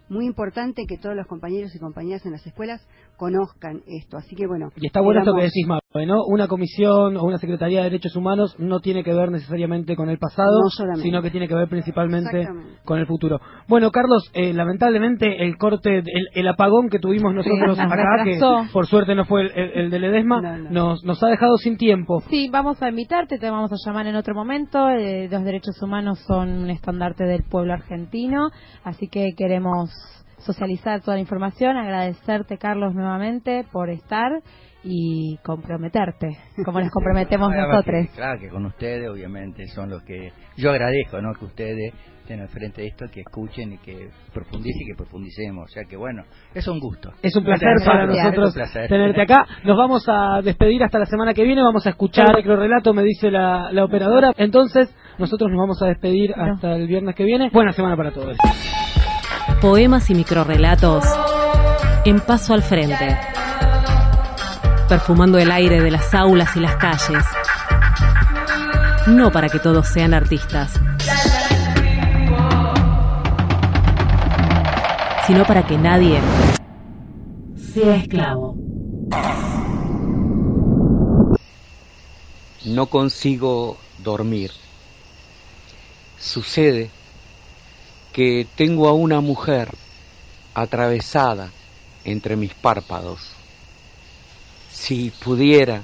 muy 0.09 0.25
importante 0.25 0.85
que 0.87 0.97
todos 0.97 1.15
los 1.15 1.27
compañeros 1.27 1.75
y 1.75 1.79
compañeras 1.79 2.25
en 2.25 2.31
las 2.31 2.45
escuelas 2.47 2.85
conozcan 3.17 3.81
esto. 3.87 4.17
Así 4.17 4.35
que 4.35 4.47
bueno. 4.47 4.69
Y 4.77 4.87
está 4.87 5.01
bueno 5.01 5.19
esto 5.21 5.33
que 5.35 5.43
decís, 5.43 5.67
Mabe, 5.67 6.05
¿no? 6.05 6.23
Una 6.27 6.47
comisión 6.47 7.17
o 7.17 7.23
una 7.23 7.37
Secretaría 7.37 7.79
de 7.79 7.85
Derechos 7.85 8.15
Humanos 8.15 8.55
no 8.59 8.79
tiene 8.79 9.03
que 9.03 9.13
ver 9.13 9.31
necesariamente 9.31 9.95
con 9.95 10.09
el 10.09 10.17
pasado, 10.19 10.61
No 10.61 10.95
sino 11.01 11.21
que 11.21 11.31
tiene 11.31 11.47
que 11.47 11.55
ver 11.55 11.67
principalmente 11.67 12.47
con 12.85 12.99
el 12.99 13.07
futuro. 13.07 13.39
Bueno, 13.67 13.91
Carlos, 13.91 14.29
eh, 14.33 14.53
lamentablemente 14.53 15.43
el 15.45 15.57
corte, 15.57 15.97
el, 15.99 16.27
el 16.33 16.47
apagón 16.47 16.89
que 16.89 16.99
tuvimos 16.99 17.33
nosotros 17.33 17.59
nos 17.67 17.79
acá, 17.79 18.23
que 18.23 18.39
por 18.71 18.85
suerte 18.87 19.15
no 19.15 19.25
fue 19.25 19.41
el, 19.41 19.51
el- 19.55 19.71
el 19.73 19.89
de 19.89 19.99
Ledesma, 19.99 20.41
No, 20.41 20.57
no. 20.57 20.69
Nos, 20.69 21.03
nos 21.03 21.21
ha 21.23 21.27
dejado 21.27 21.57
sin 21.57 21.77
tiempo. 21.77 22.21
Sí, 22.29 22.49
vamos 22.51 22.81
a 22.81 22.89
invitarte, 22.89 23.39
te 23.39 23.49
vamos 23.49 23.71
a 23.71 23.75
llamar 23.85 24.07
en 24.07 24.15
otro 24.15 24.35
momento. 24.35 24.89
Eh, 24.89 25.27
los 25.31 25.43
derechos 25.43 25.81
humanos 25.81 26.19
son 26.27 26.49
un 26.63 26.69
estandarte 26.69 27.23
del 27.23 27.43
pueblo 27.43 27.73
argentino, 27.73 28.49
así 28.83 29.07
que 29.07 29.33
queremos 29.35 29.89
socializar 30.37 31.01
toda 31.01 31.15
la 31.15 31.21
información, 31.21 31.77
agradecerte, 31.77 32.57
Carlos, 32.57 32.93
nuevamente 32.93 33.65
por 33.71 33.89
estar 33.89 34.31
y 34.83 35.37
comprometerte, 35.43 36.37
como 36.63 36.79
nos 36.79 36.89
comprometemos 36.93 37.49
nosotros. 37.51 38.07
que, 38.07 38.15
claro 38.15 38.39
que 38.39 38.49
con 38.49 38.65
ustedes, 38.65 39.09
obviamente, 39.09 39.65
son 39.67 39.89
los 39.89 40.03
que. 40.03 40.31
Yo 40.55 40.69
agradezco, 40.71 41.21
¿no? 41.21 41.33
Que 41.33 41.45
ustedes 41.45 41.93
estén 42.21 42.41
al 42.41 42.49
frente 42.49 42.81
de 42.81 42.87
esto, 42.89 43.05
que 43.11 43.21
escuchen 43.21 43.73
y 43.73 43.77
que 43.79 44.09
profundicen 44.33 44.81
y 44.81 44.85
que 44.91 44.95
profundicemos. 44.95 45.65
O 45.65 45.73
sea 45.73 45.83
que, 45.89 45.95
bueno, 45.97 46.23
es 46.53 46.67
un 46.67 46.79
gusto. 46.79 47.11
Es 47.21 47.35
un 47.35 47.43
placer 47.43 47.69
Gracias. 47.69 47.89
para 47.89 48.05
nosotros 48.05 48.53
placer. 48.53 48.87
tenerte 48.89 49.21
acá. 49.21 49.45
Nos 49.63 49.77
vamos 49.77 50.05
a 50.07 50.41
despedir 50.41 50.83
hasta 50.83 50.99
la 50.99 51.05
semana 51.05 51.33
que 51.33 51.43
viene. 51.43 51.61
Vamos 51.63 51.85
a 51.87 51.89
escuchar 51.91 52.27
el 52.37 52.43
relato, 52.43 52.93
me 52.93 53.03
dice 53.03 53.31
la, 53.31 53.71
la 53.71 53.83
operadora. 53.85 54.33
Entonces, 54.37 54.93
nosotros 55.17 55.49
nos 55.49 55.59
vamos 55.59 55.81
a 55.81 55.87
despedir 55.87 56.33
hasta 56.33 56.75
el 56.75 56.87
viernes 56.87 57.15
que 57.15 57.23
viene. 57.23 57.49
Buena 57.51 57.71
semana 57.71 57.95
para 57.95 58.11
todos. 58.11 58.37
Poemas 59.61 60.11
y 60.11 60.13
microrrelatos 60.13 61.03
en 62.05 62.19
paso 62.19 62.53
al 62.53 62.61
frente. 62.61 63.17
Perfumando 64.87 65.39
el 65.39 65.51
aire 65.51 65.81
de 65.81 65.89
las 65.89 66.13
aulas 66.13 66.55
y 66.55 66.59
las 66.59 66.75
calles. 66.75 67.25
No 69.07 69.31
para 69.31 69.49
que 69.49 69.57
todos 69.57 69.87
sean 69.87 70.13
artistas, 70.13 70.79
sino 75.25 75.43
para 75.45 75.65
que 75.65 75.77
nadie 75.77 76.19
sea 77.73 77.95
esclavo. 77.95 78.55
No 82.65 82.85
consigo 82.85 83.77
dormir. 84.03 84.51
Sucede 86.19 86.91
que 88.17 88.47
tengo 88.55 88.87
a 88.87 88.93
una 88.93 89.21
mujer 89.21 89.69
atravesada 90.55 91.51
entre 92.03 92.35
mis 92.35 92.51
párpados. 92.51 93.19
Si 94.71 95.11
pudiera, 95.11 95.83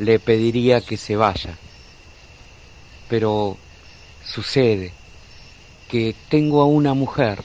le 0.00 0.18
pediría 0.18 0.80
que 0.80 0.96
se 0.96 1.14
vaya. 1.14 1.56
Pero 3.08 3.56
sucede 4.24 4.90
que 5.88 6.12
tengo 6.28 6.60
a 6.60 6.66
una 6.66 6.92
mujer 6.92 7.44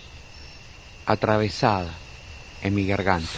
atravesada 1.06 1.92
en 2.64 2.74
mi 2.74 2.88
garganta. 2.88 3.30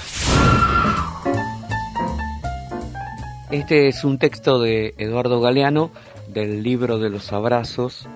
Este 3.52 3.90
es 3.90 4.06
un 4.06 4.18
texto 4.18 4.62
de 4.62 4.94
Eduardo 4.98 5.42
Galeano 5.42 5.92
del 6.30 6.64
libro 6.64 6.98
de 6.98 7.10
los 7.10 7.34
abrazos. 7.34 8.08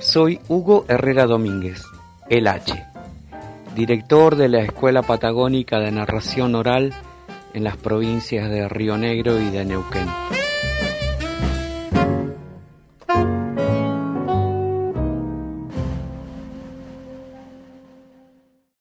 Soy 0.00 0.40
Hugo 0.48 0.84
Herrera 0.88 1.26
Domínguez, 1.26 1.82
el 2.28 2.46
H, 2.46 2.86
director 3.74 4.36
de 4.36 4.48
la 4.48 4.60
Escuela 4.60 5.02
Patagónica 5.02 5.80
de 5.80 5.90
Narración 5.90 6.54
Oral 6.54 6.94
en 7.52 7.64
las 7.64 7.76
provincias 7.76 8.48
de 8.48 8.68
Río 8.68 8.96
Negro 8.96 9.40
y 9.40 9.50
de 9.50 9.64
Neuquén. 9.64 10.06